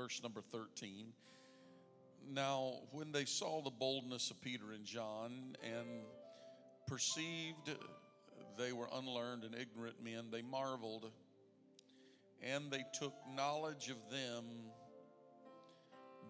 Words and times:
Verse 0.00 0.22
number 0.22 0.40
13. 0.40 1.12
Now, 2.32 2.72
when 2.90 3.12
they 3.12 3.26
saw 3.26 3.60
the 3.60 3.70
boldness 3.70 4.30
of 4.30 4.40
Peter 4.40 4.72
and 4.74 4.86
John 4.86 5.56
and 5.62 5.86
perceived 6.86 7.76
they 8.56 8.72
were 8.72 8.88
unlearned 8.94 9.44
and 9.44 9.54
ignorant 9.54 10.02
men, 10.02 10.28
they 10.30 10.40
marveled 10.40 11.10
and 12.42 12.70
they 12.70 12.82
took 12.98 13.12
knowledge 13.36 13.90
of 13.90 13.98
them 14.10 14.44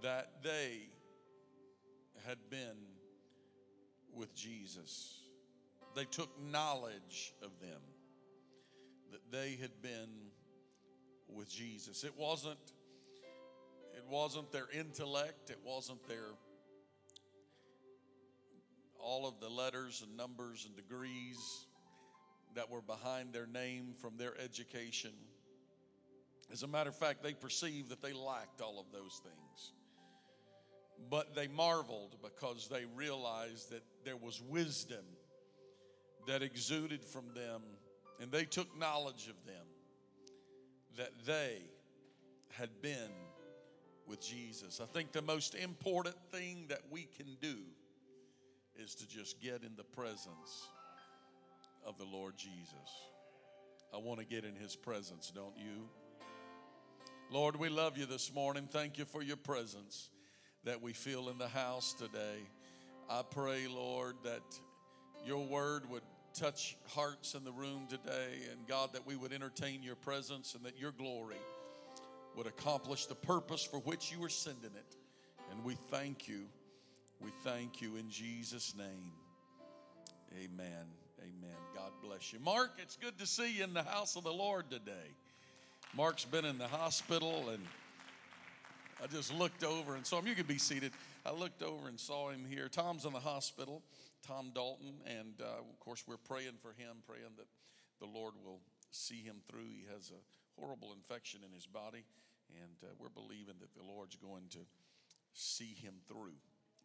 that 0.02 0.42
they 0.42 0.88
had 2.26 2.38
been 2.50 2.76
with 4.12 4.34
Jesus. 4.34 5.20
They 5.94 6.06
took 6.06 6.30
knowledge 6.50 7.34
of 7.40 7.50
them 7.60 7.80
that 9.12 9.30
they 9.30 9.56
had 9.60 9.80
been 9.80 10.08
with 11.28 11.48
Jesus. 11.48 12.02
It 12.02 12.14
wasn't 12.16 12.58
wasn't 14.10 14.50
their 14.52 14.68
intellect, 14.72 15.50
it 15.50 15.58
wasn't 15.64 16.06
their 16.08 16.26
all 18.98 19.26
of 19.26 19.40
the 19.40 19.48
letters 19.48 20.04
and 20.06 20.16
numbers 20.16 20.66
and 20.66 20.76
degrees 20.76 21.66
that 22.54 22.70
were 22.70 22.82
behind 22.82 23.32
their 23.32 23.46
name 23.46 23.94
from 24.00 24.16
their 24.18 24.38
education. 24.38 25.12
As 26.52 26.62
a 26.62 26.68
matter 26.68 26.90
of 26.90 26.96
fact, 26.96 27.22
they 27.22 27.32
perceived 27.32 27.90
that 27.90 28.02
they 28.02 28.12
lacked 28.12 28.60
all 28.60 28.78
of 28.78 28.92
those 28.92 29.22
things. 29.22 29.72
But 31.08 31.34
they 31.34 31.48
marveled 31.48 32.16
because 32.22 32.68
they 32.68 32.84
realized 32.94 33.70
that 33.70 33.82
there 34.04 34.16
was 34.16 34.42
wisdom 34.42 35.04
that 36.26 36.42
exuded 36.42 37.04
from 37.04 37.24
them, 37.34 37.62
and 38.20 38.30
they 38.30 38.44
took 38.44 38.78
knowledge 38.78 39.28
of 39.28 39.46
them 39.46 39.64
that 40.98 41.12
they 41.24 41.62
had 42.50 42.82
been 42.82 43.10
with 44.10 44.20
Jesus. 44.20 44.80
I 44.82 44.86
think 44.86 45.12
the 45.12 45.22
most 45.22 45.54
important 45.54 46.16
thing 46.32 46.66
that 46.68 46.80
we 46.90 47.08
can 47.16 47.36
do 47.40 47.56
is 48.76 48.96
to 48.96 49.08
just 49.08 49.40
get 49.40 49.62
in 49.62 49.76
the 49.76 49.84
presence 49.84 50.66
of 51.86 51.96
the 51.96 52.04
Lord 52.04 52.36
Jesus. 52.36 52.74
I 53.94 53.98
want 53.98 54.18
to 54.18 54.26
get 54.26 54.44
in 54.44 54.56
his 54.56 54.74
presence, 54.74 55.32
don't 55.32 55.56
you? 55.56 55.88
Lord, 57.30 57.54
we 57.54 57.68
love 57.68 57.96
you 57.96 58.04
this 58.04 58.34
morning. 58.34 58.68
Thank 58.68 58.98
you 58.98 59.04
for 59.04 59.22
your 59.22 59.36
presence 59.36 60.10
that 60.64 60.82
we 60.82 60.92
feel 60.92 61.28
in 61.28 61.38
the 61.38 61.48
house 61.48 61.94
today. 61.94 62.40
I 63.08 63.22
pray, 63.22 63.68
Lord, 63.68 64.16
that 64.24 64.42
your 65.24 65.46
word 65.46 65.88
would 65.88 66.02
touch 66.34 66.76
hearts 66.88 67.34
in 67.34 67.44
the 67.44 67.52
room 67.52 67.86
today, 67.88 68.40
and 68.50 68.66
God, 68.66 68.92
that 68.92 69.06
we 69.06 69.14
would 69.14 69.32
entertain 69.32 69.82
your 69.84 69.96
presence 69.96 70.54
and 70.54 70.64
that 70.64 70.78
your 70.78 70.92
glory 70.92 71.36
would 72.36 72.46
accomplish 72.46 73.06
the 73.06 73.14
purpose 73.14 73.64
for 73.64 73.78
which 73.80 74.12
you 74.12 74.20
were 74.20 74.28
sending 74.28 74.70
it. 74.74 74.96
And 75.50 75.64
we 75.64 75.74
thank 75.74 76.28
you. 76.28 76.42
We 77.20 77.30
thank 77.44 77.82
you 77.82 77.96
in 77.96 78.08
Jesus' 78.10 78.74
name. 78.76 79.12
Amen. 80.36 80.86
Amen. 81.20 81.56
God 81.74 81.90
bless 82.02 82.32
you. 82.32 82.38
Mark, 82.38 82.70
it's 82.78 82.96
good 82.96 83.18
to 83.18 83.26
see 83.26 83.58
you 83.58 83.64
in 83.64 83.74
the 83.74 83.82
house 83.82 84.16
of 84.16 84.24
the 84.24 84.32
Lord 84.32 84.70
today. 84.70 85.14
Mark's 85.94 86.24
been 86.24 86.44
in 86.44 86.56
the 86.56 86.68
hospital, 86.68 87.50
and 87.50 87.62
I 89.02 89.06
just 89.08 89.34
looked 89.34 89.64
over 89.64 89.96
and 89.96 90.06
saw 90.06 90.20
him. 90.20 90.28
You 90.28 90.34
can 90.34 90.46
be 90.46 90.58
seated. 90.58 90.92
I 91.26 91.32
looked 91.32 91.62
over 91.62 91.88
and 91.88 91.98
saw 91.98 92.30
him 92.30 92.46
here. 92.48 92.68
Tom's 92.68 93.04
in 93.04 93.12
the 93.12 93.20
hospital, 93.20 93.82
Tom 94.26 94.52
Dalton, 94.54 94.94
and 95.04 95.34
uh, 95.40 95.58
of 95.58 95.80
course, 95.80 96.04
we're 96.06 96.16
praying 96.16 96.54
for 96.62 96.68
him, 96.68 96.96
praying 97.06 97.32
that 97.36 97.46
the 97.98 98.06
Lord 98.06 98.34
will 98.44 98.60
see 98.90 99.22
him 99.22 99.36
through. 99.50 99.66
He 99.66 99.84
has 99.92 100.10
a 100.10 100.20
horrible 100.60 100.92
infection 100.92 101.40
in 101.44 101.52
his 101.52 101.66
body, 101.66 102.04
and 102.50 102.76
uh, 102.82 102.86
we're 102.98 103.08
believing 103.08 103.54
that 103.60 103.74
the 103.74 103.82
Lord's 103.82 104.16
going 104.16 104.44
to 104.50 104.58
see 105.32 105.74
him 105.82 105.94
through. 106.06 106.36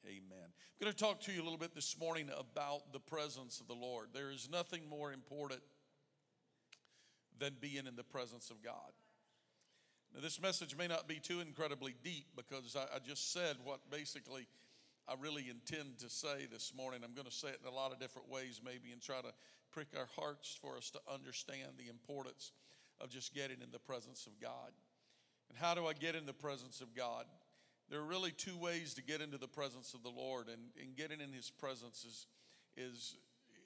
Amen. 0.06 0.46
I'm 0.46 0.82
going 0.82 0.94
to 0.94 0.98
talk 0.98 1.20
to 1.22 1.32
you 1.32 1.42
a 1.42 1.44
little 1.44 1.58
bit 1.58 1.74
this 1.74 2.00
morning 2.00 2.30
about 2.38 2.94
the 2.94 3.00
presence 3.00 3.60
of 3.60 3.68
the 3.68 3.74
Lord. 3.74 4.10
There 4.14 4.32
is 4.32 4.50
nothing 4.52 4.82
more 4.90 5.12
important 5.12 5.62
than 7.40 7.54
being 7.60 7.88
in 7.88 7.96
the 7.96 8.04
presence 8.04 8.50
of 8.50 8.64
God. 8.64 8.94
Now, 10.14 10.22
this 10.22 10.42
message 10.42 10.78
may 10.78 10.88
not 10.88 11.08
be 11.08 11.20
too 11.20 11.42
incredibly 11.42 11.96
deep 12.04 12.28
because 12.36 12.78
I, 12.78 12.96
I 12.96 13.00
just 13.06 13.34
said 13.34 13.58
what 13.64 13.80
basically 13.90 14.48
I 15.08 15.16
really 15.20 15.48
intend 15.50 16.00
to 16.00 16.10
say 16.10 16.48
this 16.52 16.72
morning. 16.76 17.02
I'm 17.04 17.14
going 17.14 17.28
to 17.28 17.34
say 17.34 17.50
it 17.50 17.60
in 17.62 17.68
a 17.68 17.76
lot 17.76 17.92
of 17.92 18.00
different 18.00 18.30
ways, 18.30 18.62
maybe, 18.64 18.92
and 18.92 19.02
try 19.02 19.22
to 19.22 19.34
prick 19.72 19.88
our 19.98 20.08
hearts 20.16 20.58
for 20.62 20.78
us 20.78 20.90
to 20.92 21.00
understand 21.12 21.74
the 21.78 21.90
importance 21.90 22.54
of 23.02 23.10
just 23.10 23.34
getting 23.34 23.62
in 23.62 23.72
the 23.72 23.80
presence 23.80 24.28
of 24.28 24.40
God. 24.40 24.72
And 25.50 25.58
how 25.58 25.74
do 25.76 25.86
I 25.86 25.94
get 25.94 26.16
in 26.16 26.26
the 26.26 26.34
presence 26.34 26.82
of 26.82 26.96
God? 26.96 27.26
There 27.90 28.00
are 28.00 28.06
really 28.06 28.32
two 28.32 28.58
ways 28.58 28.94
to 28.96 29.04
get 29.04 29.22
into 29.22 29.38
the 29.38 29.48
presence 29.48 29.94
of 29.94 30.02
the 30.02 30.10
Lord, 30.10 30.48
and, 30.48 30.62
and 30.82 30.96
getting 30.96 31.22
in 31.22 31.32
His 31.32 31.52
presence 31.52 32.04
is, 32.04 32.28
is, 32.76 33.16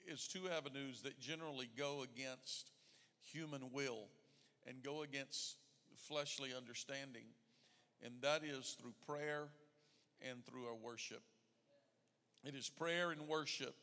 is 0.07 0.27
two 0.27 0.49
avenues 0.49 1.01
that 1.03 1.19
generally 1.19 1.69
go 1.77 2.03
against 2.03 2.71
human 3.21 3.71
will 3.71 4.07
and 4.67 4.83
go 4.83 5.03
against 5.03 5.55
fleshly 5.95 6.49
understanding, 6.55 7.25
and 8.03 8.13
that 8.21 8.43
is 8.43 8.75
through 8.79 8.93
prayer 9.07 9.47
and 10.29 10.45
through 10.45 10.65
our 10.65 10.75
worship. 10.75 11.21
It 12.43 12.55
is 12.55 12.69
prayer 12.69 13.11
and 13.11 13.27
worship 13.27 13.75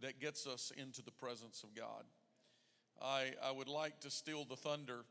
that 0.00 0.20
gets 0.20 0.46
us 0.46 0.72
into 0.76 1.02
the 1.02 1.10
presence 1.10 1.62
of 1.62 1.74
God. 1.74 2.04
I, 3.02 3.32
I 3.42 3.52
would 3.52 3.68
like 3.68 4.00
to 4.00 4.10
steal 4.10 4.44
the 4.44 4.56
thunder, 4.56 5.04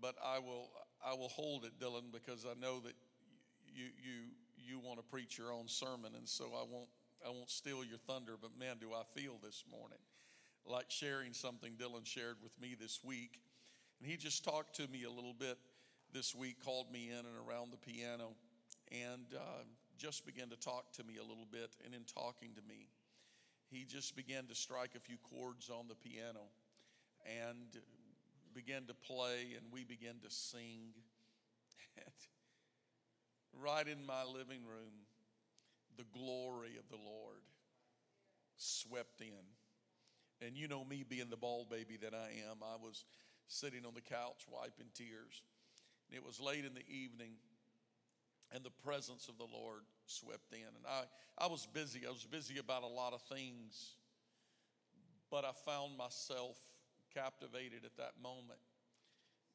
but 0.00 0.14
I 0.24 0.38
will, 0.38 0.70
I 1.04 1.14
will 1.14 1.28
hold 1.28 1.64
it, 1.64 1.78
Dylan, 1.80 2.12
because 2.12 2.44
I 2.44 2.58
know 2.60 2.80
that 2.80 2.94
you, 3.66 3.86
you, 4.02 4.74
you 4.74 4.78
want 4.78 4.98
to 4.98 5.04
preach 5.04 5.38
your 5.38 5.52
own 5.52 5.68
sermon, 5.68 6.12
and 6.16 6.28
so 6.28 6.46
I 6.54 6.64
won't, 6.70 6.88
I 7.26 7.30
won't 7.30 7.50
steal 7.50 7.84
your 7.84 7.98
thunder, 7.98 8.34
but 8.40 8.50
man, 8.58 8.76
do 8.80 8.92
I 8.92 9.02
feel 9.18 9.38
this 9.42 9.64
morning 9.70 9.98
like 10.66 10.86
sharing 10.88 11.32
something 11.32 11.72
Dylan 11.72 12.06
shared 12.06 12.36
with 12.42 12.58
me 12.60 12.74
this 12.78 13.00
week. 13.04 13.40
And 14.00 14.10
he 14.10 14.16
just 14.16 14.44
talked 14.44 14.76
to 14.76 14.88
me 14.88 15.04
a 15.04 15.10
little 15.10 15.34
bit 15.34 15.58
this 16.12 16.34
week, 16.34 16.56
called 16.64 16.90
me 16.92 17.10
in 17.10 17.18
and 17.18 17.48
around 17.48 17.72
the 17.72 17.76
piano, 17.76 18.32
and 18.90 19.26
uh, 19.34 19.64
just 19.98 20.24
began 20.26 20.48
to 20.48 20.56
talk 20.56 20.92
to 20.92 21.04
me 21.04 21.16
a 21.16 21.22
little 21.22 21.46
bit. 21.50 21.70
And 21.84 21.94
in 21.94 22.02
talking 22.04 22.50
to 22.54 22.62
me, 22.68 22.88
he 23.70 23.84
just 23.84 24.16
began 24.16 24.46
to 24.46 24.54
strike 24.54 24.94
a 24.96 25.00
few 25.00 25.16
chords 25.30 25.70
on 25.70 25.88
the 25.88 25.94
piano 25.94 26.48
and 27.24 27.80
began 28.54 28.86
to 28.86 28.94
play, 28.94 29.54
and 29.56 29.66
we 29.72 29.84
began 29.84 30.14
to 30.22 30.30
sing. 30.30 30.92
right 33.60 33.86
in 33.86 34.04
my 34.06 34.24
living 34.24 34.64
room, 34.64 34.92
the 35.96 36.04
glory 36.12 36.76
of 36.78 36.88
the 36.88 36.96
Lord 36.96 37.42
swept 38.56 39.20
in. 39.20 40.46
And 40.46 40.56
you 40.56 40.68
know 40.68 40.84
me 40.84 41.04
being 41.08 41.30
the 41.30 41.36
ball 41.36 41.66
baby 41.68 41.96
that 42.02 42.14
I 42.14 42.30
am, 42.50 42.58
I 42.62 42.76
was 42.82 43.04
sitting 43.46 43.84
on 43.86 43.94
the 43.94 44.00
couch 44.00 44.44
wiping 44.50 44.90
tears. 44.94 45.42
And 46.08 46.16
it 46.16 46.24
was 46.24 46.40
late 46.40 46.64
in 46.64 46.74
the 46.74 46.86
evening, 46.88 47.32
and 48.52 48.64
the 48.64 48.70
presence 48.84 49.28
of 49.28 49.38
the 49.38 49.46
Lord 49.52 49.82
swept 50.06 50.52
in. 50.52 50.58
And 50.60 50.84
I, 50.86 51.44
I 51.44 51.48
was 51.48 51.66
busy. 51.66 52.02
I 52.06 52.10
was 52.10 52.24
busy 52.24 52.58
about 52.58 52.82
a 52.82 52.88
lot 52.88 53.12
of 53.12 53.22
things, 53.22 53.94
but 55.30 55.44
I 55.44 55.52
found 55.64 55.96
myself 55.96 56.58
captivated 57.14 57.84
at 57.84 57.96
that 57.96 58.12
moment 58.22 58.60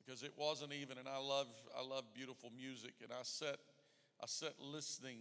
because 0.09 0.23
it 0.23 0.33
wasn't 0.38 0.73
even. 0.73 0.97
And 0.97 1.07
I 1.07 1.19
love 1.19 1.47
I 1.77 1.85
love 1.85 2.06
beautiful 2.13 2.51
music, 2.56 2.94
and 3.01 3.11
I 3.11 3.23
sat 3.23 3.57
I 4.21 4.25
sat 4.25 4.56
listening 4.59 5.19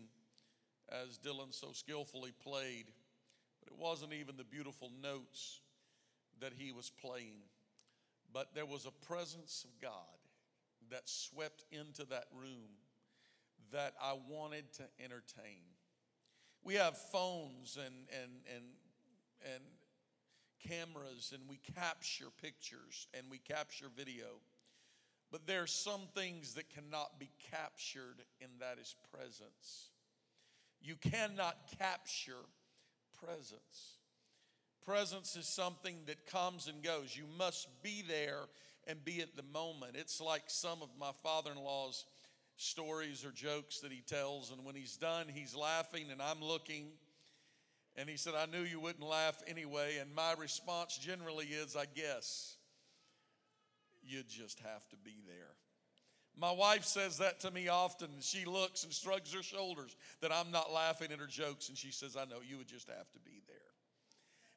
as 0.90 1.18
Dylan 1.18 1.52
so 1.52 1.72
skillfully 1.72 2.32
played, 2.42 2.86
but 3.60 3.72
it 3.72 3.78
wasn't 3.78 4.12
even 4.14 4.36
the 4.36 4.44
beautiful 4.44 4.90
notes 5.02 5.60
that 6.40 6.52
he 6.56 6.72
was 6.72 6.90
playing, 6.90 7.42
but 8.32 8.54
there 8.54 8.66
was 8.66 8.86
a 8.86 9.06
presence 9.06 9.64
of 9.64 9.80
God 9.82 9.92
that 10.90 11.08
swept 11.08 11.64
into 11.70 12.04
that 12.06 12.26
room 12.32 12.70
that 13.72 13.92
I 14.02 14.14
wanted 14.28 14.72
to 14.74 14.84
entertain. 15.04 15.60
We 16.64 16.74
have 16.74 16.96
phones 16.96 17.76
and 17.76 17.94
and 18.22 18.32
and 18.54 18.64
and 19.54 19.62
cameras 20.66 21.32
and 21.34 21.42
we 21.48 21.58
capture 21.74 22.26
pictures 22.42 23.06
and 23.14 23.24
we 23.30 23.38
capture 23.38 23.86
video. 23.96 24.40
But 25.30 25.46
there 25.46 25.62
are 25.62 25.66
some 25.66 26.02
things 26.14 26.54
that 26.54 26.70
cannot 26.70 27.18
be 27.20 27.30
captured, 27.50 28.22
and 28.40 28.50
that 28.60 28.78
is 28.80 28.94
presence. 29.12 29.90
You 30.80 30.94
cannot 30.96 31.56
capture 31.78 32.46
presence. 33.26 33.98
Presence 34.86 35.36
is 35.36 35.46
something 35.46 35.96
that 36.06 36.24
comes 36.26 36.66
and 36.66 36.82
goes. 36.82 37.14
You 37.14 37.24
must 37.36 37.68
be 37.82 38.02
there 38.08 38.44
and 38.86 39.04
be 39.04 39.20
at 39.20 39.36
the 39.36 39.42
moment. 39.42 39.96
It's 39.96 40.18
like 40.18 40.44
some 40.46 40.80
of 40.80 40.88
my 40.98 41.10
father 41.22 41.50
in 41.52 41.58
law's 41.62 42.06
stories 42.56 43.24
or 43.24 43.30
jokes 43.30 43.80
that 43.80 43.92
he 43.92 44.00
tells, 44.00 44.50
and 44.50 44.64
when 44.64 44.74
he's 44.74 44.96
done, 44.96 45.26
he's 45.28 45.54
laughing, 45.54 46.06
and 46.10 46.22
I'm 46.22 46.42
looking. 46.42 46.86
And 47.98 48.08
he 48.08 48.16
said, 48.16 48.34
I 48.36 48.46
knew 48.46 48.62
you 48.62 48.78
wouldn't 48.78 49.04
laugh 49.04 49.42
anyway. 49.48 49.96
And 50.00 50.14
my 50.14 50.34
response 50.38 50.96
generally 50.96 51.46
is, 51.46 51.74
I 51.74 51.86
guess 51.96 52.56
you 54.04 54.22
just 54.22 54.60
have 54.60 54.88
to 54.90 54.96
be 54.96 55.16
there. 55.26 55.56
My 56.36 56.52
wife 56.52 56.84
says 56.84 57.18
that 57.18 57.40
to 57.40 57.50
me 57.50 57.66
often. 57.66 58.08
She 58.20 58.44
looks 58.44 58.84
and 58.84 58.92
shrugs 58.92 59.34
her 59.34 59.42
shoulders 59.42 59.96
that 60.20 60.32
I'm 60.32 60.52
not 60.52 60.72
laughing 60.72 61.10
at 61.10 61.18
her 61.18 61.26
jokes, 61.26 61.68
and 61.68 61.76
she 61.76 61.90
says, 61.90 62.16
I 62.16 62.24
know 62.24 62.36
you 62.46 62.58
would 62.58 62.68
just 62.68 62.86
have 62.86 63.10
to 63.10 63.18
be 63.18 63.42
there. 63.48 63.56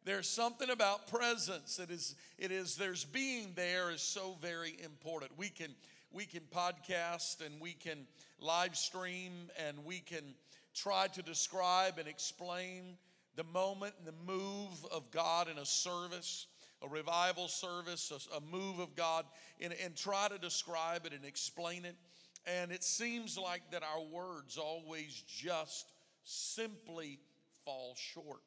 There's 0.03 0.29
something 0.29 0.69
about 0.69 1.07
presence. 1.07 1.79
It 1.79 1.89
is, 1.89 2.15
it 2.37 2.51
is, 2.51 2.75
there's 2.75 3.05
being 3.05 3.53
there 3.55 3.89
is 3.89 4.01
so 4.01 4.35
very 4.39 4.75
important. 4.83 5.31
We 5.37 5.49
can 5.49 5.73
we 6.13 6.25
can 6.25 6.41
podcast 6.53 7.43
and 7.45 7.61
we 7.61 7.71
can 7.71 8.05
live 8.39 8.75
stream 8.75 9.49
and 9.65 9.85
we 9.85 9.99
can 9.99 10.35
try 10.73 11.07
to 11.07 11.21
describe 11.21 11.99
and 11.99 12.07
explain 12.07 12.97
the 13.35 13.43
moment 13.45 13.93
and 13.97 14.07
the 14.07 14.33
move 14.33 14.85
of 14.91 15.09
God 15.11 15.49
in 15.49 15.57
a 15.57 15.65
service 15.65 16.47
a 16.83 16.87
revival 16.87 17.47
service, 17.47 18.11
a, 18.11 18.37
a 18.37 18.41
move 18.41 18.79
of 18.79 18.95
God, 18.95 19.25
and, 19.59 19.73
and 19.83 19.95
try 19.95 20.27
to 20.27 20.37
describe 20.37 21.05
it 21.05 21.13
and 21.13 21.23
explain 21.23 21.85
it. 21.85 21.95
And 22.45 22.71
it 22.71 22.83
seems 22.83 23.37
like 23.37 23.61
that 23.71 23.83
our 23.83 24.01
words 24.01 24.57
always 24.57 25.23
just 25.27 25.91
simply 26.23 27.19
fall 27.63 27.95
short 27.95 28.41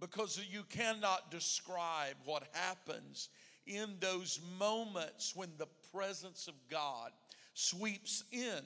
because 0.00 0.38
you 0.50 0.64
cannot 0.68 1.30
describe 1.30 2.16
what 2.24 2.42
happens 2.52 3.30
in 3.66 3.96
those 4.00 4.38
moments 4.58 5.34
when 5.34 5.48
the 5.56 5.68
presence 5.94 6.46
of 6.46 6.54
God 6.70 7.10
sweeps 7.54 8.24
in. 8.30 8.60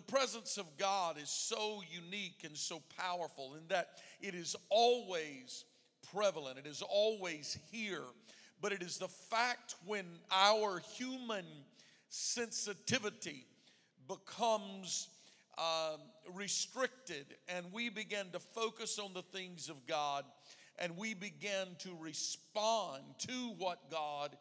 The 0.00 0.12
presence 0.12 0.56
of 0.56 0.78
God 0.78 1.18
is 1.20 1.28
so 1.28 1.82
unique 1.90 2.44
and 2.44 2.56
so 2.56 2.80
powerful 2.96 3.54
in 3.54 3.68
that 3.68 3.98
it 4.22 4.34
is 4.34 4.56
always 4.70 5.66
prevalent, 6.10 6.58
it 6.58 6.66
is 6.66 6.80
always 6.80 7.58
here, 7.70 8.04
but 8.62 8.72
it 8.72 8.80
is 8.80 8.96
the 8.96 9.08
fact 9.08 9.74
when 9.84 10.06
our 10.32 10.80
human 10.94 11.44
sensitivity 12.08 13.44
becomes 14.08 15.08
uh, 15.58 15.98
restricted 16.32 17.26
and 17.54 17.66
we 17.70 17.90
begin 17.90 18.30
to 18.32 18.38
focus 18.38 18.98
on 18.98 19.12
the 19.12 19.22
things 19.22 19.68
of 19.68 19.86
God 19.86 20.24
and 20.78 20.96
we 20.96 21.12
begin 21.12 21.68
to 21.80 21.90
respond 22.00 23.02
to 23.18 23.52
what 23.58 23.90
God 23.90 24.34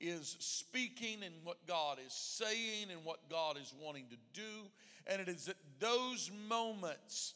is 0.00 0.36
speaking 0.38 1.22
and 1.24 1.34
what 1.44 1.66
God 1.66 1.98
is 2.04 2.12
saying 2.12 2.88
and 2.90 3.04
what 3.04 3.28
God 3.30 3.56
is 3.56 3.72
wanting 3.80 4.04
to 4.10 4.16
do. 4.40 4.68
And 5.06 5.20
it 5.20 5.28
is 5.28 5.48
at 5.48 5.56
those 5.78 6.30
moments 6.48 7.34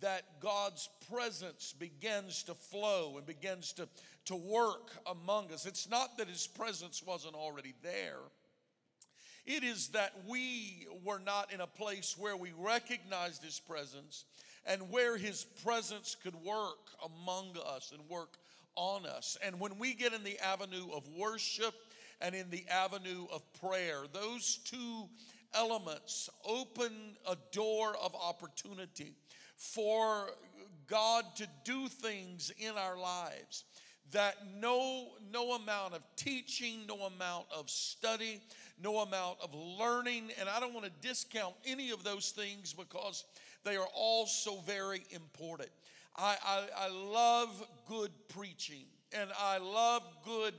that 0.00 0.40
God's 0.40 0.88
presence 1.12 1.74
begins 1.78 2.42
to 2.44 2.54
flow 2.54 3.14
and 3.16 3.26
begins 3.26 3.72
to, 3.74 3.88
to 4.26 4.36
work 4.36 4.90
among 5.06 5.52
us. 5.52 5.66
It's 5.66 5.88
not 5.88 6.18
that 6.18 6.28
His 6.28 6.46
presence 6.46 7.02
wasn't 7.06 7.34
already 7.34 7.74
there. 7.82 8.20
It 9.46 9.64
is 9.64 9.88
that 9.88 10.12
we 10.28 10.86
were 11.04 11.18
not 11.18 11.52
in 11.52 11.60
a 11.60 11.66
place 11.66 12.16
where 12.18 12.36
we 12.36 12.52
recognized 12.58 13.42
His 13.42 13.60
presence 13.60 14.24
and 14.66 14.90
where 14.90 15.16
His 15.16 15.44
presence 15.64 16.16
could 16.22 16.36
work 16.36 16.90
among 17.04 17.56
us 17.66 17.92
and 17.92 18.08
work 18.08 18.36
on 18.76 19.06
us. 19.06 19.36
And 19.44 19.58
when 19.60 19.78
we 19.78 19.94
get 19.94 20.12
in 20.12 20.24
the 20.24 20.38
avenue 20.38 20.86
of 20.94 21.08
worship 21.16 21.74
and 22.20 22.34
in 22.34 22.50
the 22.50 22.64
avenue 22.68 23.26
of 23.32 23.42
prayer, 23.54 24.02
those 24.12 24.58
two 24.64 25.08
elements 25.54 26.28
open 26.44 27.16
a 27.28 27.36
door 27.52 27.96
of 28.02 28.14
opportunity 28.14 29.14
for 29.56 30.30
God 30.86 31.24
to 31.36 31.46
do 31.64 31.88
things 31.88 32.52
in 32.58 32.76
our 32.76 32.98
lives 32.98 33.64
that 34.12 34.34
no 34.58 35.08
no 35.32 35.52
amount 35.52 35.94
of 35.94 36.02
teaching, 36.16 36.80
no 36.88 37.06
amount 37.06 37.46
of 37.54 37.70
study, 37.70 38.40
no 38.82 38.98
amount 38.98 39.38
of 39.40 39.54
learning, 39.54 40.30
and 40.40 40.48
I 40.48 40.58
don't 40.58 40.74
want 40.74 40.86
to 40.86 41.08
discount 41.08 41.54
any 41.64 41.90
of 41.90 42.02
those 42.02 42.30
things 42.30 42.72
because 42.72 43.24
they 43.64 43.76
are 43.76 43.86
all 43.94 44.26
so 44.26 44.60
very 44.66 45.04
important. 45.10 45.68
I, 46.16 46.36
I, 46.44 46.86
I 46.86 46.88
love 46.88 47.64
good 47.86 48.10
preaching 48.28 48.84
and 49.12 49.30
I 49.38 49.58
love 49.58 50.02
good 50.24 50.54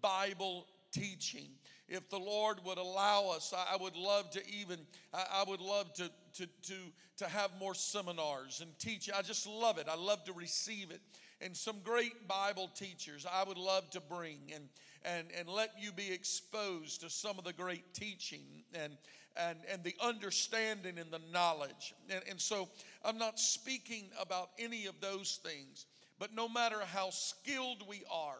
Bible 0.00 0.66
teaching. 0.92 1.48
If 1.88 2.08
the 2.08 2.18
Lord 2.18 2.58
would 2.64 2.78
allow 2.78 3.30
us, 3.34 3.52
I, 3.52 3.76
would 3.76 3.96
love 3.96 4.30
to 4.30 4.42
even, 4.48 4.78
I 5.12 5.44
would 5.46 5.60
love 5.60 5.92
to, 5.94 6.10
to, 6.34 6.46
to, 6.46 6.74
to 7.18 7.28
have 7.28 7.50
more 7.58 7.74
seminars 7.74 8.60
and 8.60 8.70
teach. 8.78 9.10
I 9.10 9.22
just 9.22 9.46
love 9.46 9.78
it. 9.78 9.88
I 9.90 9.96
love 9.96 10.24
to 10.24 10.32
receive 10.32 10.90
it. 10.90 11.00
And 11.40 11.56
some 11.56 11.76
great 11.82 12.28
Bible 12.28 12.70
teachers 12.74 13.26
I 13.30 13.42
would 13.44 13.58
love 13.58 13.90
to 13.90 14.00
bring 14.00 14.38
and, 14.54 14.64
and, 15.04 15.26
and 15.38 15.48
let 15.48 15.72
you 15.78 15.92
be 15.92 16.10
exposed 16.12 17.00
to 17.02 17.10
some 17.10 17.36
of 17.36 17.44
the 17.44 17.52
great 17.52 17.92
teaching 17.94 18.64
and, 18.74 18.92
and, 19.36 19.58
and 19.70 19.82
the 19.82 19.94
understanding 20.00 20.98
and 20.98 21.10
the 21.10 21.20
knowledge. 21.32 21.94
And, 22.08 22.22
and 22.30 22.40
so 22.40 22.68
I'm 23.04 23.18
not 23.18 23.38
speaking 23.38 24.04
about 24.20 24.50
any 24.58 24.86
of 24.86 24.94
those 25.00 25.40
things, 25.42 25.86
but 26.18 26.32
no 26.34 26.48
matter 26.48 26.78
how 26.86 27.10
skilled 27.10 27.86
we 27.88 28.02
are 28.10 28.38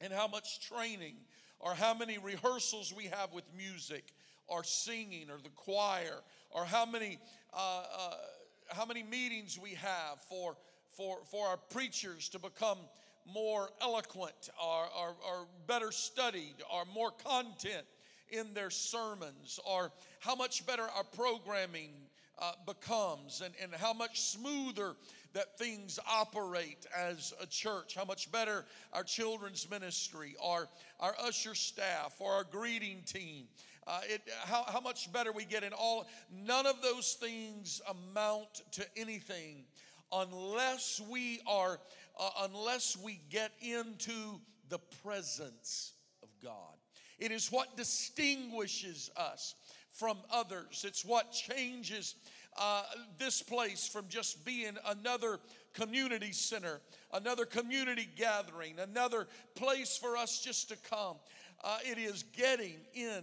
and 0.00 0.12
how 0.12 0.28
much 0.28 0.60
training 0.60 1.14
or 1.60 1.74
how 1.74 1.94
many 1.94 2.18
rehearsals 2.18 2.92
we 2.96 3.04
have 3.04 3.32
with 3.32 3.44
music 3.56 4.04
or 4.48 4.64
singing 4.64 5.30
or 5.30 5.38
the 5.42 5.50
choir 5.50 6.22
or 6.50 6.64
how 6.64 6.84
many 6.84 7.18
uh, 7.54 7.82
uh, 7.96 8.14
how 8.68 8.84
many 8.84 9.02
meetings 9.02 9.58
we 9.58 9.74
have 9.74 10.20
for 10.28 10.56
for 10.96 11.18
for 11.30 11.46
our 11.46 11.56
preachers 11.56 12.28
to 12.28 12.38
become 12.38 12.78
more 13.32 13.70
eloquent 13.80 14.50
or, 14.62 14.84
or, 14.98 15.08
or 15.26 15.46
better 15.66 15.92
studied 15.92 16.54
or 16.72 16.84
more 16.94 17.10
content 17.10 17.86
in 18.30 18.54
their 18.54 18.70
sermons 18.70 19.60
or 19.64 19.92
how 20.20 20.34
much 20.34 20.66
better 20.66 20.84
our 20.96 21.04
programming 21.04 21.90
uh, 22.38 22.52
becomes 22.66 23.42
and, 23.42 23.54
and 23.62 23.74
how 23.74 23.92
much 23.92 24.20
smoother 24.20 24.94
that 25.32 25.58
things 25.58 25.98
operate 26.10 26.86
as 26.96 27.32
a 27.40 27.46
church, 27.46 27.94
how 27.94 28.04
much 28.04 28.30
better 28.32 28.64
our 28.92 29.04
children's 29.04 29.68
ministry, 29.70 30.34
our, 30.42 30.68
our 30.98 31.14
usher 31.22 31.54
staff, 31.54 32.14
or 32.18 32.32
our 32.32 32.44
greeting 32.44 33.02
team, 33.06 33.46
uh, 33.86 34.00
it, 34.08 34.22
how, 34.44 34.64
how 34.64 34.80
much 34.80 35.12
better 35.12 35.32
we 35.32 35.44
get 35.44 35.62
in 35.62 35.72
all. 35.72 36.06
None 36.30 36.66
of 36.66 36.82
those 36.82 37.14
things 37.14 37.80
amount 37.88 38.62
to 38.72 38.84
anything 38.96 39.64
unless 40.12 41.00
we 41.08 41.40
are, 41.46 41.78
uh, 42.18 42.30
unless 42.42 42.96
we 42.96 43.20
get 43.30 43.52
into 43.60 44.40
the 44.68 44.78
presence 45.04 45.92
of 46.22 46.28
God. 46.42 46.74
It 47.18 47.32
is 47.32 47.52
what 47.52 47.76
distinguishes 47.76 49.10
us 49.16 49.54
from 49.92 50.18
others. 50.32 50.84
It's 50.86 51.04
what 51.04 51.32
changes 51.32 52.14
uh, 52.60 52.82
this 53.18 53.42
place 53.42 53.88
from 53.88 54.06
just 54.08 54.44
being 54.44 54.76
another 54.86 55.40
community 55.72 56.30
center, 56.30 56.80
another 57.12 57.46
community 57.46 58.06
gathering, 58.16 58.78
another 58.78 59.26
place 59.54 59.96
for 59.96 60.16
us 60.16 60.42
just 60.44 60.68
to 60.68 60.76
come. 60.88 61.16
Uh, 61.64 61.78
it 61.82 61.96
is 61.96 62.22
getting 62.36 62.76
in 62.92 63.22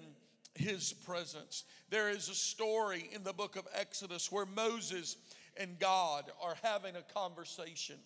his 0.55 0.91
presence. 0.91 1.65
There 1.89 2.09
is 2.09 2.29
a 2.29 2.35
story 2.35 3.09
in 3.13 3.23
the 3.23 3.33
book 3.33 3.55
of 3.55 3.67
Exodus 3.75 4.31
where 4.31 4.47
Moses 4.47 5.17
and 5.55 5.77
God 5.79 6.31
are 6.41 6.55
having 6.63 6.95
a 6.95 7.13
conversation. 7.13 7.97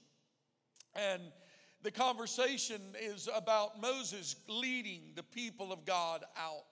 And 0.95 1.21
the 1.81 1.91
conversation 1.91 2.81
is 3.01 3.29
about 3.33 3.81
Moses 3.81 4.35
leading 4.50 5.01
the 5.15 5.23
people 5.23 5.71
of 5.71 5.85
God 5.85 6.25
out. 6.38 6.65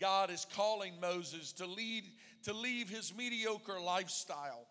God 0.00 0.30
is 0.30 0.46
calling 0.54 0.94
Moses 1.00 1.52
to 1.54 1.66
lead 1.66 2.04
to 2.44 2.52
leave 2.52 2.88
his 2.88 3.14
mediocre 3.16 3.80
lifestyle 3.80 4.66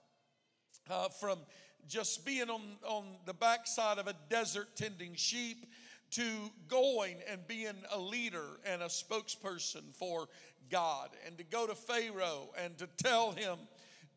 uh, 0.90 1.10
from 1.10 1.40
just 1.88 2.26
being 2.26 2.50
on, 2.50 2.62
on 2.86 3.06
the 3.26 3.34
backside 3.34 3.98
of 3.98 4.08
a 4.08 4.16
desert 4.30 4.76
tending 4.76 5.16
sheep 5.16 5.66
to 6.12 6.24
going 6.68 7.18
and 7.30 7.46
being 7.48 7.76
a 7.92 8.00
leader 8.00 8.60
and 8.66 8.82
a 8.82 8.86
spokesperson 8.88 9.94
for 9.94 10.28
God 10.70 11.10
and 11.26 11.38
to 11.38 11.44
go 11.44 11.68
to 11.68 11.76
Pharaoh 11.76 12.50
and 12.64 12.78
to 12.78 12.88
tell 12.98 13.32
him 13.32 13.58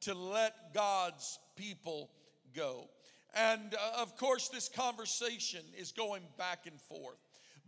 to 0.03 0.15
let 0.15 0.73
God's 0.75 1.39
people 1.57 2.11
go. 2.55 2.89
And 3.35 3.75
uh, 3.75 4.03
of 4.03 4.17
course, 4.17 4.49
this 4.49 4.69
conversation 4.69 5.63
is 5.77 5.93
going 5.93 6.23
back 6.37 6.67
and 6.67 6.81
forth 6.81 7.19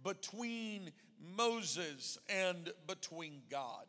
between 0.02 0.90
Moses 1.36 2.18
and 2.28 2.72
between 2.86 3.42
God. 3.50 3.84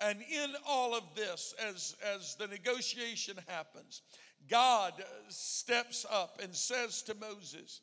And 0.00 0.20
in 0.22 0.54
all 0.66 0.94
of 0.94 1.02
this, 1.16 1.54
as, 1.66 1.96
as 2.14 2.36
the 2.36 2.46
negotiation 2.46 3.36
happens, 3.48 4.02
God 4.48 4.92
steps 5.28 6.06
up 6.10 6.40
and 6.42 6.54
says 6.54 7.02
to 7.02 7.14
Moses, 7.14 7.80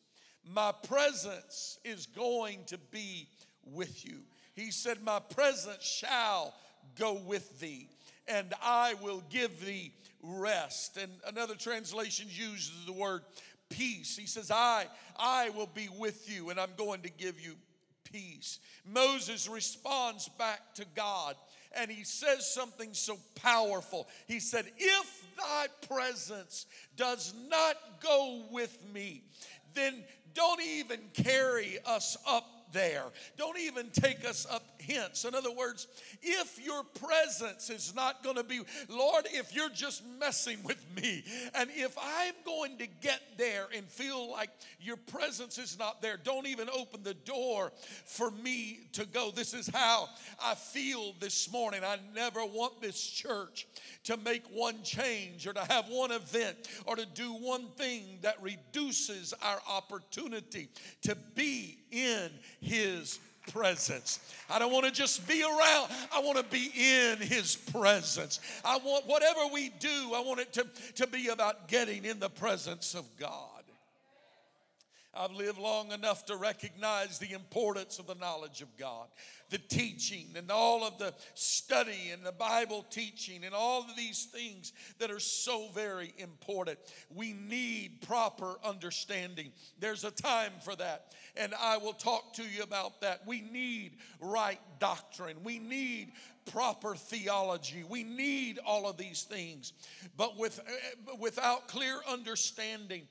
My 0.50 0.72
presence 0.88 1.78
is 1.84 2.06
going 2.06 2.64
to 2.68 2.78
be 2.78 3.28
with 3.66 4.06
you. 4.06 4.20
He 4.54 4.72
said, 4.72 5.04
My 5.04 5.20
presence 5.20 5.84
shall 5.84 6.54
go 6.98 7.14
with 7.14 7.60
thee, 7.60 7.90
and 8.28 8.54
I 8.62 8.94
will 9.02 9.24
give 9.30 9.66
thee 9.66 9.92
rest. 10.22 10.98
And 10.98 11.12
another 11.28 11.56
translation 11.56 12.28
uses 12.30 12.86
the 12.86 12.94
word 12.94 13.22
peace. 13.70 14.18
He 14.18 14.26
says, 14.26 14.52
I, 14.52 14.86
I 15.18 15.50
will 15.50 15.70
be 15.74 15.90
with 15.98 16.30
you, 16.30 16.50
and 16.50 16.60
I'm 16.60 16.74
going 16.78 17.02
to 17.02 17.10
give 17.10 17.40
you 17.42 17.56
peace. 18.06 18.60
Moses 18.86 19.50
responds 19.50 20.30
back 20.30 20.74
to 20.76 20.86
God 20.96 21.36
and 21.78 21.92
he 21.92 22.04
says 22.04 22.52
something 22.52 22.94
so 22.94 23.18
powerful. 23.36 24.08
He 24.28 24.40
said, 24.40 24.66
If 24.78 25.26
thy 25.38 25.68
presence 25.88 26.66
does 26.96 27.34
not 27.50 27.76
go 28.02 28.44
with 28.52 28.78
me, 28.94 29.24
then 29.74 30.04
don't 30.34 30.62
even 30.62 31.00
carry 31.14 31.78
us 31.86 32.18
up 32.28 32.46
there. 32.72 33.04
Don't 33.38 33.60
even 33.60 33.90
take 33.92 34.28
us 34.28 34.46
up 34.50 34.64
hints. 34.86 35.26
In 35.26 35.36
other 35.36 35.52
words, 35.52 35.88
if 36.22 36.64
your 36.64 36.84
presence 36.84 37.70
is 37.70 37.94
not 37.96 38.24
going 38.24 38.36
to 38.36 38.44
be, 38.44 38.62
Lord, 38.90 39.28
if 39.32 39.56
you're 39.56 39.70
just 39.70 40.04
messing 40.20 40.62
with 40.64 40.84
me, 40.96 41.24
and 41.54 41.70
if 41.74 41.96
I'm 41.98 42.34
going 42.46 42.78
to 42.78 42.88
get 43.02 43.22
there 43.38 43.68
and 43.76 43.86
feel 43.88 44.32
like 44.32 44.50
your 44.80 44.98
presence 44.98 45.58
is 45.58 45.78
not 45.78 46.02
there, 46.02 46.18
don't 46.24 46.48
even 46.48 46.70
open 46.70 47.04
the 47.04 47.14
door 47.14 47.72
for 48.06 48.32
me 48.32 48.82
to 48.94 49.06
go. 49.06 49.32
This 49.32 49.54
is 49.54 49.68
how 49.74 50.08
I 50.42 50.56
feel 50.56 51.14
this 51.20 51.52
morning. 51.52 51.82
I 51.84 51.98
never 52.14 52.46
want 52.46 52.82
this 52.82 53.02
church 53.02 53.68
to 54.06 54.18
make 54.18 54.44
one 54.54 54.84
change 54.84 55.48
or 55.48 55.54
to 55.54 55.66
have 55.66 55.86
one 55.90 56.12
event 56.12 56.56
or 56.86 56.96
to 56.96 57.06
do 57.06 57.34
one 57.34 57.68
thing 57.78 58.20
that 58.22 58.42
reduces 58.42 59.34
our 59.42 59.60
opportunity 59.70 60.70
to 61.04 61.16
be 61.36 61.80
in 61.92 62.30
His 62.60 63.20
presence. 63.52 64.20
I 64.50 64.60
don't 64.60 64.72
want 64.72 64.86
to 64.86 64.92
just 64.92 65.28
be 65.28 65.42
around, 65.42 65.92
I 66.14 66.20
want 66.22 66.38
to 66.38 66.44
be 66.44 66.72
in 66.76 67.18
His 67.18 67.56
presence. 67.56 68.40
I 68.64 68.78
want 68.78 69.08
whatever 69.08 69.42
we 69.54 69.70
do, 69.80 70.12
I 70.16 70.22
want 70.26 70.40
it 70.40 70.54
to, 70.54 70.68
to 70.96 71.08
be 71.08 71.30
about 71.30 71.68
getting 71.68 72.06
in 72.06 72.20
the 72.20 72.30
presence 72.30 72.94
of 72.96 73.06
God. 73.18 73.55
I've 75.16 75.32
lived 75.32 75.58
long 75.58 75.92
enough 75.92 76.26
to 76.26 76.36
recognize 76.36 77.20
the 77.20 77.32
importance 77.32 78.00
of 78.00 78.08
the 78.08 78.16
knowledge 78.16 78.62
of 78.62 78.76
God, 78.78 79.08
the 79.50 79.58
teaching, 79.58 80.28
and 80.36 80.52
all 80.52 80.84
of 80.84 80.98
the 80.98 81.14
study 81.34 82.12
and 82.12 82.26
the 82.26 82.32
Bible 82.32 82.86
teaching, 82.90 83.46
and 83.46 83.56
all 83.56 83.82
of 83.82 83.96
these 83.96 84.26
things 84.26 84.74
that 85.00 85.12
are 85.12 85.20
so 85.20 85.70
very 85.74 86.14
important. 86.18 86.80
We 87.14 87.34
need 87.34 88.02
proper 88.02 88.56
understanding. 88.64 89.52
There's 89.80 90.04
a 90.04 90.12
time 90.12 90.52
for 90.64 90.76
that, 90.76 91.14
and 91.38 91.54
I 91.60 91.78
will 91.78 91.94
talk 91.94 92.34
to 92.34 92.44
you 92.44 92.64
about 92.64 93.02
that. 93.02 93.26
We 93.26 93.42
need 93.42 93.98
right 94.20 94.60
doctrine, 94.80 95.38
we 95.44 95.60
need 95.60 96.12
proper 96.52 96.96
theology. 96.96 97.84
We 97.88 98.04
need 98.04 98.60
all 98.66 98.88
of 98.88 98.98
these 98.98 99.24
things. 99.24 99.74
But 100.18 100.38
with, 100.38 100.60
uh, 100.60 101.16
without 101.20 101.68
clear 101.68 102.00
understanding, 102.08 103.04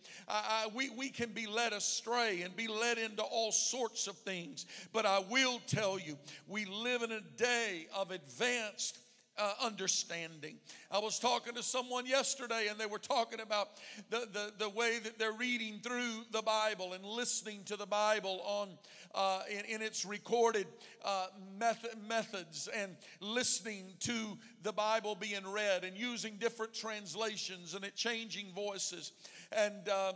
we, 0.74 0.90
we 0.90 1.08
can 1.08 1.30
be 1.30 1.46
led 1.46 1.72
astray 1.72 2.42
and 2.42 2.54
be 2.56 2.68
led 2.68 2.98
into 2.98 3.22
all 3.22 3.52
sorts 3.52 4.06
of 4.06 4.16
things. 4.18 4.66
But 4.92 5.06
I 5.06 5.20
will 5.30 5.60
tell 5.66 5.98
you, 5.98 6.16
we 6.48 6.64
live 6.64 7.02
in 7.02 7.12
a 7.12 7.20
day 7.36 7.86
of 7.94 8.10
advanced 8.10 8.98
uh, 9.38 9.54
understanding. 9.62 10.56
I 10.90 10.98
was 10.98 11.18
talking 11.18 11.54
to 11.54 11.62
someone 11.62 12.06
yesterday 12.06 12.68
and 12.70 12.78
they 12.78 12.86
were 12.86 12.98
talking 12.98 13.40
about 13.40 13.68
the, 14.10 14.28
the, 14.32 14.52
the 14.58 14.68
way 14.68 14.98
that 15.02 15.18
they're 15.18 15.32
reading 15.32 15.80
through 15.82 16.24
the 16.30 16.42
Bible 16.42 16.92
and 16.92 17.04
listening 17.04 17.62
to 17.64 17.76
the 17.76 17.86
Bible 17.86 18.40
on 18.44 18.68
uh, 19.14 19.42
in, 19.48 19.64
in, 19.76 19.80
its 19.80 20.04
recorded 20.04 20.66
uh, 21.04 21.26
method, 21.56 21.90
methods 22.08 22.68
and 22.76 22.96
listening 23.20 23.92
to 24.00 24.36
the 24.64 24.72
Bible 24.72 25.14
being 25.14 25.46
read 25.46 25.84
and 25.84 25.96
using 25.96 26.36
different 26.38 26.74
translations 26.74 27.74
and 27.74 27.84
it 27.84 27.94
changing 27.94 28.52
voices. 28.52 29.12
And 29.52 29.88
uh, 29.88 30.14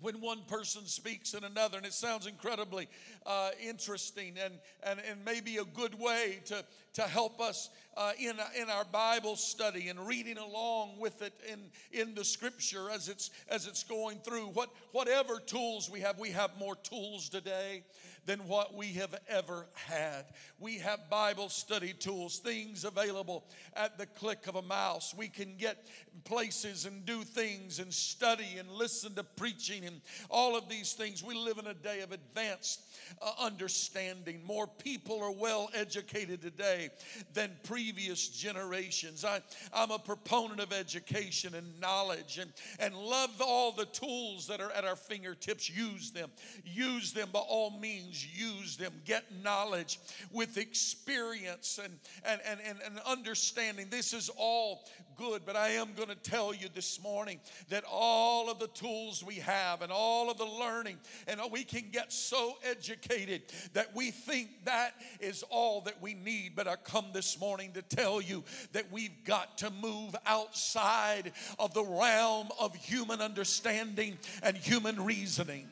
when 0.00 0.20
one 0.20 0.42
person 0.46 0.86
speaks 0.86 1.34
in 1.34 1.44
another, 1.44 1.76
and 1.76 1.86
it 1.86 1.92
sounds 1.92 2.26
incredibly 2.26 2.88
uh, 3.26 3.50
interesting 3.62 4.34
and, 4.42 4.54
and, 4.82 5.00
and 5.08 5.24
maybe 5.24 5.56
a 5.56 5.64
good 5.64 5.98
way 5.98 6.40
to, 6.46 6.64
to 6.94 7.02
help 7.02 7.40
us 7.40 7.70
uh, 7.96 8.12
in, 8.18 8.34
in 8.60 8.70
our 8.70 8.84
Bible 8.84 9.36
study 9.36 9.88
and 9.88 9.98
reading 10.06 10.38
along 10.38 10.98
with 10.98 11.22
it 11.22 11.32
in, 11.50 11.58
in 11.92 12.14
the 12.14 12.24
scripture 12.24 12.90
as 12.90 13.08
it's, 13.08 13.30
as 13.48 13.66
it's 13.66 13.82
going 13.82 14.18
through. 14.18 14.46
What, 14.48 14.70
whatever 14.92 15.40
tools 15.40 15.90
we 15.90 16.00
have, 16.00 16.18
we 16.18 16.30
have 16.30 16.50
more 16.58 16.76
tools 16.76 17.28
today 17.28 17.82
than 18.28 18.46
what 18.46 18.74
we 18.74 18.88
have 18.88 19.14
ever 19.26 19.64
had. 19.72 20.26
We 20.60 20.76
have 20.80 21.08
Bible 21.08 21.48
study 21.48 21.94
tools, 21.94 22.40
things 22.40 22.84
available 22.84 23.46
at 23.74 23.96
the 23.96 24.04
click 24.04 24.46
of 24.46 24.56
a 24.56 24.60
mouse. 24.60 25.14
We 25.16 25.28
can 25.28 25.56
get 25.56 25.86
places 26.24 26.84
and 26.84 27.06
do 27.06 27.22
things 27.22 27.78
and 27.78 27.92
study 27.92 28.58
and 28.58 28.70
listen 28.70 29.14
to 29.14 29.24
preaching 29.24 29.86
and 29.86 30.02
all 30.28 30.58
of 30.58 30.68
these 30.68 30.92
things. 30.92 31.24
We 31.24 31.36
live 31.36 31.56
in 31.56 31.68
a 31.68 31.74
day 31.74 32.00
of 32.00 32.12
advanced 32.12 32.82
uh, 33.22 33.32
understanding. 33.40 34.44
More 34.44 34.66
people 34.66 35.22
are 35.22 35.32
well 35.32 35.70
educated 35.72 36.42
today 36.42 36.90
than 37.32 37.50
previous 37.64 38.28
generations. 38.28 39.24
I, 39.24 39.40
I'm 39.72 39.90
a 39.90 39.98
proponent 39.98 40.60
of 40.60 40.74
education 40.74 41.54
and 41.54 41.80
knowledge 41.80 42.36
and, 42.36 42.52
and 42.78 42.94
love 42.94 43.30
all 43.40 43.72
the 43.72 43.86
tools 43.86 44.48
that 44.48 44.60
are 44.60 44.72
at 44.72 44.84
our 44.84 44.96
fingertips. 44.96 45.70
Use 45.70 46.10
them. 46.10 46.28
Use 46.62 47.14
them 47.14 47.30
by 47.32 47.40
all 47.40 47.70
means. 47.70 48.17
Use 48.26 48.76
them. 48.76 48.92
Get 49.04 49.24
knowledge 49.42 49.98
with 50.32 50.56
experience 50.56 51.78
and, 51.82 51.98
and, 52.24 52.40
and, 52.46 52.60
and, 52.66 52.78
and 52.84 52.98
understanding. 53.06 53.88
This 53.90 54.12
is 54.12 54.30
all 54.36 54.84
good, 55.16 55.42
but 55.44 55.56
I 55.56 55.70
am 55.70 55.88
going 55.96 56.08
to 56.08 56.14
tell 56.14 56.54
you 56.54 56.68
this 56.72 57.02
morning 57.02 57.40
that 57.68 57.84
all 57.90 58.48
of 58.48 58.58
the 58.58 58.68
tools 58.68 59.24
we 59.24 59.34
have 59.36 59.82
and 59.82 59.90
all 59.90 60.30
of 60.30 60.38
the 60.38 60.46
learning, 60.46 60.96
and 61.26 61.40
we 61.50 61.64
can 61.64 61.84
get 61.90 62.12
so 62.12 62.54
educated 62.64 63.42
that 63.72 63.94
we 63.94 64.10
think 64.10 64.48
that 64.64 64.94
is 65.20 65.42
all 65.50 65.80
that 65.82 66.00
we 66.00 66.14
need. 66.14 66.52
But 66.54 66.68
I 66.68 66.76
come 66.76 67.06
this 67.12 67.40
morning 67.40 67.72
to 67.72 67.82
tell 67.82 68.20
you 68.20 68.44
that 68.72 68.90
we've 68.92 69.24
got 69.24 69.58
to 69.58 69.70
move 69.70 70.14
outside 70.24 71.32
of 71.58 71.74
the 71.74 71.84
realm 71.84 72.48
of 72.58 72.74
human 72.74 73.20
understanding 73.20 74.18
and 74.42 74.56
human 74.56 75.04
reasoning 75.04 75.68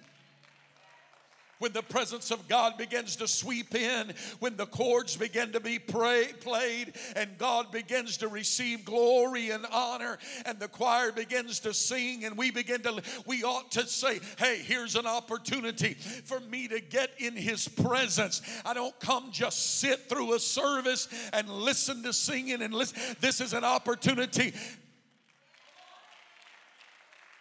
when 1.59 1.73
the 1.73 1.83
presence 1.83 2.31
of 2.31 2.49
God 2.49 2.77
begins 2.77 3.17
to 3.17 3.29
sweep 3.29 3.75
in, 3.75 4.13
when 4.41 4.57
the 4.57 4.67
chords 4.67 5.17
begin 5.17 5.53
to 5.53 5.61
be 5.61 5.79
pray, 5.79 6.29
played, 6.41 6.95
and 7.15 7.39
God 7.39 7.73
begins 7.73 8.19
to 8.19 8.29
receive 8.29 8.85
glory 8.85 9.51
and 9.51 9.67
honor, 9.73 10.19
and 10.45 10.59
the 10.59 10.69
choir 10.69 11.13
begins 11.13 11.61
to 11.61 11.73
sing, 11.73 12.25
and 12.25 12.37
we 12.37 12.51
begin 12.51 12.83
to, 12.83 13.03
we 13.27 13.43
ought 13.43 13.71
to 13.73 13.87
say, 13.87 14.21
Hey, 14.39 14.59
here's 14.59 14.97
an 14.97 15.07
opportunity 15.07 15.95
for 15.95 16.41
me 16.41 16.69
to 16.69 16.81
get 16.81 17.11
in 17.19 17.35
His 17.35 17.69
presence. 17.69 18.43
I 18.65 18.75
don't 18.75 18.99
come 19.01 19.31
just 19.31 19.81
sit 19.81 20.09
through 20.09 20.35
a 20.35 20.41
service 20.41 21.09
and 21.33 21.49
listen 21.49 22.03
to 22.03 22.13
singing 22.13 22.63
and 22.63 22.75
listen. 22.75 23.17
This 23.21 23.41
is 23.41 23.53
an 23.53 23.65
opportunity 23.65 24.53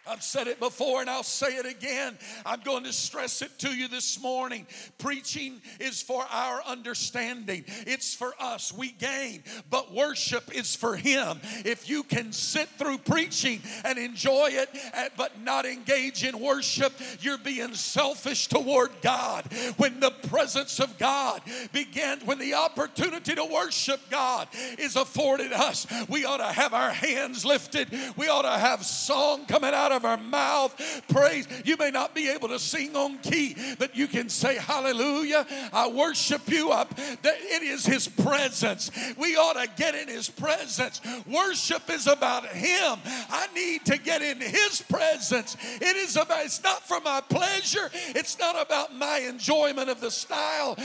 I've 0.08 0.22
said 0.22 0.46
it 0.46 0.60
before 0.60 1.00
and 1.00 1.10
I'll 1.10 1.22
say 1.22 1.56
it 1.56 1.66
again. 1.66 2.16
I'm 2.44 2.60
going 2.60 2.84
to 2.84 2.92
stress 2.92 3.42
it 3.42 3.58
to 3.60 3.68
you 3.68 3.88
this 3.88 4.20
morning. 4.20 4.66
Preaching 4.98 5.60
is 5.80 6.00
for 6.02 6.24
our 6.30 6.62
understanding, 6.64 7.64
it's 7.86 8.14
for 8.14 8.32
us. 8.40 8.72
We 8.72 8.92
gain, 8.92 9.42
but 9.70 9.92
worship 9.92 10.54
is 10.54 10.76
for 10.76 10.96
Him. 10.96 11.40
If 11.64 11.88
you 11.88 12.02
can 12.02 12.32
sit 12.32 12.68
through 12.70 12.98
preaching 12.98 13.60
and 13.84 13.98
enjoy 13.98 14.50
it, 14.52 14.68
but 15.16 15.40
not 15.42 15.66
engage 15.66 16.24
in 16.24 16.38
worship, 16.38 16.92
you're 17.20 17.38
being 17.38 17.74
selfish 17.74 18.48
toward 18.48 18.90
God. 19.02 19.46
When 19.76 20.00
the 20.00 20.10
presence 20.10 20.80
of 20.80 20.98
God 20.98 21.42
begins, 21.72 22.24
when 22.24 22.38
the 22.38 22.54
opportunity 22.54 23.34
to 23.34 23.44
worship 23.44 24.00
God 24.10 24.48
is 24.78 24.96
afforded 24.96 25.52
us, 25.52 25.86
we 26.08 26.24
ought 26.24 26.38
to 26.38 26.52
have 26.52 26.74
our 26.74 26.90
hands 26.90 27.44
lifted, 27.44 27.88
we 28.16 28.28
ought 28.28 28.42
to 28.42 28.58
have 28.58 28.84
song 28.84 29.46
coming 29.46 29.74
out 29.74 29.92
of 29.92 29.95
of 29.96 30.04
our 30.04 30.16
mouth. 30.16 31.02
Praise. 31.08 31.48
You 31.64 31.76
may 31.76 31.90
not 31.90 32.14
be 32.14 32.28
able 32.28 32.48
to 32.48 32.58
sing 32.58 32.94
on 32.94 33.18
key, 33.18 33.56
but 33.78 33.96
you 33.96 34.06
can 34.06 34.28
say, 34.28 34.56
Hallelujah. 34.56 35.46
I 35.72 35.88
worship 35.88 36.48
you 36.48 36.70
up. 36.70 36.94
That 36.96 37.36
it 37.40 37.62
is 37.62 37.84
His 37.84 38.06
presence. 38.06 38.90
We 39.16 39.36
ought 39.36 39.54
to 39.54 39.68
get 39.76 39.94
in 39.94 40.08
His 40.08 40.28
presence. 40.28 41.00
Worship 41.26 41.90
is 41.90 42.06
about 42.06 42.46
Him. 42.46 42.98
I 43.30 43.48
need 43.54 43.84
to 43.86 43.98
get 43.98 44.22
in 44.22 44.40
His 44.40 44.82
presence. 44.82 45.56
It 45.80 45.96
is 45.96 46.16
about, 46.16 46.44
it's 46.44 46.62
not 46.62 46.86
for 46.86 47.00
my 47.00 47.20
pleasure, 47.20 47.90
it's 48.14 48.38
not 48.38 48.60
about 48.60 48.94
my 48.94 49.18
enjoyment 49.18 49.88
of 49.88 50.00
the 50.00 50.10
style 50.10 50.76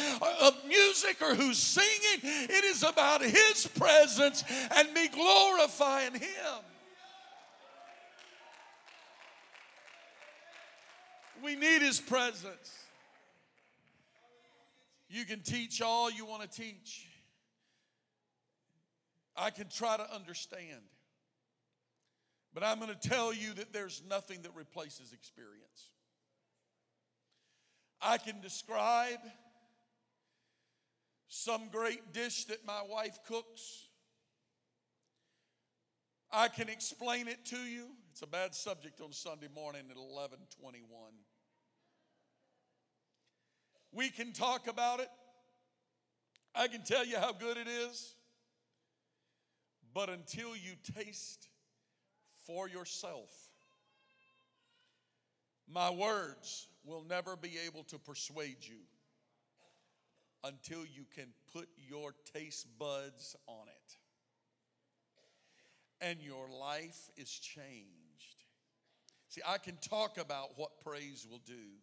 of 0.42 0.56
music 0.68 1.22
or 1.22 1.36
who's 1.36 1.58
singing. 1.58 2.22
It 2.24 2.64
is 2.64 2.84
about 2.84 3.22
His 3.22 3.68
presence 3.76 4.44
and 4.76 4.94
me 4.94 5.08
glorifying 5.08 6.14
Him. 6.14 6.71
We 11.44 11.56
need 11.56 11.82
His 11.82 12.00
presence. 12.00 12.78
You 15.10 15.26
can 15.26 15.42
teach 15.42 15.82
all 15.82 16.10
you 16.10 16.26
want 16.26 16.44
to 16.44 16.48
teach. 16.48 17.08
I 19.36 19.50
can 19.50 19.68
try 19.70 19.98
to 19.98 20.14
understand. 20.14 20.82
But 22.54 22.64
I'm 22.64 22.80
going 22.80 22.94
to 22.94 23.10
tell 23.10 23.34
you 23.34 23.54
that 23.54 23.74
there's 23.74 24.02
nothing 24.10 24.42
that 24.44 24.52
replaces 24.56 25.14
experience. 25.14 25.90
I 28.02 28.18
can 28.18 28.42
describe 28.42 29.20
some 31.28 31.70
great 31.72 32.14
dish 32.14 32.46
that 32.46 32.66
my 32.66 32.82
wife 32.90 33.20
cooks. 33.28 33.88
I 36.32 36.48
can 36.48 36.68
explain 36.70 37.28
it 37.28 37.46
to 37.48 37.58
you. 37.58 37.88
It's 38.12 38.22
a 38.22 38.28
bad 38.28 38.54
subject 38.54 39.02
on 39.02 39.14
Sunday 39.14 39.48
morning 39.54 39.84
at 39.90 39.98
11:21. 39.98 41.26
We 43.94 44.10
can 44.10 44.32
talk 44.32 44.68
about 44.68 45.00
it. 45.00 45.10
I 46.56 46.68
can 46.68 46.84
tell 46.84 47.06
you 47.06 47.18
how 47.18 47.34
good 47.34 47.58
it 47.58 47.68
is. 47.68 48.16
But 49.94 50.10
until 50.10 50.56
you 50.56 50.74
taste 50.96 51.50
for 52.46 52.70
yourself, 52.70 53.30
my 55.70 55.90
words 55.90 56.68
will 56.86 57.04
never 57.04 57.36
be 57.36 57.58
able 57.66 57.84
to 57.86 57.98
persuade 57.98 58.58
you 58.62 58.80
until 60.44 60.80
you 60.80 61.06
can 61.14 61.28
put 61.54 61.68
your 61.78 62.14
taste 62.34 62.68
buds 62.80 63.36
on 63.48 63.68
it. 63.68 63.98
And 66.04 66.20
your 66.22 66.48
life 66.50 67.10
is 67.16 67.30
changed. 67.30 68.46
See, 69.30 69.42
I 69.48 69.60
can 69.60 69.78
talk 69.78 70.18
about 70.18 70.58
what 70.58 70.80
praise 70.84 71.28
will 71.30 71.42
do 71.46 71.78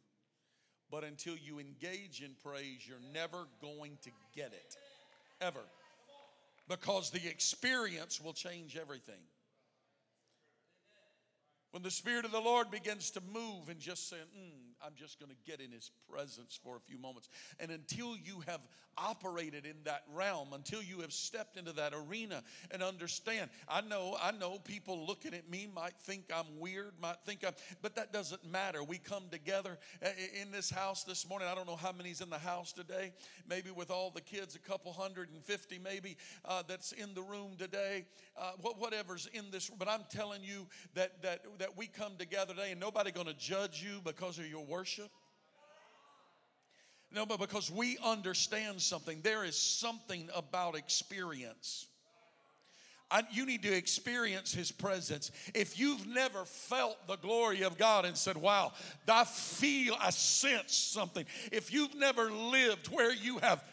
but 0.90 1.04
until 1.04 1.36
you 1.36 1.58
engage 1.58 2.22
in 2.22 2.30
praise, 2.44 2.86
you're 2.86 2.96
never 3.12 3.46
going 3.60 3.98
to 4.02 4.10
get 4.34 4.52
it. 4.52 4.76
Ever. 5.40 5.60
Because 6.68 7.10
the 7.10 7.26
experience 7.28 8.20
will 8.20 8.32
change 8.32 8.76
everything. 8.76 9.20
When 11.70 11.82
the 11.82 11.90
Spirit 11.90 12.24
of 12.24 12.32
the 12.32 12.40
Lord 12.40 12.70
begins 12.70 13.10
to 13.12 13.20
move 13.32 13.68
and 13.68 13.78
just 13.78 14.08
saying, 14.08 14.22
mm, 14.36 14.67
I'm 14.84 14.92
just 14.96 15.18
going 15.18 15.30
to 15.30 15.36
get 15.50 15.60
in 15.60 15.72
His 15.72 15.90
presence 16.10 16.58
for 16.62 16.76
a 16.76 16.80
few 16.80 16.98
moments. 16.98 17.28
And 17.60 17.70
until 17.70 18.16
you 18.16 18.42
have 18.46 18.60
operated 18.96 19.64
in 19.64 19.76
that 19.84 20.02
realm, 20.12 20.52
until 20.52 20.82
you 20.82 21.00
have 21.00 21.12
stepped 21.12 21.56
into 21.56 21.72
that 21.72 21.92
arena 21.94 22.42
and 22.70 22.82
understand, 22.82 23.50
I 23.68 23.80
know, 23.80 24.16
I 24.20 24.32
know 24.32 24.58
people 24.58 25.06
looking 25.06 25.34
at 25.34 25.48
me 25.48 25.68
might 25.72 25.94
think 26.00 26.24
I'm 26.34 26.58
weird, 26.58 26.92
might 27.00 27.18
think 27.24 27.44
I'm, 27.46 27.52
but 27.82 27.94
that 27.96 28.12
doesn't 28.12 28.44
matter. 28.50 28.82
We 28.82 28.98
come 28.98 29.24
together 29.30 29.78
uh, 30.04 30.08
in 30.40 30.50
this 30.50 30.70
house 30.70 31.04
this 31.04 31.28
morning. 31.28 31.48
I 31.48 31.54
don't 31.54 31.66
know 31.66 31.76
how 31.76 31.92
many's 31.92 32.20
in 32.20 32.30
the 32.30 32.38
house 32.38 32.72
today. 32.72 33.12
Maybe 33.48 33.70
with 33.70 33.90
all 33.90 34.10
the 34.10 34.20
kids, 34.20 34.54
a 34.56 34.58
couple 34.58 34.92
hundred 34.92 35.30
and 35.30 35.44
fifty, 35.44 35.78
maybe 35.78 36.16
uh, 36.44 36.62
that's 36.66 36.92
in 36.92 37.14
the 37.14 37.22
room 37.22 37.52
today. 37.58 38.04
Uh, 38.36 38.52
whatever's 38.78 39.28
in 39.32 39.50
this, 39.50 39.68
but 39.68 39.88
I'm 39.88 40.04
telling 40.10 40.42
you 40.42 40.66
that 40.94 41.22
that 41.22 41.44
that 41.58 41.76
we 41.76 41.86
come 41.86 42.12
together 42.16 42.54
today, 42.54 42.70
and 42.70 42.80
nobody 42.80 43.10
going 43.10 43.26
to 43.26 43.34
judge 43.34 43.82
you 43.82 44.00
because 44.04 44.38
of 44.38 44.46
your 44.46 44.64
worship. 44.68 45.10
No, 47.10 47.24
but 47.24 47.40
because 47.40 47.70
we 47.70 47.96
understand 48.04 48.80
something, 48.80 49.20
there 49.22 49.44
is 49.44 49.56
something 49.56 50.28
about 50.34 50.76
experience. 50.76 51.86
I, 53.10 53.22
you 53.30 53.46
need 53.46 53.62
to 53.62 53.74
experience 53.74 54.52
his 54.52 54.70
presence. 54.70 55.30
If 55.54 55.78
you've 55.78 56.06
never 56.06 56.44
felt 56.44 57.06
the 57.06 57.16
glory 57.16 57.62
of 57.62 57.78
God 57.78 58.04
and 58.04 58.14
said, 58.16 58.36
Wow, 58.36 58.72
I 59.08 59.24
feel, 59.24 59.96
I 59.98 60.10
sense 60.10 60.76
something. 60.76 61.24
If 61.50 61.72
you've 61.72 61.94
never 61.94 62.30
lived 62.30 62.88
where 62.88 63.12
you 63.12 63.38
have 63.38 63.64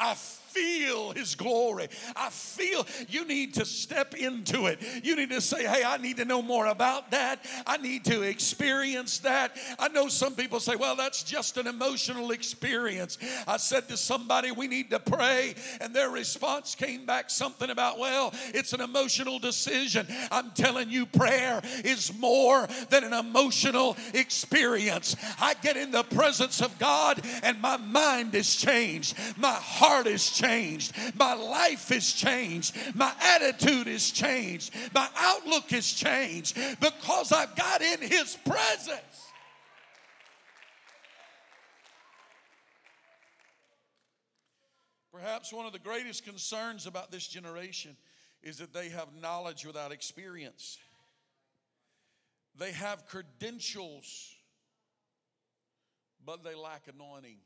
I 0.00 0.14
feel 0.50 1.12
His 1.12 1.34
glory. 1.34 1.88
I 2.16 2.30
feel 2.30 2.86
you 3.08 3.26
need 3.26 3.54
to 3.54 3.64
step 3.64 4.14
into 4.14 4.66
it. 4.66 4.80
You 5.04 5.16
need 5.16 5.30
to 5.30 5.40
say, 5.40 5.64
Hey, 5.64 5.84
I 5.84 5.96
need 5.96 6.16
to 6.18 6.24
know 6.24 6.42
more 6.42 6.66
about 6.66 7.10
that. 7.12 7.46
I 7.66 7.76
need 7.76 8.04
to 8.06 8.22
experience 8.22 9.18
that. 9.20 9.56
I 9.78 9.88
know 9.88 10.08
some 10.08 10.34
people 10.34 10.60
say, 10.60 10.76
Well, 10.76 10.96
that's 10.96 11.22
just 11.22 11.56
an 11.56 11.66
emotional 11.66 12.32
experience. 12.32 13.18
I 13.46 13.56
said 13.56 13.88
to 13.88 13.96
somebody, 13.96 14.50
We 14.50 14.66
need 14.66 14.90
to 14.90 14.98
pray, 14.98 15.54
and 15.80 15.94
their 15.94 16.10
response 16.10 16.74
came 16.74 17.06
back 17.06 17.30
something 17.30 17.70
about, 17.70 17.98
Well, 17.98 18.32
it's 18.48 18.72
an 18.72 18.80
emotional 18.80 19.38
decision. 19.38 20.06
I'm 20.30 20.50
telling 20.52 20.90
you, 20.90 21.06
prayer 21.06 21.60
is 21.84 22.16
more 22.18 22.66
than 22.88 23.04
an 23.04 23.12
emotional 23.12 23.96
experience. 24.14 25.16
I 25.38 25.54
get 25.62 25.76
in 25.76 25.90
the 25.90 26.02
presence 26.02 26.60
of 26.60 26.76
God, 26.78 27.20
and 27.42 27.60
my 27.60 27.76
mind 27.76 28.34
is 28.34 28.56
changed. 28.56 29.16
My 29.36 29.52
heart 29.52 29.89
heart 29.90 30.06
is 30.06 30.30
changed. 30.30 30.94
My 31.18 31.34
life 31.34 31.90
is 31.90 32.12
changed. 32.12 32.76
My 32.94 33.12
attitude 33.20 33.88
is 33.88 34.10
changed. 34.10 34.72
My 34.94 35.08
outlook 35.16 35.72
is 35.72 35.92
changed 35.92 36.56
because 36.80 37.32
I've 37.32 37.54
got 37.56 37.82
in 37.82 38.00
His 38.00 38.36
presence. 38.46 39.00
Perhaps 45.12 45.52
one 45.52 45.66
of 45.66 45.72
the 45.72 45.78
greatest 45.80 46.24
concerns 46.24 46.86
about 46.86 47.10
this 47.10 47.26
generation 47.26 47.96
is 48.42 48.58
that 48.58 48.72
they 48.72 48.88
have 48.90 49.08
knowledge 49.20 49.66
without 49.66 49.92
experience. 49.92 50.78
They 52.56 52.72
have 52.72 53.06
credentials, 53.06 54.34
but 56.24 56.42
they 56.42 56.54
lack 56.54 56.86
anointing. 56.88 57.38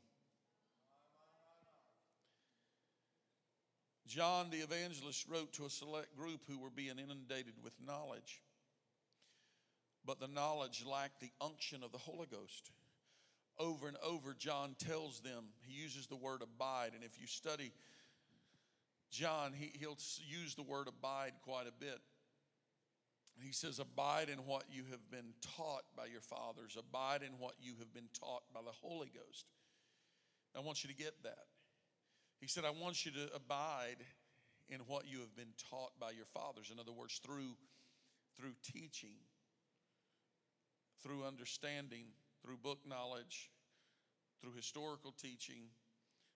John 4.15 4.47
the 4.49 4.59
evangelist 4.59 5.25
wrote 5.29 5.51
to 5.53 5.65
a 5.65 5.69
select 5.69 6.15
group 6.15 6.39
who 6.47 6.57
were 6.57 6.69
being 6.69 6.97
inundated 6.99 7.55
with 7.61 7.73
knowledge, 7.85 8.41
but 10.05 10.21
the 10.21 10.27
knowledge 10.29 10.85
lacked 10.89 11.19
the 11.19 11.31
unction 11.41 11.83
of 11.83 11.91
the 11.91 11.97
Holy 11.97 12.25
Ghost. 12.31 12.71
Over 13.59 13.89
and 13.89 13.97
over, 14.01 14.33
John 14.33 14.77
tells 14.79 15.19
them, 15.19 15.43
he 15.67 15.81
uses 15.81 16.07
the 16.07 16.15
word 16.15 16.41
abide. 16.41 16.91
And 16.95 17.03
if 17.03 17.19
you 17.19 17.27
study 17.27 17.73
John, 19.11 19.51
he, 19.53 19.71
he'll 19.77 19.97
use 20.25 20.55
the 20.55 20.63
word 20.63 20.87
abide 20.87 21.33
quite 21.43 21.67
a 21.67 21.73
bit. 21.77 21.99
He 23.43 23.51
says, 23.51 23.79
Abide 23.79 24.29
in 24.29 24.39
what 24.45 24.63
you 24.71 24.83
have 24.91 25.11
been 25.11 25.33
taught 25.57 25.83
by 25.97 26.05
your 26.05 26.21
fathers, 26.21 26.77
abide 26.79 27.21
in 27.21 27.37
what 27.37 27.55
you 27.61 27.73
have 27.79 27.93
been 27.93 28.07
taught 28.17 28.43
by 28.53 28.61
the 28.61 28.71
Holy 28.81 29.11
Ghost. 29.13 29.45
I 30.55 30.61
want 30.61 30.85
you 30.85 30.89
to 30.89 30.95
get 30.95 31.21
that. 31.23 31.47
He 32.39 32.47
said, 32.47 32.65
I 32.65 32.71
want 32.71 33.05
you 33.05 33.11
to 33.11 33.35
abide 33.35 34.03
in 34.69 34.79
what 34.87 35.07
you 35.07 35.19
have 35.19 35.35
been 35.35 35.53
taught 35.69 35.99
by 35.99 36.11
your 36.11 36.25
fathers. 36.25 36.71
In 36.71 36.79
other 36.79 36.91
words, 36.91 37.19
through, 37.23 37.55
through 38.37 38.53
teaching, 38.63 39.17
through 41.01 41.23
understanding, 41.25 42.05
through 42.41 42.57
book 42.57 42.79
knowledge, 42.87 43.51
through 44.41 44.53
historical 44.53 45.11
teaching, 45.11 45.69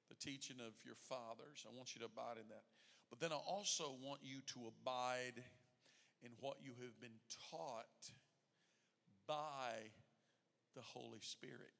the 0.09 0.15
teaching 0.15 0.57
of 0.59 0.73
your 0.85 0.95
fathers. 0.95 1.65
I 1.65 1.75
want 1.75 1.93
you 1.95 1.99
to 1.99 2.05
abide 2.05 2.37
in 2.41 2.47
that. 2.49 2.63
But 3.09 3.19
then 3.19 3.31
I 3.31 3.37
also 3.37 3.95
want 4.01 4.21
you 4.23 4.41
to 4.53 4.69
abide 4.69 5.43
in 6.23 6.31
what 6.39 6.57
you 6.61 6.71
have 6.81 6.99
been 7.01 7.17
taught 7.49 8.13
by 9.27 9.93
the 10.75 10.81
Holy 10.81 11.19
Spirit. 11.21 11.73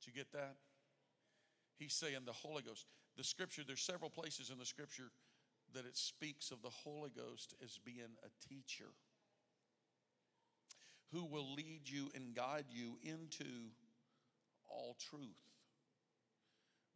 Did 0.00 0.08
you 0.08 0.12
get 0.12 0.32
that? 0.32 0.56
He's 1.78 1.92
saying 1.92 2.26
the 2.26 2.32
Holy 2.32 2.62
Ghost. 2.62 2.86
The 3.16 3.24
scripture, 3.24 3.62
there's 3.66 3.80
several 3.80 4.10
places 4.10 4.50
in 4.50 4.58
the 4.58 4.66
scripture 4.66 5.10
that 5.74 5.86
it 5.86 5.96
speaks 5.96 6.50
of 6.50 6.62
the 6.62 6.70
Holy 6.70 7.10
Ghost 7.10 7.54
as 7.62 7.78
being 7.84 8.16
a 8.24 8.48
teacher 8.48 8.92
who 11.12 11.24
will 11.24 11.54
lead 11.54 11.82
you 11.84 12.10
and 12.14 12.34
guide 12.34 12.66
you 12.70 12.98
into 13.02 13.70
all 14.68 14.96
truth. 14.98 15.20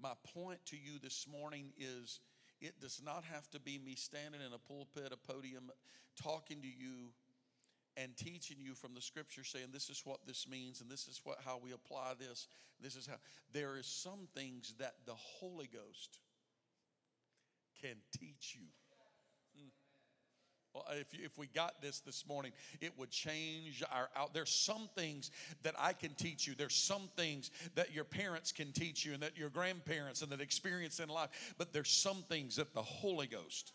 My 0.00 0.12
point 0.34 0.58
to 0.66 0.76
you 0.76 0.98
this 1.02 1.26
morning 1.30 1.72
is 1.78 2.20
it 2.60 2.80
does 2.80 3.00
not 3.04 3.24
have 3.24 3.48
to 3.50 3.60
be 3.60 3.78
me 3.78 3.94
standing 3.94 4.40
in 4.40 4.52
a 4.52 4.58
pulpit, 4.58 5.12
a 5.12 5.32
podium, 5.32 5.70
talking 6.20 6.60
to 6.62 6.68
you 6.68 7.10
and 7.98 8.16
teaching 8.16 8.56
you 8.60 8.74
from 8.74 8.94
the 8.94 9.00
scripture 9.00 9.44
saying 9.44 9.66
this 9.72 9.90
is 9.90 10.02
what 10.04 10.20
this 10.26 10.46
means 10.48 10.80
and 10.80 10.90
this 10.90 11.08
is 11.08 11.20
what 11.24 11.38
how 11.44 11.58
we 11.62 11.72
apply 11.72 12.12
this 12.18 12.46
this 12.80 12.94
is 12.94 13.06
how 13.06 13.16
there 13.52 13.76
is 13.76 13.86
some 13.86 14.28
things 14.34 14.74
that 14.78 14.94
the 15.04 15.14
holy 15.14 15.68
ghost 15.72 16.18
can 17.82 17.96
teach 18.18 18.56
you 18.56 18.66
hmm. 19.56 19.68
well, 20.74 20.84
if, 20.92 21.06
if 21.12 21.38
we 21.38 21.46
got 21.48 21.80
this 21.82 22.00
this 22.00 22.26
morning, 22.26 22.52
it 22.80 22.92
would 22.96 23.10
change 23.10 23.82
our 23.92 24.08
out. 24.16 24.34
There's 24.34 24.50
some 24.50 24.88
things 24.96 25.30
that 25.62 25.74
I 25.78 25.92
can 25.92 26.14
teach 26.14 26.46
you. 26.46 26.54
There's 26.56 26.74
some 26.74 27.08
things 27.16 27.50
that 27.76 27.94
your 27.94 28.04
parents 28.04 28.50
can 28.50 28.72
teach 28.72 29.04
you, 29.04 29.14
and 29.14 29.22
that 29.22 29.36
your 29.36 29.48
grandparents 29.48 30.22
and 30.22 30.32
that 30.32 30.40
experience 30.40 30.98
in 30.98 31.08
life. 31.08 31.54
But 31.56 31.72
there's 31.72 31.90
some 31.90 32.24
things 32.28 32.56
that 32.56 32.74
the 32.74 32.82
Holy 32.82 33.28
Ghost 33.28 33.72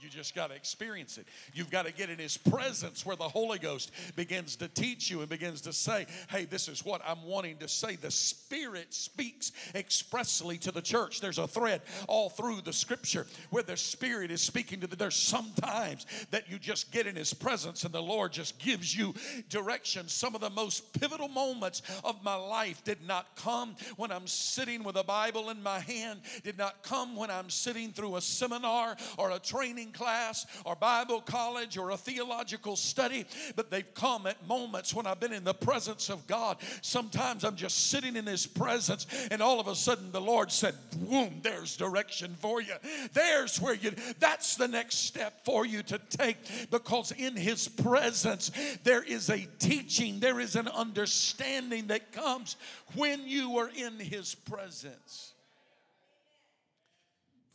you 0.00 0.08
just 0.08 0.34
got 0.34 0.48
to 0.48 0.54
experience 0.54 1.18
it. 1.18 1.26
You've 1.54 1.70
got 1.70 1.86
to 1.86 1.92
get 1.92 2.10
in 2.10 2.18
His 2.18 2.36
presence 2.36 3.06
where 3.06 3.16
the 3.16 3.28
Holy 3.28 3.58
Ghost 3.58 3.90
begins 4.14 4.56
to 4.56 4.68
teach 4.68 5.10
you 5.10 5.20
and 5.20 5.28
begins 5.28 5.62
to 5.62 5.72
say, 5.72 6.06
Hey, 6.28 6.44
this 6.44 6.68
is 6.68 6.84
what 6.84 7.00
I'm 7.06 7.24
wanting 7.24 7.56
to 7.58 7.68
say. 7.68 7.96
The 7.96 8.10
Spirit 8.10 8.92
speaks 8.92 9.52
expressly 9.74 10.58
to 10.58 10.72
the 10.72 10.82
church. 10.82 11.20
There's 11.20 11.38
a 11.38 11.48
thread 11.48 11.82
all 12.08 12.28
through 12.28 12.60
the 12.62 12.72
scripture 12.72 13.26
where 13.50 13.62
the 13.62 13.76
Spirit 13.76 14.30
is 14.30 14.42
speaking 14.42 14.80
to 14.80 14.86
the. 14.86 14.96
There's 14.96 15.16
sometimes 15.16 16.06
that 16.30 16.50
you 16.50 16.58
just 16.58 16.92
get 16.92 17.06
in 17.06 17.16
His 17.16 17.32
presence 17.32 17.84
and 17.84 17.94
the 17.94 18.02
Lord 18.02 18.32
just 18.32 18.58
gives 18.58 18.96
you 18.96 19.14
direction. 19.48 20.08
Some 20.08 20.34
of 20.34 20.40
the 20.40 20.50
most 20.50 20.92
pivotal 21.00 21.28
moments 21.28 21.82
of 22.04 22.22
my 22.22 22.34
life 22.34 22.84
did 22.84 23.06
not 23.06 23.26
come 23.36 23.76
when 23.96 24.10
I'm 24.10 24.26
sitting 24.26 24.82
with 24.82 24.96
a 24.96 25.04
Bible 25.04 25.50
in 25.50 25.62
my 25.62 25.80
hand, 25.80 26.20
did 26.44 26.58
not 26.58 26.82
come 26.82 27.16
when 27.16 27.30
I'm 27.30 27.50
sitting 27.50 27.92
through 27.92 28.16
a 28.16 28.20
seminar 28.20 28.96
or 29.16 29.30
a 29.30 29.38
training 29.38 29.85
class 29.92 30.46
or 30.64 30.76
Bible 30.76 31.20
college 31.20 31.76
or 31.78 31.90
a 31.90 31.96
theological 31.96 32.76
study, 32.76 33.24
but 33.54 33.70
they've 33.70 33.94
come 33.94 34.26
at 34.26 34.46
moments 34.46 34.94
when 34.94 35.06
I've 35.06 35.20
been 35.20 35.32
in 35.32 35.44
the 35.44 35.54
presence 35.54 36.08
of 36.08 36.26
God. 36.26 36.58
Sometimes 36.82 37.44
I'm 37.44 37.56
just 37.56 37.88
sitting 37.88 38.16
in 38.16 38.26
His 38.26 38.46
presence, 38.46 39.06
and 39.30 39.40
all 39.42 39.60
of 39.60 39.68
a 39.68 39.74
sudden 39.74 40.12
the 40.12 40.20
Lord 40.20 40.50
said, 40.50 40.74
Boom, 40.96 41.40
there's 41.42 41.76
direction 41.76 42.34
for 42.38 42.60
you. 42.60 42.74
There's 43.12 43.60
where 43.60 43.74
you, 43.74 43.92
that's 44.18 44.56
the 44.56 44.68
next 44.68 44.96
step 44.96 45.44
for 45.44 45.66
you 45.66 45.82
to 45.84 45.98
take 46.10 46.36
because 46.70 47.12
in 47.12 47.36
His 47.36 47.68
presence 47.68 48.50
there 48.84 49.02
is 49.02 49.30
a 49.30 49.46
teaching, 49.58 50.20
there 50.20 50.40
is 50.40 50.56
an 50.56 50.68
understanding 50.68 51.88
that 51.88 52.12
comes 52.12 52.56
when 52.94 53.26
you 53.26 53.58
are 53.58 53.70
in 53.74 53.98
His 53.98 54.34
presence. 54.34 55.32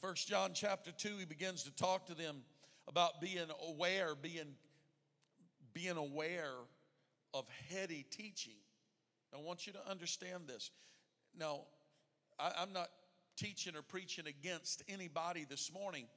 First 0.01 0.27
John 0.27 0.51
chapter 0.55 0.91
2, 0.91 1.17
he 1.19 1.25
begins 1.25 1.63
to 1.63 1.75
talk 1.75 2.07
to 2.07 2.15
them 2.15 2.37
about 2.87 3.21
being 3.21 3.45
aware, 3.69 4.15
being, 4.15 4.55
being 5.73 5.95
aware 5.95 6.55
of 7.35 7.47
heady 7.69 8.03
teaching. 8.09 8.55
I 9.31 9.39
want 9.39 9.67
you 9.67 9.73
to 9.73 9.89
understand 9.89 10.47
this. 10.47 10.71
Now, 11.37 11.61
I, 12.39 12.51
I'm 12.57 12.73
not 12.73 12.89
teaching 13.37 13.75
or 13.75 13.83
preaching 13.83 14.25
against 14.25 14.81
anybody 14.89 15.45
this 15.47 15.71
morning. 15.71 16.07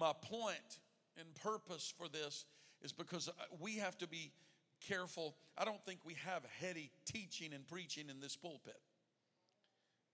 My 0.00 0.14
point 0.22 0.78
and 1.18 1.26
purpose 1.42 1.92
for 1.98 2.08
this 2.08 2.46
is 2.80 2.92
because 2.92 3.28
we 3.60 3.76
have 3.76 3.98
to 3.98 4.08
be 4.08 4.32
careful. 4.88 5.36
I 5.58 5.66
don't 5.66 5.84
think 5.84 6.00
we 6.06 6.14
have 6.24 6.42
heady 6.58 6.90
teaching 7.04 7.52
and 7.52 7.68
preaching 7.68 8.08
in 8.08 8.18
this 8.20 8.34
pulpit. 8.34 8.80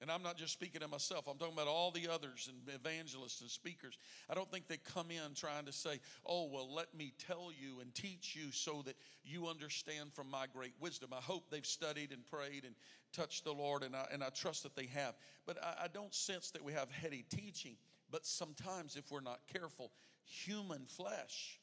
And 0.01 0.11
I'm 0.11 0.23
not 0.23 0.37
just 0.37 0.53
speaking 0.53 0.81
to 0.81 0.89
myself, 0.89 1.27
I'm 1.29 1.39
talking 1.39 1.55
about 1.55 1.69
all 1.69 1.91
the 1.91 2.09
others 2.09 2.51
and 2.51 2.75
evangelists 2.75 3.41
and 3.41 3.51
speakers. 3.51 3.97
I 4.29 4.35
don't 4.35 4.51
think 4.51 4.67
they 4.69 4.77
come 4.77 5.11
in 5.11 5.35
trying 5.35 5.65
to 5.67 5.73
say, 5.73 6.01
oh, 6.27 6.49
well, 6.53 6.73
let 6.75 6.95
me 6.95 7.15
tell 7.19 7.51
you 7.57 7.81
and 7.81 7.95
teach 7.95 8.37
you 8.37 8.53
so 8.53 8.83
that 8.87 8.97
you 9.25 9.47
understand 9.47 10.13
from 10.13 10.31
my 10.31 10.47
great 10.53 10.75
wisdom. 10.81 11.11
I 11.13 11.23
hope 11.23 11.49
they've 11.49 11.65
studied 11.65 12.13
and 12.13 12.27
prayed 12.27 12.65
and 12.65 12.75
touched 13.13 13.45
the 13.45 13.53
Lord, 13.53 13.83
and 13.83 13.95
I, 13.95 14.07
and 14.13 14.23
I 14.23 14.29
trust 14.29 14.65
that 14.65 14.77
they 14.77 14.87
have. 14.87 15.15
But 15.47 15.59
I, 15.63 15.85
I 15.85 15.89
don't 15.89 16.15
sense 16.15 16.51
that 16.51 16.65
we 16.65 16.73
have 16.73 16.91
heady 16.91 17.25
teaching. 17.31 17.77
But 18.11 18.27
sometimes, 18.27 18.97
if 18.97 19.11
we're 19.11 19.21
not 19.21 19.41
careful, 19.53 19.93
human 20.25 20.87
flesh 20.87 21.61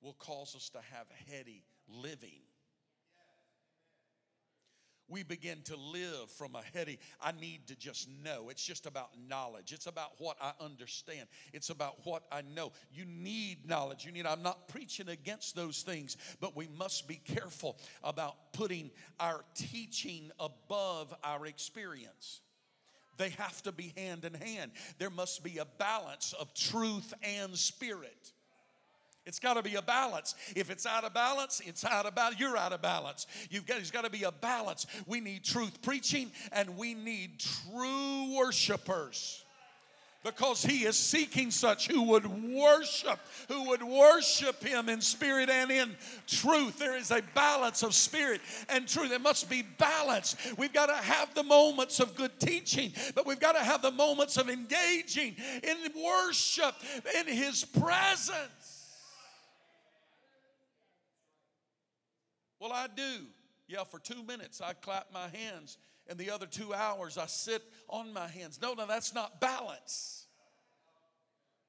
will 0.00 0.14
cause 0.14 0.56
us 0.56 0.68
to 0.70 0.78
have 0.92 1.06
heady 1.30 1.64
living 1.86 2.40
we 5.12 5.22
begin 5.22 5.60
to 5.64 5.76
live 5.76 6.30
from 6.30 6.56
a 6.56 6.62
heady, 6.76 6.98
I 7.20 7.32
need 7.32 7.66
to 7.66 7.76
just 7.76 8.08
know. 8.24 8.48
It's 8.48 8.64
just 8.64 8.86
about 8.86 9.10
knowledge. 9.28 9.72
It's 9.72 9.86
about 9.86 10.12
what 10.18 10.38
I 10.40 10.52
understand. 10.58 11.28
It's 11.52 11.68
about 11.68 11.98
what 12.04 12.22
I 12.32 12.42
know. 12.54 12.72
You 12.90 13.04
need 13.04 13.68
knowledge. 13.68 14.06
You 14.06 14.12
need, 14.12 14.26
I'm 14.26 14.42
not 14.42 14.68
preaching 14.68 15.10
against 15.10 15.54
those 15.54 15.82
things, 15.82 16.16
but 16.40 16.56
we 16.56 16.66
must 16.78 17.06
be 17.06 17.16
careful 17.16 17.76
about 18.02 18.52
putting 18.54 18.90
our 19.20 19.44
teaching 19.54 20.30
above 20.40 21.14
our 21.22 21.46
experience. 21.46 22.40
They 23.18 23.30
have 23.30 23.62
to 23.64 23.72
be 23.72 23.92
hand 23.96 24.24
in 24.24 24.32
hand. 24.32 24.72
There 24.98 25.10
must 25.10 25.44
be 25.44 25.58
a 25.58 25.66
balance 25.78 26.32
of 26.32 26.54
truth 26.54 27.12
and 27.22 27.56
spirit. 27.56 28.32
It's 29.24 29.38
got 29.38 29.54
to 29.54 29.62
be 29.62 29.76
a 29.76 29.82
balance. 29.82 30.34
If 30.56 30.70
it's 30.70 30.84
out 30.84 31.04
of 31.04 31.14
balance, 31.14 31.60
it's 31.64 31.84
out 31.84 32.06
of 32.06 32.14
balance. 32.14 32.40
You're 32.40 32.56
out 32.56 32.72
of 32.72 32.82
balance. 32.82 33.26
You've 33.50 33.66
got, 33.66 33.76
there's 33.76 33.90
got 33.90 34.04
to 34.04 34.10
be 34.10 34.24
a 34.24 34.32
balance. 34.32 34.86
We 35.06 35.20
need 35.20 35.44
truth 35.44 35.80
preaching 35.82 36.32
and 36.50 36.76
we 36.76 36.94
need 36.94 37.38
true 37.38 38.36
worshipers 38.36 39.44
because 40.24 40.62
he 40.62 40.84
is 40.84 40.96
seeking 40.96 41.50
such 41.50 41.88
who 41.88 42.02
would 42.02 42.26
worship, 42.26 43.18
who 43.48 43.68
would 43.68 43.82
worship 43.82 44.62
him 44.62 44.88
in 44.88 45.00
spirit 45.00 45.50
and 45.50 45.70
in 45.70 45.96
truth. 46.26 46.78
There 46.78 46.96
is 46.96 47.10
a 47.10 47.22
balance 47.34 47.82
of 47.82 47.94
spirit 47.94 48.40
and 48.68 48.86
truth. 48.86 49.10
There 49.10 49.18
must 49.18 49.50
be 49.50 49.62
balance. 49.62 50.36
We've 50.56 50.72
got 50.72 50.86
to 50.86 50.94
have 50.94 51.34
the 51.34 51.42
moments 51.42 52.00
of 52.00 52.14
good 52.14 52.38
teaching, 52.38 52.92
but 53.14 53.26
we've 53.26 53.40
got 53.40 53.52
to 53.52 53.62
have 53.62 53.82
the 53.82 53.90
moments 53.90 54.36
of 54.36 54.48
engaging 54.48 55.36
in 55.62 55.76
worship 56.02 56.74
in 57.18 57.26
his 57.26 57.64
presence. 57.64 58.61
Well, 62.62 62.72
I 62.72 62.86
do. 62.94 63.26
Yeah, 63.66 63.82
for 63.82 63.98
two 63.98 64.22
minutes 64.22 64.60
I 64.60 64.72
clap 64.72 65.12
my 65.12 65.26
hands, 65.36 65.78
and 66.06 66.16
the 66.16 66.30
other 66.30 66.46
two 66.46 66.72
hours 66.72 67.18
I 67.18 67.26
sit 67.26 67.60
on 67.88 68.12
my 68.12 68.28
hands. 68.28 68.60
No, 68.62 68.74
no, 68.74 68.86
that's 68.86 69.12
not 69.12 69.40
balance. 69.40 70.26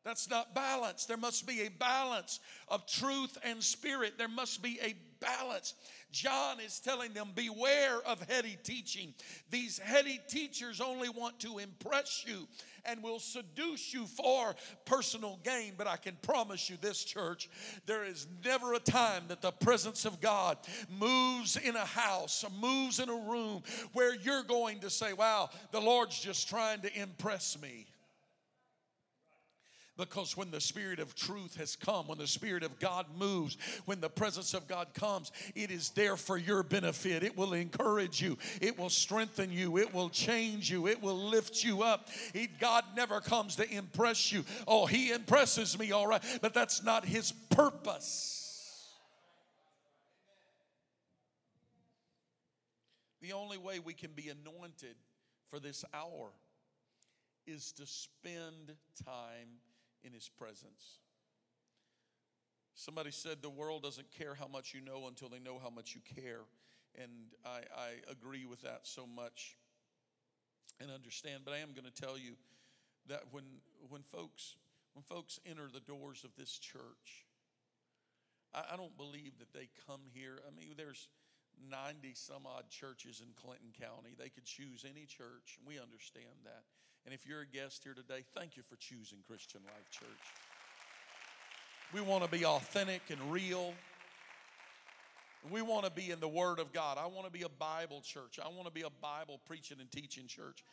That's 0.06 0.30
not 0.30 0.54
balance. 0.54 1.06
There 1.06 1.18
must 1.18 1.48
be 1.48 1.62
a 1.62 1.70
balance 1.70 2.40
of 2.68 2.86
truth 2.86 3.40
and 3.44 3.64
spirit. 3.64 4.20
There 4.20 4.28
must 4.28 4.62
be 4.62 4.78
a 4.84 4.94
balance. 5.24 5.74
John 6.12 6.60
is 6.60 6.80
telling 6.80 7.14
them, 7.14 7.30
beware 7.34 8.00
of 8.06 8.22
heady 8.30 8.58
teaching. 8.64 9.14
These 9.50 9.80
heady 9.80 10.20
teachers 10.28 10.80
only 10.80 11.10
want 11.10 11.40
to 11.40 11.58
impress 11.58 12.24
you 12.28 12.48
and 12.86 13.02
will 13.02 13.20
seduce 13.20 13.94
you 13.94 14.06
for 14.06 14.56
personal 14.86 15.40
gain. 15.44 15.74
But 15.78 15.88
I 15.88 15.98
can 15.98 16.16
promise 16.22 16.70
you 16.70 16.78
this, 16.80 17.04
church, 17.04 17.50
there 17.86 18.04
is 18.04 18.28
never 18.46 18.74
a 18.74 18.80
time 18.80 19.24
that 19.30 19.42
the 19.42 19.52
presence 19.52 20.06
of 20.06 20.22
God 20.22 20.58
moves 21.00 21.58
in 21.58 21.76
a 21.76 21.86
house 21.86 22.46
moves 22.60 23.00
in 23.00 23.10
a 23.10 23.16
room 23.16 23.64
where 23.94 24.16
you're 24.16 24.44
going 24.44 24.80
to 24.80 24.90
say, 24.90 25.14
wow, 25.14 25.50
the 25.72 25.82
Lord's 25.82 26.20
just 26.20 26.48
trying 26.48 26.82
to 26.82 27.00
impress 27.00 27.60
me. 27.62 27.88
Because 29.96 30.36
when 30.36 30.50
the 30.50 30.60
Spirit 30.60 31.00
of 31.00 31.14
truth 31.14 31.56
has 31.58 31.76
come, 31.76 32.08
when 32.08 32.18
the 32.18 32.26
Spirit 32.26 32.64
of 32.64 32.80
God 32.80 33.06
moves, 33.16 33.58
when 33.86 34.02
the 34.02 34.10
presence 34.10 34.56
of 34.56 34.68
God 34.68 34.88
comes, 34.96 35.32
it 35.54 35.70
is 35.70 35.92
there 35.92 36.18
for 36.18 36.36
your 36.36 36.64
benefit. 36.64 37.22
It 37.22 37.38
will 37.38 37.54
encourage 37.54 38.20
you, 38.20 38.40
it 38.60 38.78
will 38.78 38.90
strengthen 38.90 39.52
you, 39.52 39.78
it 39.78 39.94
will 39.94 40.10
change 40.10 40.72
you, 40.72 40.88
it 40.88 41.02
will 41.02 41.30
lift 41.30 41.64
you 41.64 41.84
up. 41.84 42.10
God 42.60 42.84
never 42.96 43.22
comes 43.22 43.56
to 43.58 43.70
impress 43.70 44.32
you. 44.32 44.44
Oh, 44.68 44.88
He 44.88 45.12
impresses 45.12 45.78
me, 45.78 45.92
all 45.92 46.08
right, 46.08 46.24
but 46.42 46.56
that's 46.56 46.84
not 46.84 47.06
His 47.06 47.32
purpose. 47.52 48.40
The 53.22 53.34
only 53.34 53.60
way 53.60 53.80
we 53.80 53.94
can 53.94 54.12
be 54.16 54.30
anointed 54.30 54.96
for 55.50 55.60
this 55.60 55.86
hour 55.94 56.32
is 57.46 57.72
to 57.74 57.86
spend 57.86 58.76
time 59.06 59.60
in 60.04 60.14
His 60.14 60.30
presence. 60.30 61.00
Somebody 62.76 63.12
said 63.12 63.42
the 63.42 63.50
world 63.50 63.84
doesn't 63.84 64.12
care 64.12 64.36
how 64.36 64.48
much 64.48 64.74
you 64.74 64.82
know 64.82 65.08
until 65.08 65.30
they 65.30 65.40
know 65.40 65.60
how 65.62 65.70
much 65.70 65.96
you 65.96 66.02
care. 66.24 66.42
And 66.96 67.12
I, 67.46 67.62
I 67.76 67.90
agree 68.12 68.46
with 68.46 68.62
that 68.62 68.82
so 68.84 69.06
much 69.06 69.58
and 70.80 70.90
understand. 70.92 71.42
But 71.46 71.54
I 71.54 71.58
am 71.60 71.74
going 71.74 71.86
to 71.86 72.02
tell 72.02 72.18
you 72.18 72.34
that 73.08 73.24
when, 73.32 73.44
when, 73.90 74.02
folks, 74.02 74.56
when 74.94 75.04
folks 75.04 75.40
enter 75.46 75.70
the 75.72 75.82
doors 75.82 76.24
of 76.24 76.32
this 76.38 76.58
church, 76.58 77.26
I, 78.54 78.74
I 78.74 78.78
don't 78.78 78.96
believe 78.98 79.38
that 79.40 79.54
they 79.54 79.70
come 79.88 80.02
here. 80.14 80.40
I 80.48 80.52
mean, 80.56 80.74
there's 80.78 81.08
90 81.70 82.14
some 82.16 82.46
odd 82.46 82.70
churches 82.70 83.22
in 83.22 83.34
Clinton 83.36 83.70
County. 83.80 84.16
They 84.18 84.30
could 84.30 84.46
choose 84.46 84.86
any 84.88 85.06
church. 85.06 85.60
We 85.66 85.80
understand 85.80 86.42
that. 86.46 86.64
And 87.06 87.14
if 87.14 87.28
you're 87.28 87.42
a 87.42 87.46
guest 87.46 87.84
here 87.84 87.94
today, 87.94 88.24
thank 88.36 88.56
you 88.56 88.64
for 88.64 88.76
choosing 88.78 89.20
Christian 89.28 89.62
Life 89.66 89.90
Church. 89.92 90.08
We 91.94 92.02
want 92.02 92.24
to 92.24 92.30
be 92.30 92.46
authentic 92.46 93.02
and 93.10 93.32
real. 93.32 93.74
We 95.52 95.62
want 95.62 95.86
to 95.86 95.92
be 95.92 96.12
in 96.12 96.20
the 96.20 96.28
Word 96.28 96.60
of 96.60 96.72
God. 96.72 96.98
I 96.98 97.08
want 97.08 97.26
to 97.26 97.32
be 97.32 97.44
a 97.44 97.50
Bible 97.50 98.02
church. 98.02 98.40
I 98.44 98.48
want 98.48 98.66
to 98.66 98.72
be 98.72 98.82
a 98.82 98.90
Bible 99.02 99.42
preaching 99.46 99.78
and 99.80 99.92
teaching 99.92 100.28
church. 100.28 100.64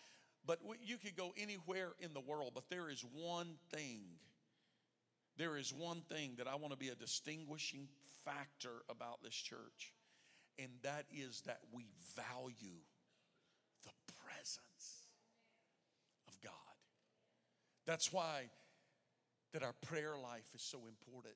But 0.47 0.61
you 0.85 0.97
could 0.97 1.17
go 1.17 1.33
anywhere 1.37 1.91
in 2.01 2.15
the 2.15 2.21
world, 2.21 2.53
but 2.55 2.71
there 2.71 2.89
is 2.89 3.05
one 3.13 3.57
thing. 3.73 4.01
There 5.37 5.57
is 5.57 5.73
one 5.73 6.03
thing 6.09 6.35
that 6.39 6.47
I 6.47 6.55
want 6.55 6.73
to 6.73 6.79
be 6.79 6.89
a 6.89 6.95
distinguishing 6.95 7.89
factor 8.25 8.83
about 8.89 9.23
this 9.23 9.35
church, 9.35 9.95
and 10.59 10.69
that 10.83 11.07
is 11.13 11.43
that 11.43 11.61
we 11.73 11.87
value 12.15 12.79
the 13.85 13.91
presence 14.25 15.09
of 16.29 16.41
God. 16.43 16.53
That's 17.87 18.13
why 18.13 18.51
that 19.53 19.63
our 19.63 19.75
prayer 19.83 20.15
life 20.23 20.47
is 20.55 20.63
so 20.63 20.81
important. 20.87 21.35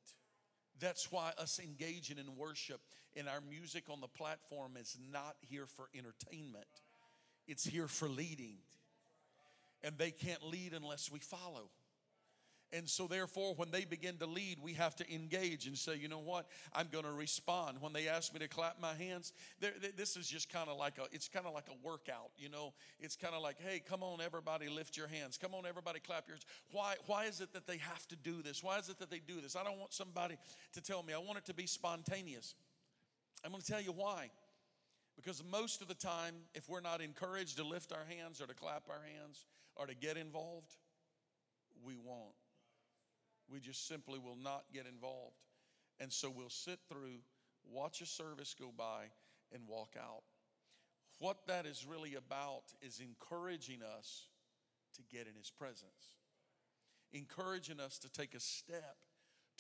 That's 0.80 1.10
why 1.10 1.32
us 1.38 1.60
engaging 1.62 2.18
in 2.18 2.36
worship 2.36 2.80
and 3.16 3.28
our 3.28 3.40
music 3.48 3.84
on 3.88 4.00
the 4.00 4.08
platform 4.08 4.72
is 4.78 4.96
not 5.12 5.36
here 5.40 5.66
for 5.66 5.88
entertainment. 5.96 6.66
It's 7.46 7.64
here 7.64 7.88
for 7.88 8.08
leading. 8.08 8.56
And 9.82 9.96
they 9.98 10.10
can't 10.10 10.42
lead 10.42 10.72
unless 10.74 11.10
we 11.10 11.18
follow. 11.18 11.70
And 12.76 12.90
so, 12.90 13.06
therefore, 13.06 13.54
when 13.54 13.70
they 13.70 13.84
begin 13.84 14.16
to 14.16 14.26
lead, 14.26 14.58
we 14.60 14.72
have 14.72 14.96
to 14.96 15.14
engage 15.14 15.68
and 15.68 15.78
say, 15.78 15.96
you 15.96 16.08
know 16.08 16.18
what? 16.18 16.48
I'm 16.72 16.88
going 16.90 17.04
to 17.04 17.12
respond. 17.12 17.76
When 17.80 17.92
they 17.92 18.08
ask 18.08 18.32
me 18.32 18.40
to 18.40 18.48
clap 18.48 18.80
my 18.80 18.94
hands, 18.94 19.32
this 19.96 20.16
is 20.16 20.26
just 20.26 20.52
kind 20.52 20.68
of 20.68 20.76
like 20.76 20.98
a, 20.98 21.04
it's 21.12 21.28
kind 21.28 21.46
of 21.46 21.54
like 21.54 21.68
a 21.68 21.86
workout, 21.86 22.32
you 22.36 22.48
know? 22.48 22.74
It's 22.98 23.14
kind 23.14 23.32
of 23.32 23.42
like, 23.42 23.58
hey, 23.60 23.80
come 23.88 24.02
on, 24.02 24.20
everybody, 24.20 24.68
lift 24.68 24.96
your 24.96 25.06
hands. 25.06 25.38
Come 25.38 25.54
on, 25.54 25.66
everybody, 25.66 26.00
clap 26.00 26.26
your 26.26 26.34
hands. 26.34 26.46
Why, 26.72 26.96
why 27.06 27.26
is 27.26 27.40
it 27.40 27.52
that 27.52 27.68
they 27.68 27.76
have 27.76 28.08
to 28.08 28.16
do 28.16 28.42
this? 28.42 28.60
Why 28.60 28.78
is 28.78 28.88
it 28.88 28.98
that 28.98 29.08
they 29.08 29.20
do 29.20 29.40
this? 29.40 29.54
I 29.54 29.62
don't 29.62 29.78
want 29.78 29.92
somebody 29.92 30.36
to 30.72 30.80
tell 30.80 31.04
me. 31.04 31.14
I 31.14 31.18
want 31.18 31.38
it 31.38 31.44
to 31.46 31.54
be 31.54 31.66
spontaneous. 31.66 32.56
I'm 33.44 33.52
going 33.52 33.62
to 33.62 33.70
tell 33.70 33.80
you 33.80 33.92
why. 33.92 34.30
Because 35.14 35.44
most 35.48 35.80
of 35.80 35.86
the 35.86 35.94
time, 35.94 36.34
if 36.54 36.68
we're 36.68 36.80
not 36.80 37.00
encouraged 37.00 37.58
to 37.58 37.64
lift 37.64 37.92
our 37.92 38.04
hands 38.18 38.40
or 38.40 38.48
to 38.48 38.54
clap 38.54 38.88
our 38.88 39.02
hands 39.16 39.44
or 39.76 39.86
to 39.86 39.94
get 39.94 40.16
involved, 40.16 40.74
we 41.84 41.94
won't. 42.04 42.34
We 43.54 43.60
just 43.60 43.86
simply 43.86 44.18
will 44.18 44.36
not 44.36 44.64
get 44.72 44.84
involved. 44.84 45.36
And 46.00 46.12
so 46.12 46.28
we'll 46.28 46.50
sit 46.50 46.80
through, 46.88 47.20
watch 47.64 48.00
a 48.00 48.06
service 48.06 48.52
go 48.58 48.72
by, 48.76 49.04
and 49.52 49.62
walk 49.68 49.94
out. 49.96 50.24
What 51.20 51.46
that 51.46 51.64
is 51.64 51.86
really 51.88 52.16
about 52.16 52.64
is 52.82 53.00
encouraging 53.00 53.78
us 53.96 54.26
to 54.96 55.02
get 55.04 55.28
in 55.28 55.36
His 55.38 55.50
presence, 55.50 56.16
encouraging 57.12 57.78
us 57.78 57.96
to 57.98 58.10
take 58.10 58.34
a 58.34 58.40
step 58.40 58.96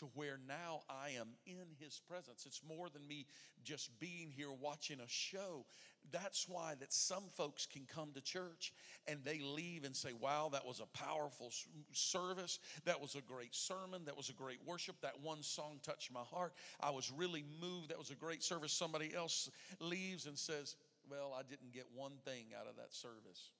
to 0.04 0.10
where 0.14 0.38
now 0.46 0.82
I 0.88 1.10
am 1.18 1.28
in 1.46 1.66
his 1.78 2.00
presence. 2.08 2.44
It's 2.46 2.60
more 2.66 2.88
than 2.88 3.06
me 3.06 3.26
just 3.62 3.98
being 3.98 4.30
here 4.30 4.52
watching 4.52 5.00
a 5.00 5.08
show. 5.08 5.64
That's 6.12 6.46
why 6.48 6.74
that 6.80 6.92
some 6.92 7.24
folks 7.34 7.66
can 7.66 7.86
come 7.86 8.12
to 8.14 8.20
church 8.20 8.74
and 9.08 9.24
they 9.24 9.40
leave 9.40 9.84
and 9.84 9.96
say, 9.96 10.12
"Wow, 10.12 10.50
that 10.50 10.66
was 10.66 10.80
a 10.80 10.86
powerful 10.86 11.50
service. 11.92 12.58
That 12.84 13.00
was 13.00 13.14
a 13.14 13.22
great 13.22 13.54
sermon. 13.54 14.04
That 14.04 14.16
was 14.16 14.28
a 14.28 14.34
great 14.34 14.62
worship. 14.64 15.00
That 15.00 15.20
one 15.20 15.42
song 15.42 15.80
touched 15.82 16.12
my 16.12 16.22
heart. 16.22 16.54
I 16.80 16.90
was 16.90 17.10
really 17.10 17.44
moved. 17.60 17.88
That 17.88 17.98
was 17.98 18.10
a 18.10 18.16
great 18.16 18.42
service." 18.42 18.72
Somebody 18.72 19.14
else 19.14 19.50
leaves 19.80 20.26
and 20.26 20.38
says, 20.38 20.76
"Well, 21.08 21.32
I 21.32 21.42
didn't 21.42 21.72
get 21.72 21.90
one 21.92 22.18
thing 22.18 22.52
out 22.54 22.66
of 22.66 22.76
that 22.76 22.92
service." 22.92 23.52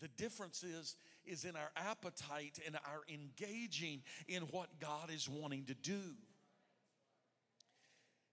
The 0.00 0.08
difference 0.08 0.62
is 0.62 0.96
is 1.24 1.44
in 1.44 1.56
our 1.56 1.70
appetite 1.76 2.58
and 2.66 2.76
our 2.76 3.02
engaging 3.08 4.02
in 4.26 4.42
what 4.44 4.68
God 4.80 5.10
is 5.14 5.28
wanting 5.28 5.64
to 5.66 5.74
do. 5.74 6.00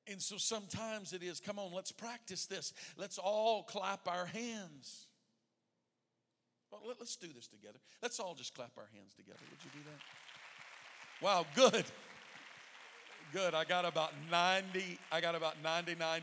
And 0.08 0.22
so 0.22 0.38
sometimes 0.38 1.14
it 1.14 1.24
is, 1.24 1.40
come 1.40 1.58
on, 1.58 1.74
let's 1.74 1.92
practice 1.92 2.46
this. 2.46 2.74
Let's 2.96 3.18
all 3.18 3.64
clap 3.64 4.08
our 4.08 4.26
hands. 4.28 5.08
Well, 6.72 6.82
let, 6.88 7.02
us 7.02 7.16
do 7.16 7.28
this 7.34 7.48
together. 7.48 7.80
Let's 8.02 8.20
all 8.20 8.36
just 8.36 8.54
clap 8.54 8.72
our 8.78 8.88
hands 8.94 9.14
together. 9.16 9.40
Would 9.50 9.64
you 9.64 9.72
do 9.80 9.90
that? 9.90 11.26
Wow, 11.26 11.46
good. 11.56 11.86
Good. 13.34 13.56
I 13.56 13.64
got 13.64 13.86
about 13.86 14.12
90, 14.30 15.00
I 15.12 15.22
got 15.22 15.36
about 15.36 15.56
99%. 15.64 16.22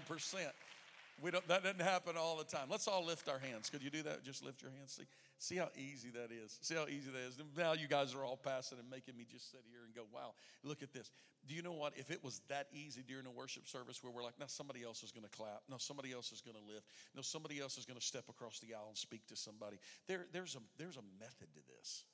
We 1.20 1.30
don't, 1.30 1.46
that 1.48 1.62
doesn't 1.62 1.82
happen 1.82 2.16
all 2.16 2.36
the 2.36 2.44
time. 2.44 2.68
Let's 2.70 2.88
all 2.88 3.04
lift 3.04 3.28
our 3.28 3.38
hands. 3.38 3.70
Could 3.70 3.82
you 3.82 3.90
do 3.90 4.02
that? 4.04 4.24
Just 4.24 4.44
lift 4.44 4.62
your 4.62 4.72
hands. 4.72 4.92
See, 4.92 5.04
See 5.42 5.56
how 5.56 5.70
easy 5.74 6.10
that 6.10 6.30
is. 6.30 6.56
See 6.62 6.76
how 6.76 6.86
easy 6.86 7.10
that 7.10 7.18
is. 7.26 7.36
Now 7.58 7.72
you 7.72 7.88
guys 7.88 8.14
are 8.14 8.22
all 8.22 8.36
passing 8.36 8.78
and 8.78 8.88
making 8.88 9.16
me 9.16 9.26
just 9.28 9.50
sit 9.50 9.62
here 9.68 9.80
and 9.84 9.92
go, 9.92 10.02
wow, 10.14 10.34
look 10.62 10.84
at 10.84 10.92
this. 10.92 11.10
Do 11.48 11.54
you 11.56 11.62
know 11.62 11.72
what? 11.72 11.94
If 11.96 12.12
it 12.12 12.22
was 12.22 12.42
that 12.46 12.68
easy 12.72 13.02
during 13.02 13.26
a 13.26 13.30
worship 13.32 13.66
service 13.66 14.04
where 14.04 14.12
we're 14.12 14.22
like, 14.22 14.38
now 14.38 14.46
somebody 14.46 14.84
else 14.84 15.02
is 15.02 15.10
going 15.10 15.24
to 15.24 15.36
clap. 15.36 15.62
No, 15.68 15.78
somebody 15.78 16.12
else 16.12 16.30
is 16.30 16.42
going 16.42 16.54
to 16.54 16.62
lift. 16.72 16.86
No, 17.16 17.22
somebody 17.22 17.58
else 17.58 17.76
is 17.76 17.84
going 17.84 17.98
to 17.98 18.06
step 18.06 18.28
across 18.28 18.60
the 18.60 18.72
aisle 18.72 18.86
and 18.86 18.96
speak 18.96 19.26
to 19.26 19.36
somebody. 19.36 19.78
There, 20.06 20.26
there's, 20.32 20.54
a, 20.54 20.60
there's 20.78 20.96
a 20.96 21.02
method 21.18 21.48
to 21.54 21.60
this. 21.76 22.04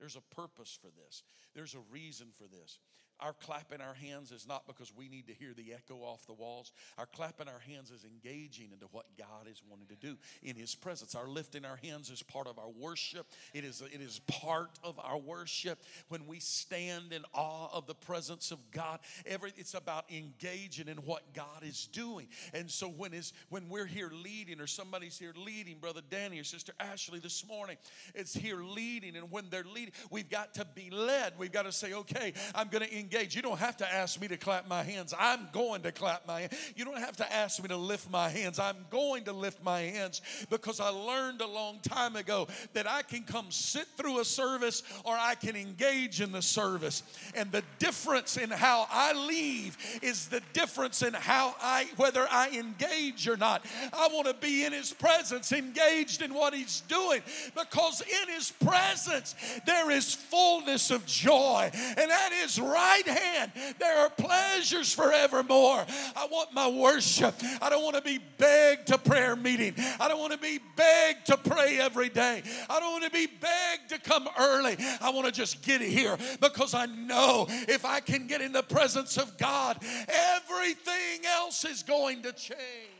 There's 0.00 0.16
a 0.16 0.34
purpose 0.34 0.76
for 0.82 0.88
this. 1.06 1.22
There's 1.54 1.74
a 1.74 1.84
reason 1.92 2.34
for 2.36 2.48
this. 2.50 2.80
Our 3.18 3.32
clapping 3.32 3.80
our 3.80 3.94
hands 3.94 4.30
is 4.30 4.46
not 4.46 4.66
because 4.66 4.92
we 4.94 5.08
need 5.08 5.26
to 5.28 5.32
hear 5.32 5.54
the 5.56 5.72
echo 5.72 5.96
off 6.02 6.26
the 6.26 6.34
walls. 6.34 6.72
Our 6.98 7.06
clapping 7.06 7.48
our 7.48 7.60
hands 7.60 7.90
is 7.90 8.04
engaging 8.04 8.68
into 8.72 8.86
what 8.92 9.06
God 9.16 9.48
is 9.50 9.62
wanting 9.70 9.86
to 9.88 9.96
do 9.96 10.18
in 10.42 10.54
His 10.54 10.74
presence. 10.74 11.14
Our 11.14 11.26
lifting 11.26 11.64
our 11.64 11.78
hands 11.82 12.10
is 12.10 12.22
part 12.22 12.46
of 12.46 12.58
our 12.58 12.68
worship. 12.68 13.26
It 13.54 13.64
is, 13.64 13.80
it 13.80 14.02
is 14.02 14.20
part 14.26 14.78
of 14.84 15.00
our 15.02 15.16
worship 15.16 15.82
when 16.08 16.26
we 16.26 16.40
stand 16.40 17.14
in 17.14 17.22
awe 17.32 17.68
of 17.72 17.86
the 17.86 17.94
presence 17.94 18.50
of 18.50 18.58
God. 18.70 19.00
Every, 19.24 19.50
it's 19.56 19.72
about 19.72 20.04
engaging 20.10 20.88
in 20.88 20.98
what 20.98 21.32
God 21.32 21.62
is 21.62 21.86
doing. 21.86 22.28
And 22.52 22.70
so 22.70 22.86
when, 22.86 23.14
is, 23.14 23.32
when 23.48 23.70
we're 23.70 23.86
here 23.86 24.12
leading 24.12 24.60
or 24.60 24.66
somebody's 24.66 25.18
here 25.18 25.32
leading, 25.42 25.78
Brother 25.78 26.02
Danny 26.10 26.38
or 26.38 26.44
Sister 26.44 26.74
Ashley 26.78 27.18
this 27.18 27.46
morning, 27.48 27.78
it's 28.14 28.34
here 28.34 28.62
leading. 28.62 29.16
And 29.16 29.30
when 29.30 29.46
they're 29.48 29.64
leading, 29.64 29.94
we've 30.10 30.28
got 30.28 30.52
to 30.54 30.66
be 30.74 30.90
led. 30.90 31.32
We've 31.38 31.50
got 31.52 31.62
to 31.62 31.72
say, 31.72 31.94
okay, 31.94 32.34
I'm 32.54 32.68
going 32.68 32.84
to 32.84 32.92
engage. 32.92 33.05
You 33.12 33.42
don't 33.42 33.58
have 33.58 33.76
to 33.78 33.92
ask 33.92 34.20
me 34.20 34.28
to 34.28 34.36
clap 34.36 34.68
my 34.68 34.82
hands. 34.82 35.14
I'm 35.18 35.48
going 35.52 35.82
to 35.82 35.92
clap 35.92 36.26
my 36.26 36.42
hands. 36.42 36.52
You 36.74 36.84
don't 36.84 36.98
have 36.98 37.16
to 37.16 37.32
ask 37.32 37.62
me 37.62 37.68
to 37.68 37.76
lift 37.76 38.10
my 38.10 38.28
hands. 38.28 38.58
I'm 38.58 38.76
going 38.90 39.24
to 39.24 39.32
lift 39.32 39.62
my 39.62 39.80
hands 39.80 40.22
because 40.50 40.80
I 40.80 40.88
learned 40.88 41.40
a 41.40 41.46
long 41.46 41.78
time 41.80 42.16
ago 42.16 42.48
that 42.72 42.88
I 42.88 43.02
can 43.02 43.22
come 43.22 43.46
sit 43.50 43.86
through 43.96 44.20
a 44.20 44.24
service 44.24 44.82
or 45.04 45.14
I 45.18 45.34
can 45.34 45.56
engage 45.56 46.20
in 46.20 46.32
the 46.32 46.42
service. 46.42 47.02
And 47.34 47.50
the 47.52 47.62
difference 47.78 48.36
in 48.36 48.50
how 48.50 48.86
I 48.90 49.12
leave 49.12 49.76
is 50.02 50.28
the 50.28 50.42
difference 50.52 51.02
in 51.02 51.14
how 51.14 51.54
I, 51.60 51.88
whether 51.96 52.26
I 52.30 52.50
engage 52.50 53.28
or 53.28 53.36
not. 53.36 53.64
I 53.92 54.08
want 54.12 54.26
to 54.26 54.34
be 54.34 54.64
in 54.64 54.72
His 54.72 54.92
presence, 54.92 55.52
engaged 55.52 56.22
in 56.22 56.34
what 56.34 56.54
He's 56.54 56.82
doing 56.82 57.22
because 57.54 58.00
in 58.02 58.34
His 58.34 58.50
presence 58.50 59.34
there 59.66 59.90
is 59.90 60.14
fullness 60.14 60.90
of 60.90 61.04
joy. 61.06 61.70
And 61.72 62.10
that 62.10 62.30
is 62.44 62.60
right 62.60 62.95
right 62.96 63.18
hand, 63.18 63.52
there 63.78 63.98
are 63.98 64.10
pleasures 64.10 64.92
forevermore. 64.92 65.84
I 66.16 66.26
want 66.30 66.52
my 66.52 66.68
worship. 66.68 67.34
I 67.60 67.70
don't 67.70 67.82
want 67.82 67.96
to 67.96 68.02
be 68.02 68.20
begged 68.38 68.88
to 68.88 68.98
prayer 68.98 69.36
meeting. 69.36 69.74
I 70.00 70.08
don't 70.08 70.18
want 70.18 70.32
to 70.32 70.38
be 70.38 70.60
begged 70.76 71.26
to 71.26 71.36
pray 71.36 71.78
every 71.78 72.08
day. 72.08 72.42
I 72.68 72.80
don't 72.80 72.92
want 72.92 73.04
to 73.04 73.10
be 73.10 73.26
begged 73.26 73.90
to 73.90 73.98
come 73.98 74.28
early. 74.38 74.76
I 75.00 75.10
want 75.10 75.26
to 75.26 75.32
just 75.32 75.62
get 75.62 75.80
here 75.80 76.16
because 76.40 76.74
I 76.74 76.86
know 76.86 77.46
if 77.48 77.84
I 77.84 78.00
can 78.00 78.26
get 78.26 78.40
in 78.40 78.52
the 78.52 78.62
presence 78.62 79.16
of 79.16 79.36
God, 79.38 79.78
everything 80.08 81.26
else 81.26 81.64
is 81.64 81.82
going 81.82 82.22
to 82.22 82.32
change. 82.32 82.95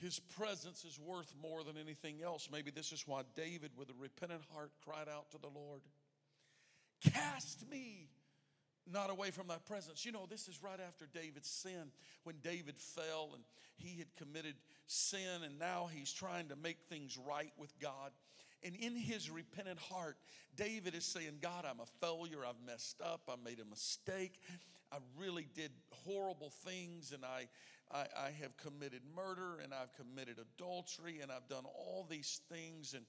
His 0.00 0.18
presence 0.18 0.84
is 0.84 0.98
worth 0.98 1.32
more 1.42 1.62
than 1.62 1.76
anything 1.76 2.22
else. 2.24 2.48
Maybe 2.50 2.70
this 2.70 2.90
is 2.92 3.06
why 3.06 3.22
David, 3.36 3.72
with 3.76 3.90
a 3.90 3.94
repentant 3.98 4.42
heart, 4.52 4.70
cried 4.84 5.08
out 5.08 5.30
to 5.32 5.38
the 5.38 5.48
Lord 5.48 5.82
Cast 7.12 7.68
me 7.70 8.08
not 8.90 9.10
away 9.10 9.30
from 9.30 9.46
thy 9.46 9.56
presence. 9.66 10.04
You 10.04 10.12
know, 10.12 10.26
this 10.28 10.48
is 10.48 10.62
right 10.62 10.80
after 10.86 11.06
David's 11.12 11.48
sin, 11.48 11.92
when 12.24 12.36
David 12.42 12.76
fell 12.78 13.30
and 13.34 13.42
he 13.76 13.98
had 13.98 14.14
committed 14.16 14.54
sin, 14.86 15.42
and 15.44 15.58
now 15.58 15.88
he's 15.92 16.12
trying 16.12 16.48
to 16.48 16.56
make 16.56 16.78
things 16.88 17.18
right 17.26 17.52
with 17.56 17.78
God. 17.78 18.10
And 18.62 18.74
in 18.76 18.94
his 18.94 19.30
repentant 19.30 19.78
heart, 19.78 20.16
David 20.56 20.94
is 20.94 21.04
saying, 21.04 21.38
God, 21.40 21.64
I'm 21.64 21.80
a 21.80 21.86
failure. 22.04 22.44
I've 22.46 22.60
messed 22.66 23.00
up. 23.00 23.22
I 23.28 23.36
made 23.42 23.60
a 23.60 23.64
mistake. 23.64 24.38
I 24.92 24.96
really 25.18 25.46
did 25.54 25.70
horrible 26.04 26.50
things 26.64 27.12
and 27.12 27.24
I, 27.24 27.46
I, 27.92 28.06
I 28.16 28.30
have 28.40 28.56
committed 28.56 29.02
murder 29.14 29.58
and 29.62 29.72
I've 29.74 29.92
committed 29.94 30.38
adultery 30.38 31.20
and 31.20 31.30
I've 31.30 31.48
done 31.48 31.64
all 31.64 32.06
these 32.08 32.40
things. 32.50 32.94
And 32.94 33.04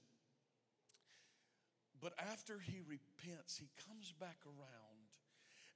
but 2.00 2.14
after 2.18 2.58
he 2.58 2.80
repents, 2.80 3.56
he 3.56 3.68
comes 3.86 4.12
back 4.18 4.38
around. 4.46 4.92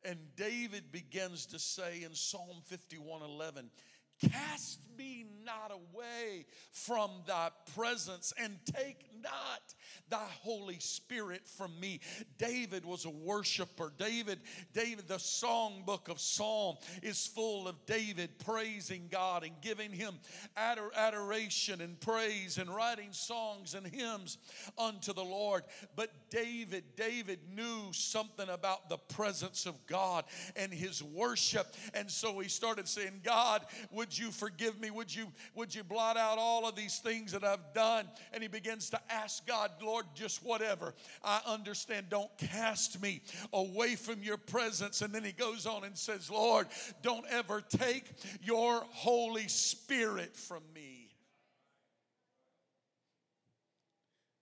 And 0.04 0.18
David 0.36 0.92
begins 0.92 1.46
to 1.46 1.58
say 1.58 2.02
in 2.04 2.14
Psalm 2.14 2.62
51 2.66 3.22
11, 3.22 3.70
Cast 4.20 4.80
me 4.96 5.26
not 5.44 5.70
away 5.70 6.46
from 6.72 7.10
thy 7.26 7.50
presence 7.74 8.32
and 8.38 8.58
take 8.64 9.06
not 9.22 9.74
thy 10.08 10.26
Holy 10.42 10.78
Spirit 10.78 11.46
from 11.46 11.78
me. 11.80 12.00
David 12.38 12.84
was 12.84 13.04
a 13.04 13.10
worshiper. 13.10 13.92
David, 13.98 14.40
David, 14.72 15.08
the 15.08 15.16
songbook 15.16 16.08
of 16.08 16.20
Psalm 16.20 16.76
is 17.02 17.26
full 17.26 17.68
of 17.68 17.86
David 17.86 18.38
praising 18.44 19.08
God 19.10 19.44
and 19.44 19.52
giving 19.60 19.92
him 19.92 20.14
ador- 20.56 20.92
adoration 20.96 21.80
and 21.80 21.98
praise 22.00 22.58
and 22.58 22.74
writing 22.74 23.12
songs 23.12 23.74
and 23.74 23.86
hymns 23.86 24.38
unto 24.78 25.12
the 25.12 25.24
Lord. 25.24 25.64
But 25.94 26.10
David, 26.30 26.84
David 26.96 27.40
knew 27.54 27.92
something 27.92 28.48
about 28.48 28.88
the 28.88 28.98
presence 28.98 29.66
of 29.66 29.86
God 29.86 30.24
and 30.56 30.72
his 30.72 31.02
worship. 31.02 31.74
And 31.94 32.10
so 32.10 32.38
he 32.38 32.48
started 32.48 32.88
saying, 32.88 33.20
God, 33.22 33.64
would 33.90 34.05
you 34.12 34.30
forgive 34.30 34.78
me? 34.80 34.90
Would 34.90 35.14
you, 35.14 35.32
would 35.54 35.74
you 35.74 35.82
blot 35.82 36.16
out 36.16 36.38
all 36.38 36.68
of 36.68 36.76
these 36.76 36.98
things 36.98 37.32
that 37.32 37.44
I've 37.44 37.72
done? 37.72 38.06
And 38.32 38.42
he 38.42 38.48
begins 38.48 38.90
to 38.90 39.00
ask 39.10 39.46
God, 39.46 39.70
Lord, 39.82 40.04
just 40.14 40.44
whatever. 40.44 40.94
I 41.24 41.40
understand. 41.46 42.06
Don't 42.10 42.30
cast 42.36 43.00
me 43.00 43.22
away 43.52 43.96
from 43.96 44.22
your 44.22 44.36
presence. 44.36 45.00
And 45.00 45.14
then 45.14 45.24
he 45.24 45.32
goes 45.32 45.66
on 45.66 45.84
and 45.84 45.96
says, 45.96 46.30
Lord, 46.30 46.66
don't 47.02 47.24
ever 47.30 47.62
take 47.62 48.04
your 48.42 48.84
Holy 48.90 49.48
Spirit 49.48 50.36
from 50.36 50.62
me. 50.74 51.08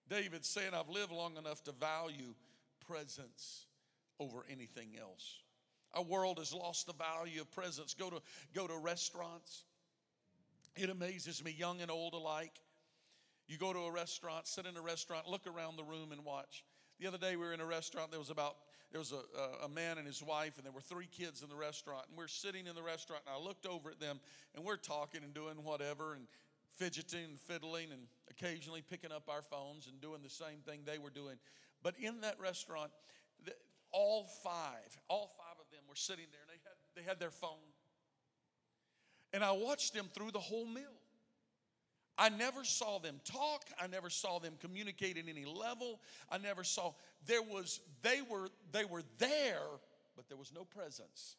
David 0.09 0.44
saying, 0.44 0.70
I've 0.74 0.90
lived 0.90 1.12
long 1.12 1.37
enough 1.37 1.62
to 1.64 1.72
value 1.72 2.35
presence 2.87 3.66
over 4.20 4.44
anything 4.50 4.96
else. 5.00 5.43
Our 5.94 6.02
world 6.02 6.38
has 6.38 6.52
lost 6.52 6.87
the 6.87 6.92
value 6.92 7.40
of 7.40 7.50
presence. 7.52 7.94
Go 7.94 8.11
to, 8.11 8.20
go 8.54 8.66
to 8.66 8.76
restaurants. 8.76 9.64
It 10.76 10.90
amazes 10.90 11.44
me, 11.44 11.54
young 11.57 11.80
and 11.80 11.90
old 11.90 12.14
alike. 12.14 12.61
You 13.46 13.59
go 13.59 13.72
to 13.72 13.80
a 13.80 13.92
restaurant, 13.92 14.46
sit 14.46 14.66
in 14.66 14.76
a 14.76 14.80
restaurant, 14.80 15.28
look 15.28 15.46
around 15.46 15.76
the 15.76 15.85
room 15.85 16.12
and 16.12 16.24
watch. 16.24 16.64
The 16.98 17.07
other 17.07 17.18
day 17.18 17.37
we 17.37 17.44
were 17.44 17.52
in 17.52 17.61
a 17.61 17.66
restaurant. 17.66 18.11
There 18.11 18.20
was 18.20 18.30
about 18.30 18.57
there 18.90 19.00
was 19.00 19.12
a, 19.12 19.64
a, 19.64 19.68
man 19.68 19.98
and 19.98 20.07
his 20.07 20.22
wife, 20.22 20.57
and 20.57 20.64
there 20.64 20.72
were 20.72 20.80
three 20.80 21.09
kids 21.11 21.42
in 21.42 21.48
the 21.48 21.57
restaurant. 21.57 22.07
And 22.09 22.16
we're 22.16 22.28
sitting 22.28 22.68
in 22.68 22.76
the 22.76 22.83
restaurant, 22.83 23.24
and 23.26 23.35
I 23.35 23.44
looked 23.44 23.66
over 23.66 23.90
at 23.90 23.98
them, 23.98 24.20
and 24.54 24.64
we're 24.64 24.76
talking 24.76 25.24
and 25.24 25.35
doing 25.35 25.64
whatever, 25.64 26.14
and 26.14 26.28
fidgeting 26.76 27.24
and 27.24 27.40
fiddling, 27.40 27.90
and 27.90 28.02
occasionally 28.30 28.83
picking 28.88 29.11
up 29.11 29.28
our 29.28 29.42
phones 29.42 29.88
and 29.88 30.00
doing 30.00 30.22
the 30.22 30.30
same 30.30 30.61
thing 30.64 30.83
they 30.87 30.98
were 30.98 31.11
doing. 31.11 31.35
But 31.83 31.96
in 31.98 32.20
that 32.20 32.38
restaurant, 32.38 32.92
all 33.90 34.28
five, 34.44 34.96
all 35.09 35.35
five 35.37 35.53
them 35.74 35.82
were 35.88 35.96
sitting 35.96 36.26
there, 36.30 36.40
and 36.40 36.50
they 36.50 36.62
had 36.62 36.76
they 36.94 37.02
had 37.02 37.20
their 37.20 37.30
phone, 37.30 37.72
and 39.32 39.44
I 39.44 39.52
watched 39.52 39.94
them 39.94 40.06
through 40.14 40.30
the 40.30 40.40
whole 40.40 40.66
meal. 40.66 40.84
I 42.16 42.28
never 42.28 42.62
saw 42.64 42.98
them 42.98 43.20
talk. 43.24 43.64
I 43.80 43.88
never 43.88 44.08
saw 44.08 44.38
them 44.38 44.54
communicate 44.60 45.18
at 45.18 45.24
any 45.28 45.44
level. 45.44 46.00
I 46.30 46.38
never 46.38 46.62
saw 46.62 46.94
there 47.26 47.42
was 47.42 47.80
they 48.02 48.20
were 48.22 48.48
they 48.72 48.84
were 48.84 49.02
there, 49.18 49.66
but 50.16 50.28
there 50.28 50.38
was 50.38 50.52
no 50.52 50.64
presence. 50.64 51.37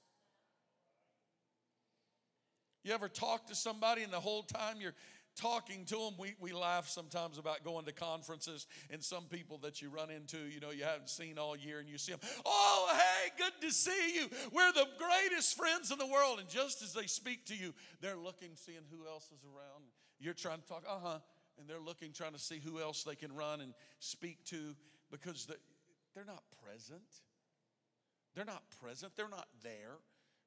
You 2.83 2.93
ever 2.93 3.09
talk 3.09 3.47
to 3.47 3.55
somebody 3.55 4.03
and 4.03 4.13
the 4.13 4.19
whole 4.19 4.43
time 4.43 4.75
you're 4.79 4.93
talking 5.35 5.85
to 5.85 5.95
them, 5.95 6.13
we, 6.17 6.35
we 6.39 6.51
laugh 6.53 6.87
sometimes 6.87 7.37
about 7.37 7.63
going 7.63 7.85
to 7.85 7.91
conferences 7.91 8.67
and 8.89 9.03
some 9.03 9.25
people 9.25 9.57
that 9.59 9.81
you 9.81 9.89
run 9.89 10.09
into, 10.09 10.37
you 10.37 10.59
know, 10.59 10.71
you 10.71 10.83
haven't 10.83 11.09
seen 11.09 11.37
all 11.37 11.55
year 11.55 11.79
and 11.79 11.89
you 11.89 11.97
see 11.97 12.11
them, 12.11 12.21
oh, 12.45 12.93
hey, 12.93 13.31
good 13.37 13.53
to 13.61 13.71
see 13.71 14.15
you. 14.15 14.29
We're 14.51 14.71
the 14.73 14.87
greatest 14.97 15.57
friends 15.57 15.91
in 15.91 15.97
the 15.97 16.07
world. 16.07 16.39
And 16.39 16.49
just 16.49 16.81
as 16.81 16.93
they 16.93 17.07
speak 17.07 17.45
to 17.47 17.55
you, 17.55 17.73
they're 18.01 18.17
looking, 18.17 18.51
seeing 18.55 18.79
who 18.89 19.07
else 19.07 19.25
is 19.25 19.43
around. 19.45 19.85
You're 20.19 20.33
trying 20.33 20.61
to 20.61 20.67
talk, 20.67 20.83
uh 20.89 20.99
huh. 21.01 21.19
And 21.59 21.69
they're 21.69 21.79
looking, 21.79 22.11
trying 22.11 22.33
to 22.33 22.39
see 22.39 22.59
who 22.63 22.81
else 22.81 23.03
they 23.03 23.15
can 23.15 23.33
run 23.33 23.61
and 23.61 23.73
speak 23.99 24.43
to 24.45 24.75
because 25.09 25.47
they're 26.13 26.25
not 26.25 26.43
present. 26.63 27.01
They're 28.35 28.45
not 28.45 28.63
present. 28.81 29.13
They're 29.15 29.29
not 29.29 29.47
there. 29.63 29.99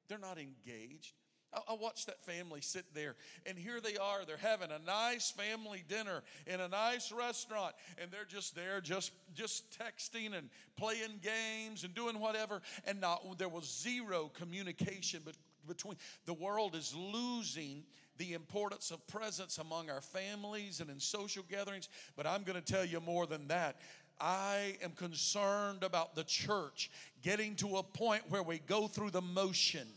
They're 0.07 0.19
not 0.19 0.37
engaged. 0.37 1.13
I 1.51 1.73
watched 1.73 2.05
that 2.05 2.23
family 2.23 2.61
sit 2.61 2.85
there, 2.93 3.15
and 3.45 3.57
here 3.57 3.81
they 3.81 3.97
are. 3.97 4.23
They're 4.25 4.37
having 4.37 4.69
a 4.69 4.79
nice 4.85 5.31
family 5.31 5.83
dinner 5.87 6.21
in 6.45 6.59
a 6.59 6.67
nice 6.67 7.11
restaurant, 7.11 7.73
and 7.99 8.11
they're 8.11 8.25
just 8.25 8.55
there, 8.55 8.81
just 8.81 9.11
just 9.33 9.63
texting 9.79 10.37
and 10.37 10.49
playing 10.77 11.19
games 11.23 11.83
and 11.83 11.95
doing 11.95 12.19
whatever. 12.19 12.61
And 12.85 13.01
not 13.01 13.39
there 13.39 13.49
was 13.49 13.65
zero 13.65 14.29
communication 14.35 15.23
between. 15.67 15.95
The 16.25 16.33
world 16.33 16.75
is 16.75 16.93
losing 16.95 17.83
the 18.17 18.33
importance 18.33 18.91
of 18.91 19.05
presence 19.07 19.57
among 19.57 19.89
our 19.89 20.01
families 20.01 20.81
and 20.81 20.89
in 20.89 20.99
social 20.99 21.43
gatherings. 21.49 21.89
But 22.15 22.27
I'm 22.27 22.43
going 22.43 22.61
to 22.61 22.73
tell 22.73 22.85
you 22.85 22.99
more 22.99 23.25
than 23.25 23.47
that. 23.47 23.77
I 24.21 24.75
am 24.83 24.91
concerned 24.91 25.83
about 25.83 26.13
the 26.13 26.25
church 26.25 26.91
getting 27.23 27.55
to 27.55 27.77
a 27.77 27.83
point 27.83 28.23
where 28.29 28.43
we 28.43 28.59
go 28.59 28.87
through 28.87 29.11
the 29.11 29.21
motion 29.21 29.87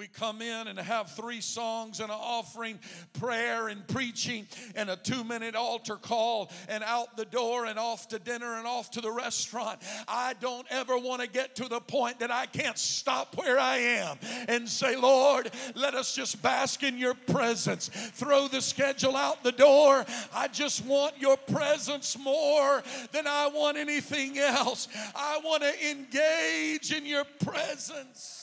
we 0.00 0.06
come 0.06 0.40
in 0.40 0.66
and 0.66 0.78
have 0.78 1.10
three 1.10 1.42
songs 1.42 2.00
and 2.00 2.10
an 2.10 2.16
offering, 2.18 2.78
prayer 3.12 3.68
and 3.68 3.86
preaching, 3.86 4.46
and 4.74 4.88
a 4.88 4.96
two 4.96 5.22
minute 5.24 5.54
altar 5.54 5.96
call, 5.96 6.50
and 6.70 6.82
out 6.84 7.18
the 7.18 7.26
door 7.26 7.66
and 7.66 7.78
off 7.78 8.08
to 8.08 8.18
dinner 8.18 8.56
and 8.56 8.66
off 8.66 8.90
to 8.90 9.02
the 9.02 9.10
restaurant. 9.10 9.78
I 10.08 10.32
don't 10.40 10.66
ever 10.70 10.96
want 10.96 11.20
to 11.20 11.28
get 11.28 11.54
to 11.56 11.68
the 11.68 11.80
point 11.80 12.20
that 12.20 12.30
I 12.30 12.46
can't 12.46 12.78
stop 12.78 13.36
where 13.36 13.58
I 13.58 13.76
am 13.76 14.16
and 14.48 14.66
say, 14.66 14.96
Lord, 14.96 15.50
let 15.74 15.92
us 15.92 16.14
just 16.14 16.40
bask 16.40 16.82
in 16.82 16.96
your 16.96 17.12
presence. 17.12 17.90
Throw 17.92 18.48
the 18.48 18.62
schedule 18.62 19.16
out 19.16 19.44
the 19.44 19.52
door. 19.52 20.06
I 20.34 20.48
just 20.48 20.82
want 20.86 21.20
your 21.20 21.36
presence 21.36 22.18
more 22.18 22.82
than 23.12 23.26
I 23.26 23.48
want 23.48 23.76
anything 23.76 24.38
else. 24.38 24.88
I 25.14 25.42
want 25.44 25.62
to 25.62 25.90
engage 25.90 26.90
in 26.90 27.04
your 27.04 27.24
presence. 27.44 28.39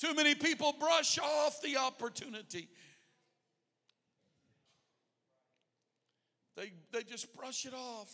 Too 0.00 0.14
many 0.14 0.34
people 0.34 0.74
brush 0.80 1.18
off 1.18 1.60
the 1.60 1.76
opportunity. 1.76 2.68
They, 6.56 6.72
they 6.90 7.02
just 7.02 7.34
brush 7.34 7.66
it 7.66 7.74
off 7.74 8.10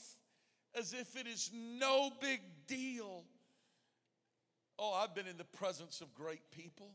as 0.76 0.92
if 0.92 1.16
it 1.16 1.28
is 1.28 1.50
no 1.54 2.10
big 2.20 2.40
deal. 2.66 3.24
Oh, 4.78 4.94
I've 4.94 5.14
been 5.14 5.28
in 5.28 5.36
the 5.36 5.44
presence 5.44 6.00
of 6.00 6.12
great 6.12 6.50
people. 6.50 6.90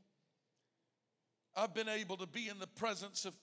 I've 1.56 1.74
been 1.74 1.90
able 1.90 2.18
to 2.18 2.28
be 2.28 2.50
in 2.50 2.60
the 2.60 2.68
presence 2.68 3.24
of 3.24 3.34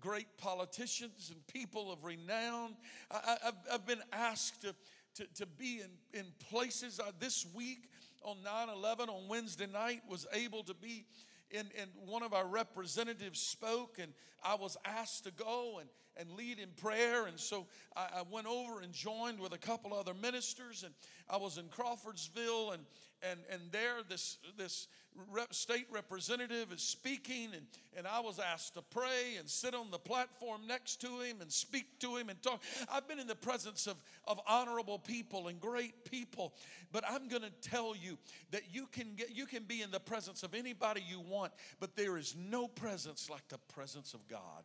great 0.00 0.26
politicians 0.38 1.32
and 1.32 1.46
people 1.46 1.92
of 1.92 2.04
renown. 2.04 2.76
I, 3.12 3.36
have 3.70 3.86
been 3.86 4.02
asked 4.12 4.62
to, 4.62 4.74
to, 5.14 5.26
to 5.36 5.46
be 5.46 5.82
in, 5.82 6.18
in 6.18 6.26
places. 6.50 7.00
Uh, 7.00 7.12
this 7.18 7.46
week, 7.54 7.88
on 8.26 8.42
9 8.42 8.68
11 8.68 9.08
on 9.08 9.28
Wednesday 9.28 9.68
night 9.72 10.02
was 10.08 10.26
able 10.32 10.64
to 10.64 10.74
be 10.74 11.06
in, 11.50 11.66
and 11.80 11.90
one 12.04 12.24
of 12.24 12.34
our 12.34 12.46
representatives 12.46 13.40
spoke, 13.40 13.98
and 14.00 14.12
I 14.44 14.56
was 14.56 14.76
asked 14.84 15.24
to 15.24 15.30
go 15.30 15.78
and, 15.80 15.88
and 16.16 16.36
lead 16.36 16.58
in 16.58 16.70
prayer. 16.70 17.26
And 17.26 17.38
so 17.38 17.66
I, 17.96 18.08
I 18.16 18.22
went 18.30 18.48
over 18.48 18.80
and 18.80 18.92
joined 18.92 19.38
with 19.38 19.52
a 19.52 19.58
couple 19.58 19.94
other 19.94 20.12
ministers, 20.12 20.82
and 20.82 20.92
I 21.30 21.36
was 21.36 21.56
in 21.56 21.68
Crawfordsville, 21.68 22.72
and, 22.72 22.82
and, 23.22 23.40
and 23.48 23.62
there 23.70 24.02
this, 24.08 24.38
this 24.58 24.88
rep, 25.30 25.52
state 25.54 25.86
representative 25.90 26.72
is 26.72 26.82
speaking, 26.82 27.50
and, 27.54 27.66
and 27.96 28.06
I 28.06 28.20
was 28.20 28.38
asked 28.38 28.74
to 28.74 28.82
pray 28.82 29.36
and 29.38 29.48
sit 29.48 29.74
on 29.74 29.90
the 29.90 29.98
platform 29.98 30.62
next 30.66 31.00
to 31.02 31.20
him 31.20 31.40
and 31.40 31.50
speak 31.50 31.98
to 32.00 32.16
him 32.16 32.28
and 32.28 32.40
talk. 32.42 32.62
I've 32.90 33.08
been 33.08 33.18
in 33.18 33.26
the 33.26 33.34
presence 33.34 33.86
of, 33.86 33.96
of 34.26 34.40
honorable 34.46 34.98
people 34.98 35.48
and 35.48 35.60
great 35.60 36.04
people, 36.04 36.54
but 36.92 37.04
I'm 37.08 37.28
going 37.28 37.42
to 37.42 37.52
tell 37.62 37.94
you 37.96 38.18
that 38.50 38.62
you 38.72 38.86
can 38.92 39.14
get 39.16 39.34
you 39.34 39.46
can 39.46 39.64
be 39.64 39.82
in 39.82 39.90
the 39.90 40.00
presence 40.00 40.42
of 40.42 40.54
anybody 40.54 41.02
you 41.06 41.20
want, 41.20 41.52
but 41.80 41.96
there 41.96 42.16
is 42.16 42.34
no 42.36 42.68
presence 42.68 43.28
like 43.30 43.46
the 43.48 43.58
presence 43.72 44.14
of 44.14 44.26
God 44.28 44.64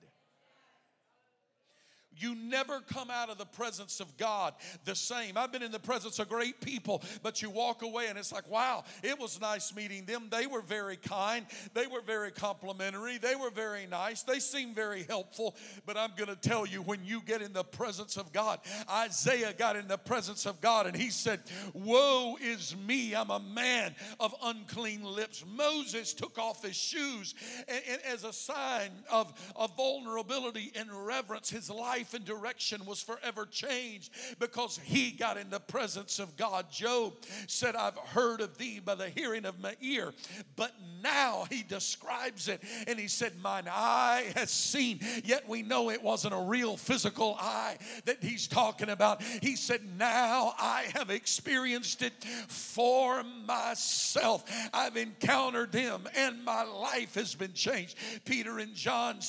You 2.17 2.35
never 2.35 2.81
come 2.81 3.09
out 3.09 3.29
of 3.29 3.37
the 3.37 3.45
presence 3.45 3.99
of 3.99 4.15
God 4.17 4.53
the 4.85 4.95
same. 4.95 5.37
I've 5.37 5.51
been 5.51 5.63
in 5.63 5.71
the 5.71 5.79
presence 5.79 6.19
of 6.19 6.29
great 6.29 6.59
people, 6.61 7.01
but 7.23 7.41
you 7.41 7.49
walk 7.49 7.81
away 7.81 8.07
and 8.07 8.17
it's 8.17 8.31
like, 8.31 8.49
wow, 8.49 8.83
it 9.01 9.17
was 9.17 9.39
nice 9.39 9.73
meeting 9.73 10.05
them. 10.05 10.27
They 10.29 10.45
were 10.45 10.61
very 10.61 10.97
kind, 10.97 11.45
they 11.73 11.87
were 11.87 12.01
very 12.01 12.31
complimentary, 12.31 13.17
they 13.17 13.35
were 13.35 13.49
very 13.49 13.87
nice, 13.87 14.23
they 14.23 14.39
seemed 14.39 14.75
very 14.75 15.03
helpful. 15.03 15.55
But 15.85 15.97
I'm 15.97 16.11
going 16.15 16.29
to 16.29 16.35
tell 16.35 16.65
you, 16.65 16.81
when 16.81 17.03
you 17.03 17.21
get 17.25 17.41
in 17.41 17.53
the 17.53 17.63
presence 17.63 18.17
of 18.17 18.31
God, 18.31 18.59
Isaiah 18.89 19.53
got 19.57 19.75
in 19.75 19.87
the 19.87 19.97
presence 19.97 20.45
of 20.45 20.61
God 20.61 20.87
and 20.87 20.95
he 20.95 21.09
said, 21.09 21.39
Woe 21.73 22.37
is 22.41 22.75
me, 22.75 23.15
I'm 23.15 23.29
a 23.29 23.39
man 23.39 23.95
of 24.19 24.35
unclean 24.43 25.03
lips. 25.03 25.43
Moses 25.47 26.13
took 26.13 26.37
off 26.37 26.63
his 26.63 26.75
shoes 26.75 27.33
and, 27.67 27.81
and 27.89 28.01
as 28.11 28.23
a 28.23 28.33
sign 28.33 28.89
of, 29.09 29.33
of 29.55 29.75
vulnerability 29.77 30.71
and 30.75 30.89
reverence. 30.91 31.49
His 31.49 31.69
life 31.69 32.00
and 32.13 32.25
direction 32.25 32.85
was 32.85 33.01
forever 33.01 33.45
changed 33.45 34.11
because 34.39 34.79
he 34.83 35.11
got 35.11 35.37
in 35.37 35.49
the 35.49 35.59
presence 35.59 36.19
of 36.19 36.35
God. 36.37 36.71
Job 36.71 37.13
said, 37.47 37.75
I've 37.75 37.97
heard 37.97 38.41
of 38.41 38.57
thee 38.57 38.79
by 38.79 38.95
the 38.95 39.09
hearing 39.09 39.45
of 39.45 39.59
my 39.59 39.75
ear, 39.81 40.13
but 40.55 40.73
now 41.03 41.45
he 41.49 41.63
describes 41.63 42.47
it 42.47 42.61
and 42.87 42.99
he 42.99 43.07
said, 43.07 43.33
Mine 43.41 43.67
eye 43.69 44.31
has 44.35 44.51
seen, 44.51 44.99
yet 45.23 45.47
we 45.47 45.61
know 45.61 45.89
it 45.89 46.01
wasn't 46.01 46.33
a 46.33 46.41
real 46.41 46.77
physical 46.77 47.35
eye 47.39 47.77
that 48.05 48.23
he's 48.23 48.47
talking 48.47 48.89
about. 48.89 49.21
He 49.21 49.55
said, 49.55 49.81
Now 49.97 50.53
I 50.59 50.85
have 50.93 51.09
experienced 51.09 52.01
it 52.01 52.13
for 52.47 53.23
myself. 53.45 54.43
I've 54.73 54.97
encountered 54.97 55.73
him 55.73 56.07
and 56.15 56.43
my 56.43 56.63
life 56.63 57.15
has 57.15 57.35
been 57.35 57.53
changed. 57.53 57.97
Peter 58.25 58.59
and 58.59 58.73
John 58.75 59.19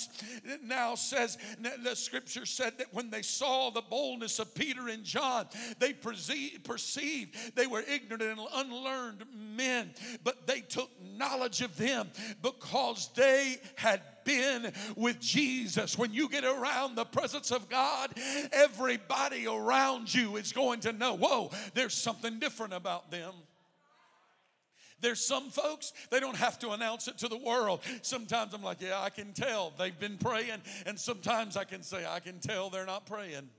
now 0.64 0.94
says, 0.94 1.38
the 1.82 1.94
scripture 1.94 2.46
said 2.62 2.78
that 2.78 2.94
when 2.94 3.10
they 3.10 3.22
saw 3.22 3.70
the 3.70 3.82
boldness 3.82 4.38
of 4.38 4.54
Peter 4.54 4.88
and 4.88 5.02
John, 5.04 5.46
they 5.78 5.92
perceived 5.92 7.56
they 7.56 7.66
were 7.66 7.82
ignorant 7.88 8.22
and 8.22 8.40
unlearned 8.54 9.24
men, 9.34 9.90
but 10.22 10.46
they 10.46 10.60
took 10.60 10.90
knowledge 11.16 11.60
of 11.60 11.76
them 11.76 12.08
because 12.40 13.10
they 13.16 13.56
had 13.74 14.00
been 14.24 14.72
with 14.94 15.18
Jesus. 15.20 15.98
When 15.98 16.12
you 16.12 16.28
get 16.28 16.44
around 16.44 16.94
the 16.94 17.04
presence 17.04 17.50
of 17.50 17.68
God, 17.68 18.12
everybody 18.52 19.46
around 19.48 20.14
you 20.14 20.36
is 20.36 20.52
going 20.52 20.80
to 20.80 20.92
know, 20.92 21.14
whoa, 21.14 21.50
there's 21.74 21.94
something 21.94 22.38
different 22.38 22.74
about 22.74 23.10
them. 23.10 23.32
There's 25.02 25.24
some 25.24 25.50
folks, 25.50 25.92
they 26.10 26.20
don't 26.20 26.36
have 26.36 26.58
to 26.60 26.70
announce 26.70 27.08
it 27.08 27.18
to 27.18 27.28
the 27.28 27.36
world. 27.36 27.80
Sometimes 28.00 28.54
I'm 28.54 28.62
like, 28.62 28.80
yeah, 28.80 29.00
I 29.00 29.10
can 29.10 29.32
tell 29.32 29.72
they've 29.78 29.98
been 29.98 30.16
praying. 30.16 30.62
And 30.86 30.98
sometimes 30.98 31.56
I 31.56 31.64
can 31.64 31.82
say, 31.82 32.06
I 32.08 32.20
can 32.20 32.38
tell 32.38 32.70
they're 32.70 32.86
not 32.86 33.04
praying. 33.04 33.50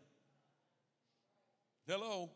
Hello. 1.85 2.31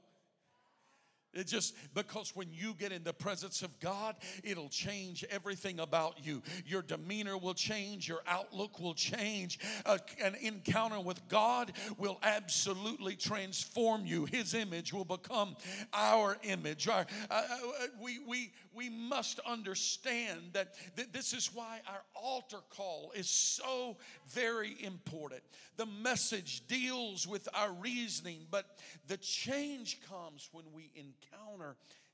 It 1.37 1.47
just 1.47 1.75
because 1.93 2.35
when 2.35 2.47
you 2.51 2.73
get 2.73 2.91
in 2.91 3.03
the 3.03 3.13
presence 3.13 3.61
of 3.61 3.79
God, 3.79 4.15
it'll 4.43 4.69
change 4.69 5.23
everything 5.29 5.79
about 5.79 6.25
you. 6.25 6.41
Your 6.65 6.81
demeanor 6.81 7.37
will 7.37 7.53
change, 7.53 8.07
your 8.07 8.21
outlook 8.27 8.79
will 8.79 8.95
change. 8.95 9.59
An 9.85 10.35
encounter 10.41 10.99
with 10.99 11.27
God 11.27 11.73
will 11.97 12.17
absolutely 12.23 13.15
transform 13.15 14.05
you. 14.05 14.25
His 14.25 14.53
image 14.53 14.93
will 14.93 15.05
become 15.05 15.55
our 15.93 16.37
image. 16.43 16.87
Our, 16.87 17.05
uh, 17.29 17.33
uh, 17.33 17.87
we, 18.01 18.19
we, 18.27 18.51
we 18.73 18.89
must 18.89 19.39
understand 19.39 20.39
that 20.53 20.73
th- 20.95 21.09
this 21.11 21.33
is 21.33 21.53
why 21.53 21.81
our 21.87 22.01
altar 22.15 22.59
call 22.69 23.11
is 23.15 23.29
so 23.29 23.97
very 24.29 24.75
important. 24.83 25.41
The 25.77 25.85
message 25.85 26.65
deals 26.67 27.27
with 27.27 27.47
our 27.53 27.71
reasoning, 27.73 28.47
but 28.49 28.77
the 29.07 29.17
change 29.17 29.99
comes 30.09 30.49
when 30.51 30.65
we 30.73 30.91
encounter 30.95 31.26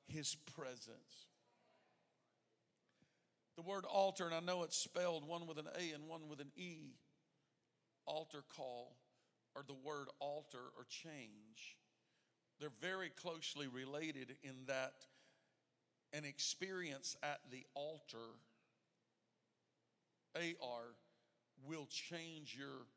His 0.07 0.35
presence. 0.55 1.27
The 3.55 3.61
word 3.61 3.85
altar, 3.85 4.25
and 4.25 4.33
I 4.33 4.39
know 4.39 4.63
it's 4.63 4.77
spelled 4.77 5.27
one 5.27 5.47
with 5.47 5.57
an 5.57 5.67
A 5.75 5.93
and 5.93 6.07
one 6.07 6.27
with 6.27 6.39
an 6.39 6.51
E, 6.55 6.95
altar 8.05 8.43
call, 8.55 8.95
or 9.55 9.63
the 9.67 9.75
word 9.75 10.07
alter 10.19 10.57
or 10.77 10.85
change. 10.89 11.77
They're 12.59 12.71
very 12.81 13.09
closely 13.09 13.67
related 13.67 14.35
in 14.43 14.65
that 14.67 14.93
an 16.13 16.25
experience 16.25 17.15
at 17.23 17.39
the 17.51 17.65
altar, 17.73 18.37
AR, 20.35 20.95
will 21.67 21.87
change 21.87 22.55
your, 22.57 22.87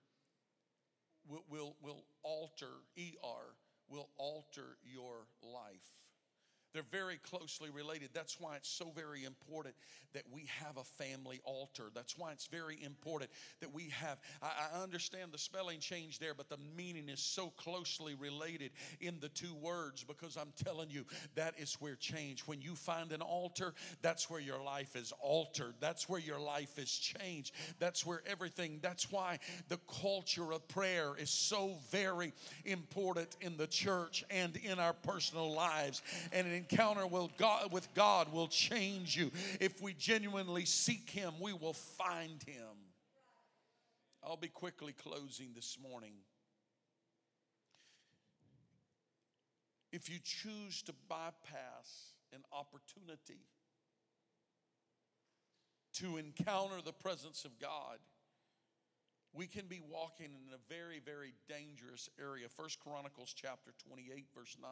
will, 1.29 1.45
will, 1.51 1.77
will 1.83 2.05
alter, 2.23 2.83
ER, 2.99 3.55
will 3.89 4.09
alter 4.19 4.77
your 4.85 5.27
life. 5.43 6.06
They're 6.77 6.85
very 6.93 7.17
closely 7.17 7.71
related. 7.71 8.11
That's 8.13 8.39
why 8.39 8.57
it's 8.57 8.69
so 8.69 8.93
very 8.95 9.25
important 9.25 9.75
that 10.13 10.25
we 10.31 10.47
have 10.61 10.77
a 10.77 10.85
family 10.85 11.41
altar. 11.43 11.85
That's 11.95 12.19
why 12.19 12.33
it's 12.33 12.49
very 12.49 12.79
important 12.85 13.31
that 13.61 13.73
we 13.73 13.89
have. 13.99 14.19
I, 14.43 14.83
understand 14.83 15.33
the 15.33 15.39
spelling 15.39 15.81
change 15.81 16.19
there, 16.19 16.35
but 16.35 16.51
the 16.51 16.59
meaning 16.77 17.09
is 17.09 17.21
so 17.21 17.49
closely 17.57 18.15
related 18.15 18.73
in 19.01 19.19
the 19.21 19.31
two 19.31 19.55
words 19.55 20.05
because 20.05 20.37
I'm 20.37 20.53
telling 20.65 20.91
you, 20.91 21.07
that 21.35 21.55
is 21.59 21.75
where 21.81 21.95
change. 21.95 22.43
When 22.43 22.61
you 22.61 22.75
find 22.75 23.11
an 23.13 23.23
altar, 23.23 23.73
that's 24.03 24.29
where 24.29 24.41
your 24.41 24.63
life 24.63 24.97
is 24.97 25.15
altered. 25.19 25.77
That's 25.81 26.11
where 26.11 26.21
your 26.21 26.39
life 26.39 26.79
is 26.79 26.91
changed. 26.91 27.55
That's 27.79 28.05
where 28.05 28.21
everything, 28.27 28.81
that's 28.83 29.11
why 29.11 29.39
the 29.69 29.79
culture 30.03 30.53
of 30.53 30.69
prayer 30.69 31.15
is 31.19 31.31
so 31.31 31.79
very 31.91 32.35
important 32.67 33.35
in 33.41 33.57
the 33.57 33.67
church 33.67 34.25
and 34.31 34.57
in 34.57 34.79
our 34.79 34.93
personal 34.93 35.55
lives. 35.55 36.03
And 36.33 36.47
an 36.47 36.66
encounter 36.71 37.07
with 37.07 37.37
God, 37.37 37.73
with 37.73 37.93
God 37.95 38.33
will 38.33 38.49
change 38.49 39.17
you. 39.17 39.31
If 39.61 39.81
we 39.83 39.95
genuinely 39.95 40.65
seek 40.65 41.11
Him, 41.11 41.35
we 41.41 41.53
will 41.53 41.73
find 41.73 42.43
Him. 42.43 42.93
I'll 44.23 44.37
be 44.37 44.49
quickly 44.49 44.93
closing 44.93 45.53
this 45.55 45.79
morning. 45.81 46.15
If 49.93 50.11
you 50.11 50.19
choose 50.23 50.83
to 50.83 50.93
bypass 51.09 52.13
an 52.33 52.43
opportunity 52.53 53.41
to 55.95 56.17
encounter 56.17 56.83
the 56.85 56.93
presence 56.93 57.45
of 57.45 57.59
God, 57.59 57.99
we 59.33 59.47
can 59.47 59.67
be 59.67 59.81
walking 59.89 60.27
in 60.27 60.53
a 60.53 60.75
very, 60.75 60.99
very 60.99 61.35
dangerous 61.49 62.09
area. 62.21 62.49
First 62.49 62.81
Chronicles 62.81 63.33
chapter 63.35 63.73
28, 63.87 64.27
verse 64.35 64.57
9 64.61 64.71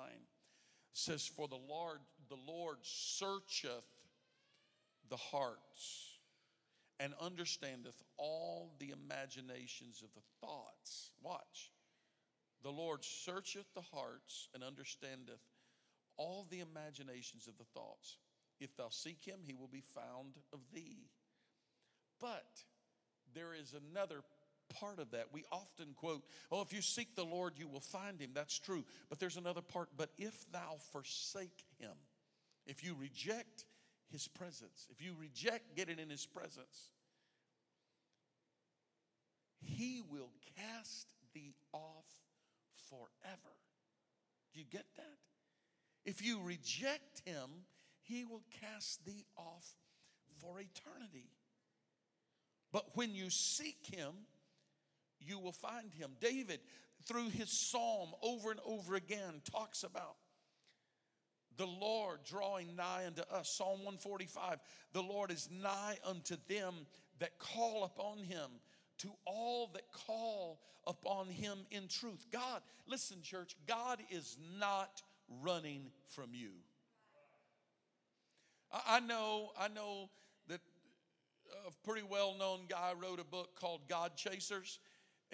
says, 0.94 1.26
For 1.26 1.48
the 1.48 1.60
Lord, 1.68 1.98
the 2.28 2.38
Lord 2.46 2.78
searcheth 2.82 3.84
the 5.10 5.16
hearts 5.16 6.18
and 6.98 7.12
understandeth 7.20 8.02
all 8.16 8.72
the 8.78 8.92
imaginations 8.92 10.02
of 10.02 10.08
the 10.14 10.22
thoughts. 10.40 11.10
Watch. 11.22 11.70
The 12.62 12.70
Lord 12.70 13.04
searcheth 13.04 13.66
the 13.74 13.82
hearts 13.82 14.48
and 14.54 14.62
understandeth 14.62 15.42
all 16.16 16.46
the 16.48 16.60
imaginations 16.60 17.46
of 17.46 17.58
the 17.58 17.64
thoughts. 17.64 18.16
If 18.60 18.76
thou 18.76 18.88
seek 18.88 19.22
him, 19.24 19.40
he 19.44 19.54
will 19.54 19.68
be 19.68 19.82
found 19.82 20.36
of 20.52 20.60
thee. 20.72 21.10
But 22.20 22.62
there 23.34 23.52
is 23.52 23.74
another 23.74 24.22
part 24.80 24.98
of 24.98 25.10
that. 25.12 25.26
We 25.32 25.44
often 25.50 25.94
quote, 25.96 26.24
Oh, 26.50 26.62
if 26.62 26.72
you 26.72 26.82
seek 26.82 27.14
the 27.14 27.24
Lord, 27.24 27.54
you 27.56 27.68
will 27.68 27.80
find 27.80 28.20
him. 28.20 28.30
That's 28.34 28.58
true. 28.58 28.84
But 29.08 29.18
there's 29.18 29.36
another 29.36 29.62
part. 29.62 29.88
But 29.96 30.10
if 30.18 30.34
thou 30.52 30.78
forsake 30.92 31.64
him, 31.78 31.92
if 32.66 32.84
you 32.84 32.94
reject 32.98 33.64
his 34.10 34.28
presence, 34.28 34.86
if 34.90 35.04
you 35.04 35.14
reject 35.18 35.76
getting 35.76 35.98
in 35.98 36.10
his 36.10 36.26
presence, 36.26 36.90
he 39.60 40.02
will 40.10 40.30
cast 40.56 41.08
thee 41.34 41.54
off 41.72 42.06
forever. 42.90 43.54
Do 44.52 44.60
you 44.60 44.66
get 44.70 44.86
that? 44.96 45.18
If 46.04 46.24
you 46.24 46.40
reject 46.42 47.22
him, 47.24 47.50
he 48.02 48.24
will 48.24 48.42
cast 48.60 49.04
thee 49.04 49.24
off 49.36 49.66
for 50.38 50.60
eternity. 50.60 51.30
But 52.72 52.96
when 52.96 53.14
you 53.14 53.30
seek 53.30 53.86
him, 53.92 54.12
you 55.20 55.38
will 55.38 55.52
find 55.52 55.92
him. 55.94 56.12
David, 56.20 56.60
through 57.06 57.30
his 57.30 57.50
psalm 57.50 58.10
over 58.22 58.50
and 58.50 58.60
over 58.64 58.94
again, 58.94 59.42
talks 59.50 59.82
about 59.82 60.16
the 61.56 61.66
Lord 61.66 62.20
drawing 62.24 62.74
nigh 62.76 63.04
unto 63.06 63.22
us. 63.22 63.48
Psalm 63.50 63.84
145 63.84 64.58
The 64.92 65.02
Lord 65.02 65.30
is 65.30 65.48
nigh 65.50 65.96
unto 66.04 66.36
them 66.48 66.86
that 67.20 67.38
call 67.38 67.84
upon 67.84 68.18
him, 68.18 68.50
to 68.98 69.12
all 69.24 69.70
that 69.74 69.90
call 69.92 70.60
upon 70.86 71.28
him 71.28 71.58
in 71.70 71.88
truth. 71.88 72.26
God, 72.32 72.62
listen, 72.86 73.22
church, 73.22 73.56
God 73.66 74.00
is 74.10 74.36
not 74.58 75.02
running 75.42 75.90
from 76.08 76.30
you. 76.32 76.50
I 78.86 79.00
know, 79.00 79.52
I 79.58 79.68
know 79.68 80.10
that 80.48 80.60
a 81.66 81.70
pretty 81.84 82.06
well 82.08 82.34
known 82.36 82.60
guy 82.68 82.92
wrote 83.00 83.20
a 83.20 83.24
book 83.24 83.58
called 83.58 83.82
God 83.88 84.16
Chasers 84.16 84.80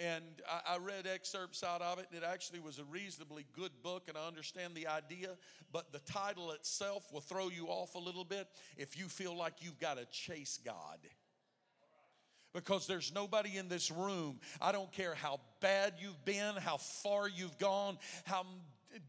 and 0.01 0.23
I, 0.49 0.75
I, 0.75 0.77
read 0.77 1.05
excerpts 1.05 1.63
out 1.63 1.81
of 1.81 1.99
it, 1.99 2.07
and 2.11 2.23
it 2.23 2.25
actually 2.25 2.59
was 2.59 2.79
a 2.79 2.83
reasonably 2.85 3.45
good 3.53 3.71
book, 3.83 4.03
and 4.07 4.17
I 4.17 4.27
understand 4.27 4.73
the 4.73 4.87
idea, 4.87 5.29
but 5.71 5.91
the 5.91 5.99
title 5.99 6.51
itself 6.51 7.11
will 7.13 7.21
throw 7.21 7.49
you 7.49 7.67
off 7.67 7.95
a 7.95 7.99
little 7.99 8.23
bit 8.23 8.47
if 8.77 8.97
you 8.97 9.05
feel 9.05 9.35
like 9.35 9.53
you've 9.61 9.79
got 9.79 9.97
to 9.97 10.05
chase 10.05 10.59
God. 10.63 10.99
Because 12.53 12.85
there's 12.85 13.13
nobody 13.13 13.57
in 13.57 13.69
this 13.69 13.91
room, 13.91 14.39
I 14.59 14.71
don't 14.71 14.91
care 14.91 15.15
how 15.15 15.39
bad 15.61 15.93
you've 15.99 16.25
been, 16.25 16.55
how 16.57 16.77
far 16.77 17.29
you've 17.29 17.57
gone, 17.57 17.97
how 18.25 18.45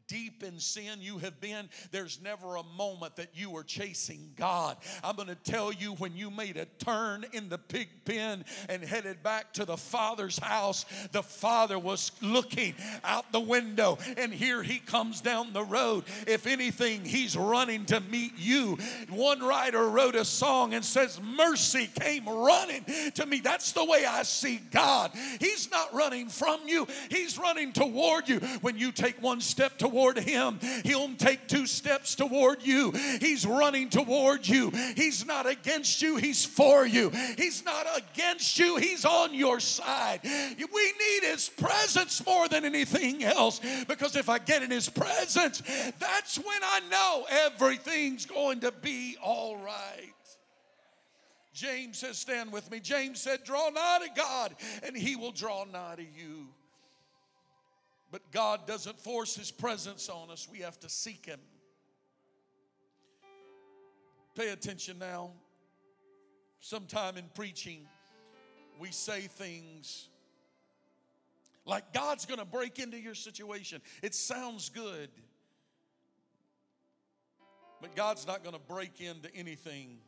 deep 0.07 0.43
in 0.43 0.59
sin 0.59 1.01
you 1.01 1.19
have 1.19 1.41
been, 1.41 1.69
there's 1.91 2.21
never 2.23 2.57
a 2.57 2.63
moment 2.77 3.17
that 3.17 3.31
you 3.35 3.51
were 3.51 3.65
chasing 3.65 4.31
God. 4.37 4.77
I'm 5.03 5.17
going 5.17 5.29
to 5.29 5.35
tell 5.35 5.73
you 5.73 5.95
when 5.95 6.17
you 6.17 6.31
made 6.31 6.57
a 6.57 6.67
turn 6.85 7.25
in 7.33 7.49
the 7.49 7.59
pig 7.59 7.89
pen 8.05 8.45
and 8.69 8.83
headed 8.83 9.23
back 9.23 9.53
to 9.55 9.65
the 9.65 9.77
Father's 9.77 10.39
house, 10.39 10.85
the 11.13 11.23
Father 11.23 11.79
was 11.79 12.13
looking 12.21 12.75
out 13.05 13.33
the 13.33 13.41
window, 13.41 13.99
and 14.17 14.33
here 14.33 14.63
he 14.63 14.79
comes 14.79 15.21
down 15.21 15.53
the 15.53 15.65
road. 15.65 16.05
If 16.27 16.47
anything, 16.47 17.05
he's 17.05 17.37
running 17.37 17.87
to 17.87 18.01
meet 18.01 18.33
you. 18.37 18.79
One 19.09 19.41
writer 19.41 19.89
wrote 19.89 20.15
a 20.15 20.25
song 20.25 20.75
and 20.75 20.85
says, 20.85 21.21
Mercy 21.23 21.89
came 22.01 22.29
running 22.29 22.85
to 23.15 23.27
me. 23.27 23.41
That's 23.41 23.73
the 23.73 23.85
way 23.85 24.05
I 24.05 24.23
see 24.25 24.61
God. 24.71 25.13
He's 25.41 25.71
not 25.71 25.95
running 25.95 26.29
from 26.29 26.61
you, 26.67 26.87
he's 27.09 27.39
running 27.39 27.73
toward 27.73 28.29
you. 28.29 28.41
When 28.61 28.77
you 28.77 28.93
take 28.93 29.21
one 29.23 29.41
step 29.41 29.72
step 29.73 29.91
toward 29.91 30.19
Him, 30.19 30.59
He'll 30.85 31.15
take 31.15 31.49
two 31.49 31.67
steps 31.67 32.15
toward 32.15 32.63
you. 32.63 32.93
He's 33.21 33.47
running 33.47 33.91
toward 33.91 34.47
you. 34.47 34.71
He's 34.97 35.27
not 35.27 35.49
against 35.49 36.03
you, 36.03 36.17
He's 36.17 36.45
for 36.45 36.87
you. 36.87 37.11
He's 37.37 37.65
not 37.65 37.87
against 37.97 38.59
you, 38.59 38.77
He's 38.77 39.05
on 39.05 39.35
your 39.35 39.61
side. 39.61 40.21
We 40.23 40.93
need 40.93 41.23
His 41.23 41.49
presence 41.49 42.25
more 42.25 42.49
than 42.49 42.65
anything 42.65 43.25
else 43.25 43.61
because 43.89 44.17
if 44.17 44.29
I 44.29 44.39
get 44.39 44.63
in 44.63 44.71
His 44.71 44.89
presence, 44.89 45.63
that's 45.99 46.39
when 46.39 46.63
I 46.63 46.81
know 46.91 47.27
everything's 47.29 48.27
going 48.27 48.61
to 48.61 48.73
be 48.73 49.17
all 49.23 49.57
right. 49.57 50.13
James 51.55 51.99
says, 51.99 52.19
Stand 52.19 52.51
with 52.51 52.71
me. 52.71 52.81
James 52.81 53.21
said, 53.21 53.45
Draw 53.45 53.71
nigh 53.71 53.99
to 54.07 54.21
God, 54.21 54.55
and 54.83 54.97
He 54.97 55.17
will 55.17 55.33
draw 55.33 55.65
nigh 55.65 55.97
to 55.97 56.03
you. 56.03 56.49
But 58.13 58.31
God 58.31 58.67
doesn't 58.67 59.01
force 59.01 59.35
His 59.35 59.51
presence 59.51 60.09
on 60.11 60.31
us, 60.31 60.47
we 60.49 60.59
have 60.59 60.79
to 60.81 60.89
seek 60.89 61.27
Him. 61.27 61.41
Pay 64.37 64.51
attention 64.51 64.99
now. 64.99 65.31
Sometime 66.61 67.17
in 67.17 67.25
preaching, 67.35 67.89
we 68.79 68.93
say 68.93 69.23
things 69.23 70.09
like 71.65 71.93
God's 71.93 72.27
gonna 72.27 72.45
break 72.45 72.79
into 72.79 73.01
your 73.01 73.15
situation. 73.15 73.81
It 74.03 74.15
sounds 74.15 74.69
good, 74.69 75.09
but 77.81 77.97
God's 77.97 78.27
not 78.27 78.45
gonna 78.45 78.59
break 78.59 79.01
into 79.01 79.35
anything. 79.35 79.99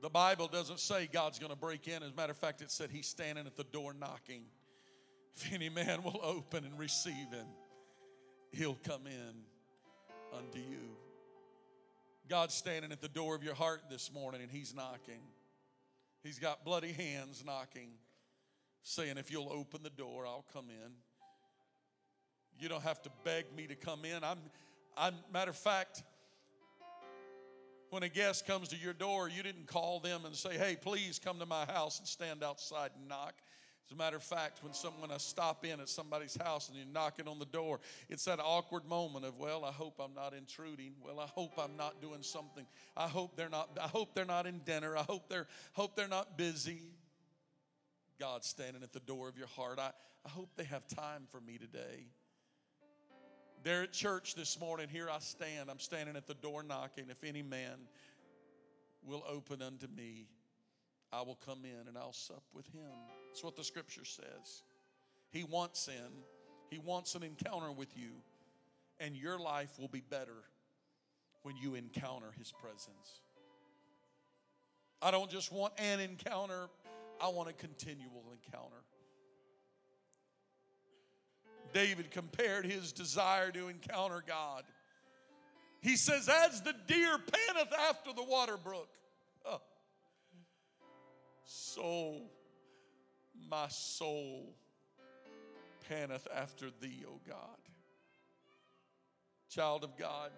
The 0.00 0.10
Bible 0.10 0.46
doesn't 0.48 0.80
say 0.80 1.08
God's 1.12 1.38
gonna 1.38 1.56
break 1.56 1.88
in. 1.88 2.02
As 2.02 2.10
a 2.10 2.14
matter 2.14 2.30
of 2.30 2.38
fact, 2.38 2.62
it 2.62 2.70
said 2.70 2.90
He's 2.90 3.06
standing 3.06 3.46
at 3.46 3.56
the 3.56 3.64
door 3.64 3.92
knocking. 3.92 4.44
If 5.36 5.52
any 5.52 5.68
man 5.68 6.02
will 6.02 6.20
open 6.22 6.64
and 6.64 6.78
receive 6.78 7.30
him, 7.30 7.46
he'll 8.52 8.78
come 8.84 9.06
in 9.06 10.36
unto 10.36 10.58
you. 10.58 10.96
God's 12.28 12.54
standing 12.54 12.92
at 12.92 13.00
the 13.00 13.08
door 13.08 13.34
of 13.34 13.42
your 13.42 13.54
heart 13.54 13.82
this 13.90 14.12
morning 14.12 14.40
and 14.40 14.50
he's 14.50 14.74
knocking. 14.74 15.20
He's 16.22 16.38
got 16.38 16.64
bloody 16.64 16.92
hands 16.92 17.42
knocking, 17.44 17.90
saying, 18.82 19.18
If 19.18 19.32
you'll 19.32 19.50
open 19.50 19.82
the 19.82 19.90
door, 19.90 20.26
I'll 20.26 20.44
come 20.52 20.66
in. 20.68 20.92
You 22.58 22.68
don't 22.68 22.82
have 22.82 23.02
to 23.02 23.10
beg 23.24 23.46
me 23.56 23.66
to 23.66 23.74
come 23.74 24.04
in. 24.04 24.22
I'm, 24.22 24.38
I'm 24.96 25.14
matter 25.32 25.50
of 25.50 25.56
fact, 25.56 26.02
when 27.88 28.02
a 28.02 28.08
guest 28.08 28.46
comes 28.46 28.68
to 28.68 28.76
your 28.76 28.92
door, 28.92 29.28
you 29.28 29.42
didn't 29.42 29.66
call 29.66 29.98
them 29.98 30.24
and 30.24 30.34
say, 30.34 30.56
Hey, 30.56 30.76
please 30.80 31.18
come 31.18 31.38
to 31.38 31.46
my 31.46 31.64
house 31.64 31.98
and 31.98 32.06
stand 32.06 32.44
outside 32.44 32.90
and 32.96 33.08
knock. 33.08 33.34
As 33.90 33.94
a 33.94 33.98
matter 33.98 34.16
of 34.16 34.22
fact, 34.22 34.62
when 34.62 34.72
someone 34.72 35.10
I 35.10 35.16
stop 35.16 35.64
in 35.66 35.80
at 35.80 35.88
somebody's 35.88 36.36
house 36.40 36.68
and 36.68 36.78
you're 36.78 36.86
knocking 36.86 37.26
on 37.26 37.40
the 37.40 37.44
door, 37.46 37.80
it's 38.08 38.24
that 38.26 38.38
awkward 38.38 38.84
moment 38.84 39.24
of, 39.24 39.36
well, 39.36 39.64
I 39.64 39.72
hope 39.72 39.98
I'm 39.98 40.14
not 40.14 40.32
intruding. 40.32 40.92
Well, 41.04 41.18
I 41.18 41.26
hope 41.26 41.54
I'm 41.58 41.76
not 41.76 42.00
doing 42.00 42.22
something. 42.22 42.64
I 42.96 43.08
hope 43.08 43.34
they're 43.34 43.48
not. 43.48 43.76
I 43.82 43.88
hope 43.88 44.14
they're 44.14 44.24
not 44.24 44.46
in 44.46 44.60
dinner. 44.60 44.96
I 44.96 45.02
hope 45.02 45.28
they're 45.28 45.48
hope 45.72 45.96
they're 45.96 46.06
not 46.06 46.38
busy. 46.38 46.82
God's 48.20 48.46
standing 48.46 48.84
at 48.84 48.92
the 48.92 49.00
door 49.00 49.28
of 49.28 49.36
your 49.36 49.48
heart. 49.48 49.80
I, 49.80 49.90
I 50.24 50.28
hope 50.28 50.50
they 50.54 50.64
have 50.64 50.86
time 50.86 51.24
for 51.28 51.40
me 51.40 51.58
today. 51.58 52.06
They're 53.64 53.82
at 53.82 53.92
church 53.92 54.36
this 54.36 54.60
morning, 54.60 54.88
here 54.88 55.10
I 55.10 55.18
stand. 55.18 55.68
I'm 55.68 55.80
standing 55.80 56.14
at 56.14 56.28
the 56.28 56.34
door 56.34 56.62
knocking. 56.62 57.06
If 57.10 57.24
any 57.24 57.42
man 57.42 57.88
will 59.02 59.24
open 59.28 59.62
unto 59.62 59.88
me, 59.88 60.28
I 61.12 61.22
will 61.22 61.38
come 61.44 61.64
in 61.64 61.88
and 61.88 61.98
I'll 61.98 62.12
sup 62.12 62.44
with 62.54 62.66
him. 62.68 63.19
That's 63.30 63.44
what 63.44 63.54
the 63.54 63.62
scripture 63.62 64.04
says. 64.04 64.64
He 65.30 65.44
wants 65.44 65.86
in, 65.86 66.10
He 66.68 66.78
wants 66.78 67.14
an 67.14 67.22
encounter 67.22 67.70
with 67.70 67.96
you, 67.96 68.10
and 68.98 69.14
your 69.14 69.38
life 69.38 69.78
will 69.78 69.88
be 69.88 70.00
better 70.00 70.42
when 71.42 71.56
you 71.56 71.76
encounter 71.76 72.32
His 72.36 72.52
presence. 72.52 73.20
I 75.00 75.12
don't 75.12 75.30
just 75.30 75.52
want 75.52 75.74
an 75.78 76.00
encounter, 76.00 76.68
I 77.20 77.28
want 77.28 77.48
a 77.48 77.52
continual 77.52 78.24
encounter. 78.32 78.82
David 81.72 82.10
compared 82.10 82.66
his 82.66 82.92
desire 82.92 83.52
to 83.52 83.68
encounter 83.68 84.24
God. 84.26 84.64
He 85.80 85.96
says, 85.96 86.28
As 86.28 86.60
the 86.62 86.74
deer 86.88 87.16
panteth 87.16 87.72
after 87.88 88.12
the 88.12 88.24
water 88.24 88.56
brook, 88.56 88.88
oh, 89.46 89.62
so 91.44 92.22
my 93.48 93.68
soul 93.68 94.54
panteth 95.88 96.26
after 96.34 96.66
thee, 96.80 97.04
O 97.06 97.20
God. 97.26 97.58
Child 99.48 99.84
of 99.84 99.96
God, 99.96 100.30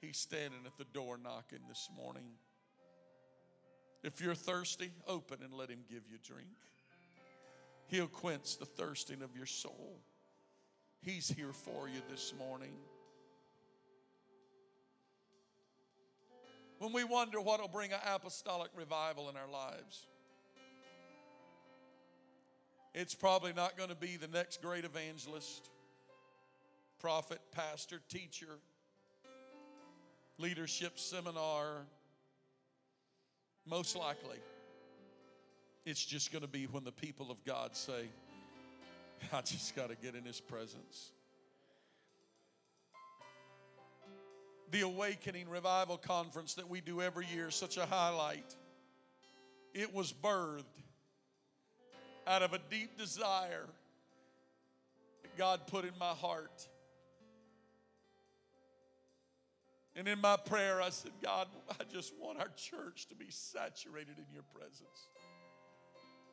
he's 0.00 0.16
standing 0.16 0.60
at 0.66 0.76
the 0.76 0.84
door 0.92 1.18
knocking 1.22 1.60
this 1.68 1.88
morning. 1.96 2.24
If 4.02 4.20
you're 4.20 4.34
thirsty, 4.34 4.90
open 5.06 5.38
and 5.42 5.54
let 5.54 5.70
him 5.70 5.80
give 5.88 6.02
you 6.10 6.18
drink. 6.22 6.48
He'll 7.86 8.08
quench 8.08 8.58
the 8.58 8.66
thirsting 8.66 9.22
of 9.22 9.36
your 9.36 9.46
soul. 9.46 10.00
He's 11.00 11.28
here 11.28 11.52
for 11.52 11.88
you 11.88 12.00
this 12.10 12.34
morning. 12.38 12.72
When 16.78 16.92
we 16.92 17.04
wonder 17.04 17.40
what 17.40 17.60
will 17.60 17.68
bring 17.68 17.92
an 17.92 18.00
apostolic 18.04 18.70
revival 18.76 19.30
in 19.30 19.36
our 19.36 19.48
lives, 19.50 20.06
it's 22.94 23.14
probably 23.14 23.52
not 23.52 23.76
going 23.76 23.88
to 23.88 23.96
be 23.96 24.16
the 24.16 24.28
next 24.28 24.62
great 24.62 24.84
evangelist, 24.84 25.68
prophet, 27.00 27.40
pastor, 27.50 28.00
teacher, 28.08 28.58
leadership 30.38 30.98
seminar. 30.98 31.86
Most 33.66 33.96
likely, 33.96 34.38
it's 35.84 36.04
just 36.04 36.30
going 36.30 36.42
to 36.42 36.48
be 36.48 36.66
when 36.66 36.84
the 36.84 36.92
people 36.92 37.30
of 37.32 37.44
God 37.44 37.74
say, 37.74 38.06
I 39.32 39.40
just 39.40 39.74
got 39.74 39.88
to 39.88 39.96
get 39.96 40.14
in 40.14 40.24
His 40.24 40.40
presence. 40.40 41.10
The 44.70 44.82
Awakening 44.82 45.48
Revival 45.48 45.96
Conference 45.96 46.54
that 46.54 46.68
we 46.68 46.80
do 46.80 47.00
every 47.00 47.26
year, 47.34 47.50
such 47.50 47.76
a 47.76 47.86
highlight. 47.86 48.54
It 49.72 49.92
was 49.92 50.12
birthed 50.12 50.62
out 52.26 52.42
of 52.42 52.52
a 52.52 52.58
deep 52.70 52.96
desire 52.98 53.66
that 55.22 55.36
God 55.36 55.66
put 55.66 55.84
in 55.84 55.92
my 55.98 56.06
heart. 56.06 56.68
And 59.96 60.08
in 60.08 60.20
my 60.20 60.36
prayer, 60.36 60.82
I 60.82 60.90
said, 60.90 61.12
God, 61.22 61.46
I 61.70 61.84
just 61.92 62.14
want 62.18 62.38
our 62.40 62.50
church 62.56 63.06
to 63.08 63.14
be 63.14 63.26
saturated 63.28 64.16
in 64.18 64.26
your 64.32 64.42
presence. 64.54 65.08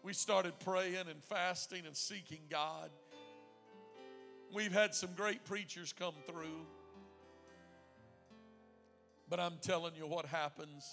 We 0.03 0.13
started 0.13 0.53
praying 0.59 1.07
and 1.09 1.23
fasting 1.23 1.85
and 1.85 1.95
seeking 1.95 2.39
God. 2.49 2.89
We've 4.51 4.73
had 4.73 4.95
some 4.95 5.11
great 5.15 5.45
preachers 5.45 5.93
come 5.93 6.15
through. 6.27 6.65
But 9.29 9.39
I'm 9.39 9.57
telling 9.61 9.95
you, 9.95 10.07
what 10.07 10.25
happens 10.25 10.89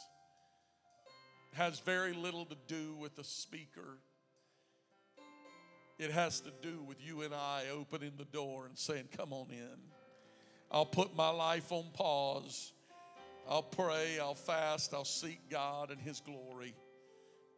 has 1.55 1.81
very 1.81 2.13
little 2.13 2.45
to 2.45 2.57
do 2.67 2.95
with 2.95 3.17
the 3.17 3.25
speaker 3.25 3.99
it 5.99 6.13
has 6.13 6.41
to 6.41 6.51
do 6.63 6.83
with 6.83 7.05
you 7.05 7.23
and 7.23 7.35
I 7.35 7.65
opening 7.73 8.13
the 8.17 8.25
door 8.25 8.67
and 8.67 8.79
saying, 8.79 9.09
Come 9.17 9.33
on 9.33 9.49
in. 9.51 9.79
I'll 10.71 10.87
put 10.87 11.17
my 11.17 11.31
life 11.31 11.73
on 11.73 11.87
pause. 11.95 12.73
I'll 13.49 13.63
pray, 13.63 14.19
I'll 14.21 14.35
fast, 14.35 14.93
I'll 14.93 15.05
seek 15.05 15.41
God 15.51 15.91
and 15.91 16.01
His 16.01 16.21
glory. 16.21 16.75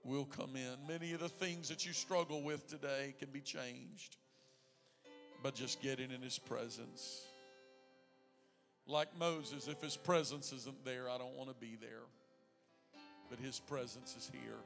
will 0.05 0.25
come 0.25 0.57
in. 0.57 0.87
Many 0.89 1.13
of 1.13 1.21
the 1.21 1.29
things 1.29 1.69
that 1.69 1.85
you 1.85 1.93
struggle 1.93 2.43
with 2.43 2.67
today 2.69 3.15
can 3.19 3.29
be 3.31 3.41
changed 3.41 4.17
by 5.43 5.51
just 5.51 5.83
getting 5.83 6.11
in 6.11 6.23
His 6.23 6.39
presence. 6.39 7.27
Like 8.87 9.09
Moses, 9.19 9.69
if 9.69 9.83
His 9.83 9.97
presence 9.97 10.53
isn't 10.53 10.85
there, 10.85 11.11
I 11.11 11.19
don't 11.19 11.35
want 11.35 11.51
to 11.51 11.57
be 11.57 11.77
there. 11.81 12.07
But 13.29 13.39
His 13.41 13.59
presence 13.59 14.17
is 14.17 14.31
here. 14.33 14.59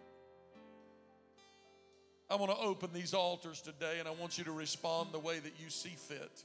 I 2.31 2.37
want 2.37 2.51
to 2.53 2.59
open 2.59 2.91
these 2.93 3.13
altars 3.13 3.61
today 3.61 3.99
and 3.99 4.09
I 4.09 4.13
want 4.13 4.39
you 4.39 4.45
to 4.45 4.53
respond 4.53 5.11
the 5.13 5.19
way 5.19 5.39
that 5.39 5.53
you 5.63 5.69
see 5.69 5.95
fit. 5.97 6.43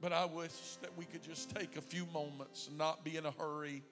But 0.00 0.12
I 0.12 0.24
wish 0.24 0.76
that 0.82 0.90
we 0.96 1.04
could 1.04 1.22
just 1.22 1.54
take 1.54 1.76
a 1.76 1.80
few 1.80 2.06
moments 2.12 2.68
and 2.68 2.76
not 2.76 3.04
be 3.04 3.16
in 3.16 3.24
a 3.24 3.30
hurry 3.30 3.82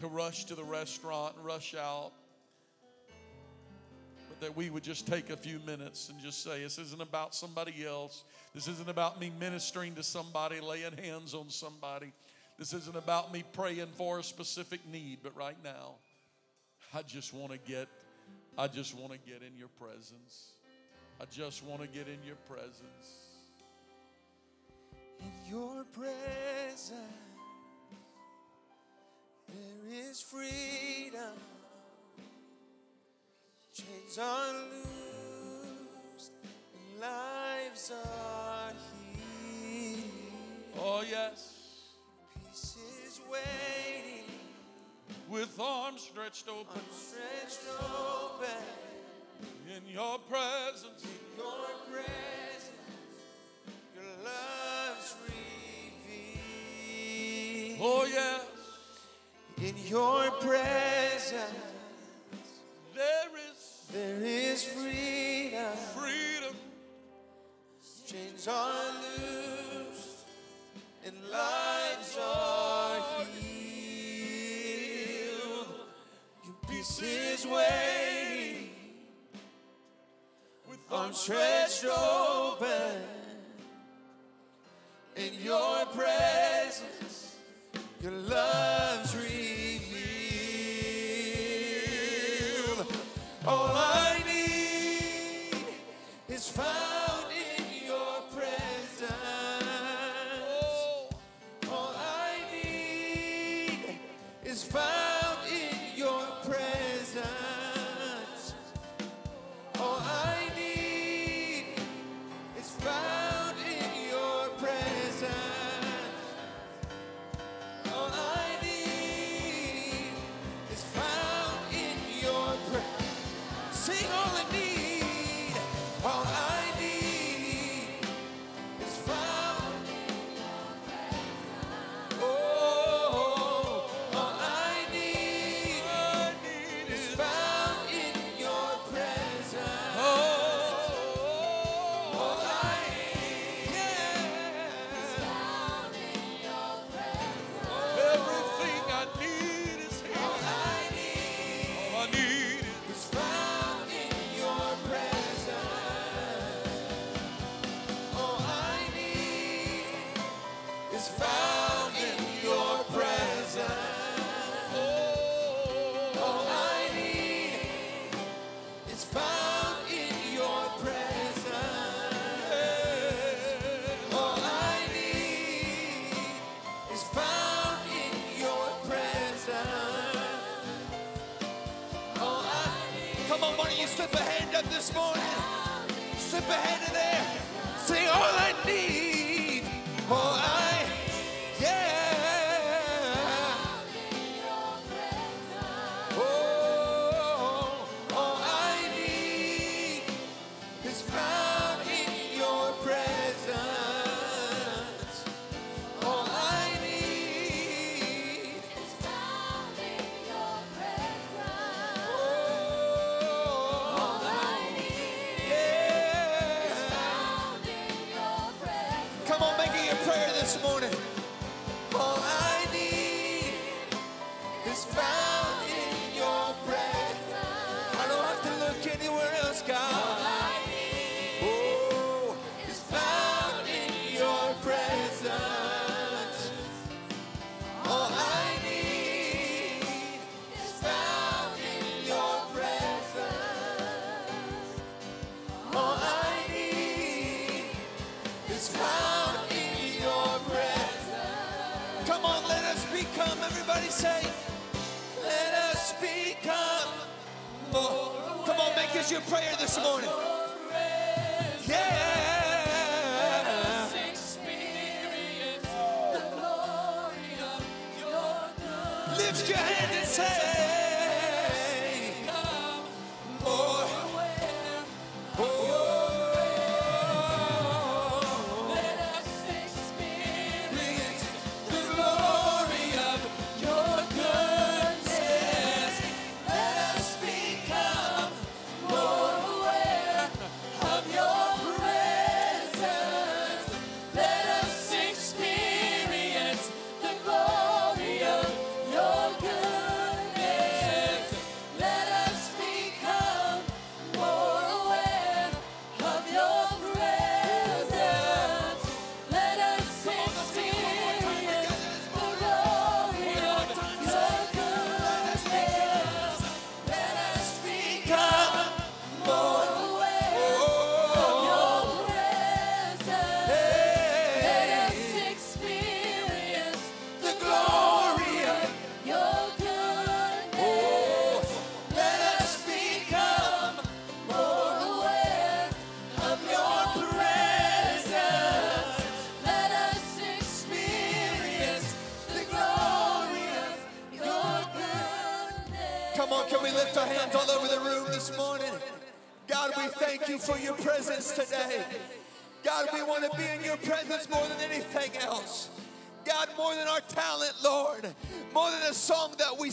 to 0.00 0.06
rush 0.06 0.44
to 0.46 0.54
the 0.54 0.64
restaurant 0.64 1.36
and 1.36 1.44
rush 1.44 1.74
out. 1.74 2.12
But 4.28 4.40
that 4.40 4.56
we 4.56 4.70
would 4.70 4.82
just 4.82 5.06
take 5.06 5.30
a 5.30 5.36
few 5.36 5.58
minutes 5.60 6.10
and 6.10 6.20
just 6.20 6.42
say, 6.44 6.62
This 6.62 6.78
isn't 6.78 7.02
about 7.02 7.34
somebody 7.34 7.84
else. 7.84 8.24
This 8.54 8.68
isn't 8.68 8.88
about 8.88 9.20
me 9.20 9.32
ministering 9.40 9.94
to 9.94 10.02
somebody, 10.02 10.60
laying 10.60 10.96
hands 10.96 11.34
on 11.34 11.50
somebody. 11.50 12.12
This 12.58 12.72
isn't 12.72 12.96
about 12.96 13.32
me 13.32 13.42
praying 13.52 13.88
for 13.96 14.20
a 14.20 14.22
specific 14.22 14.80
need. 14.90 15.18
But 15.22 15.36
right 15.36 15.56
now, 15.64 15.96
I 16.92 17.02
just 17.02 17.34
want 17.34 17.50
to 17.52 17.58
get, 17.58 17.88
I 18.56 18.68
just 18.68 18.94
want 18.96 19.12
to 19.12 19.18
get 19.18 19.42
in 19.42 19.58
your 19.58 19.68
presence. 19.68 20.52
I 21.20 21.24
just 21.26 21.64
want 21.64 21.80
to 21.82 21.88
get 21.88 22.06
in 22.06 22.18
your 22.24 22.36
presence. 22.48 23.06
In 25.20 25.32
your 25.50 25.84
presence, 25.92 26.92
there 29.48 30.10
is 30.10 30.20
freedom. 30.20 31.36
Chains 33.72 34.18
are 34.18 34.52
loosed, 34.70 36.32
and 36.74 37.00
lives 37.00 37.90
are 37.92 38.72
healed. 39.62 40.78
Oh, 40.78 41.02
yes. 41.10 41.52
Peace 42.52 42.76
is 43.06 43.20
waiting, 43.30 44.23
With 45.28 45.58
arms 45.58 46.02
stretched 46.02 46.48
open 46.48 46.80
stretched 46.92 47.60
open. 47.80 48.62
in 49.74 49.82
your 49.92 50.18
presence. 50.30 51.02
In 51.02 51.10
Your 51.38 51.66
presence, 51.90 52.70
your 53.94 54.04
love's 54.24 55.16
revealed. 56.06 57.80
Oh, 57.82 58.04
yes. 58.06 58.46
In 59.58 59.74
your 59.88 60.30
presence, 60.40 61.54
There 62.94 63.30
is 63.50 63.86
there 63.92 64.22
is 64.22 64.64
freedom. 64.64 65.76
freedom. 65.94 66.56
Chains 68.06 68.46
are 68.46 68.92
loosed 69.18 70.26
and 71.06 71.14
lives 71.30 72.16
are 72.20 73.00
Your 76.84 76.90
peace 76.90 77.40
is 77.40 77.46
waiting, 77.46 78.68
With 80.68 80.80
arms 80.90 81.16
stretched 81.16 81.86
open. 81.86 83.00
In 85.16 85.32
your 85.42 85.86
presence, 85.86 87.36
your 88.02 88.12
love's 88.12 89.16
revealed. 89.16 89.94
All 93.46 93.70
I 93.72 94.22
need 94.26 95.64
is 96.28 96.50
found 96.50 97.32
in 97.32 97.64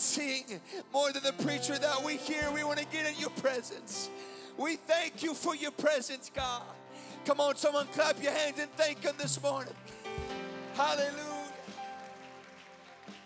sing, 0.01 0.59
more 0.91 1.11
than 1.11 1.23
the 1.23 1.33
preacher 1.43 1.77
that 1.77 2.03
we 2.03 2.17
hear, 2.17 2.51
we 2.51 2.63
want 2.63 2.79
to 2.79 2.85
get 2.85 3.05
in 3.05 3.19
your 3.19 3.29
presence. 3.31 4.09
We 4.57 4.75
thank 4.75 5.23
you 5.23 5.33
for 5.33 5.55
your 5.55 5.71
presence, 5.71 6.31
God. 6.33 6.63
Come 7.25 7.39
on, 7.39 7.55
someone 7.55 7.87
clap 7.87 8.21
your 8.21 8.31
hands 8.31 8.59
and 8.59 8.69
thank 8.71 9.03
him 9.03 9.15
this 9.17 9.41
morning. 9.41 9.73
Hallelujah. 10.73 11.31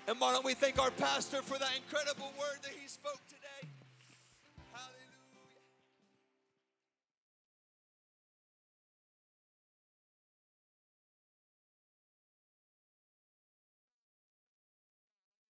And 0.07 0.19
why 0.19 0.33
don't 0.33 0.45
we 0.45 0.53
thank 0.53 0.79
our 0.79 0.91
pastor 0.91 1.41
for 1.41 1.57
that 1.57 1.71
incredible 1.77 2.31
word 2.37 2.59
that 2.61 2.71
he 2.79 2.87
spoke 2.87 3.19
today? 3.27 3.34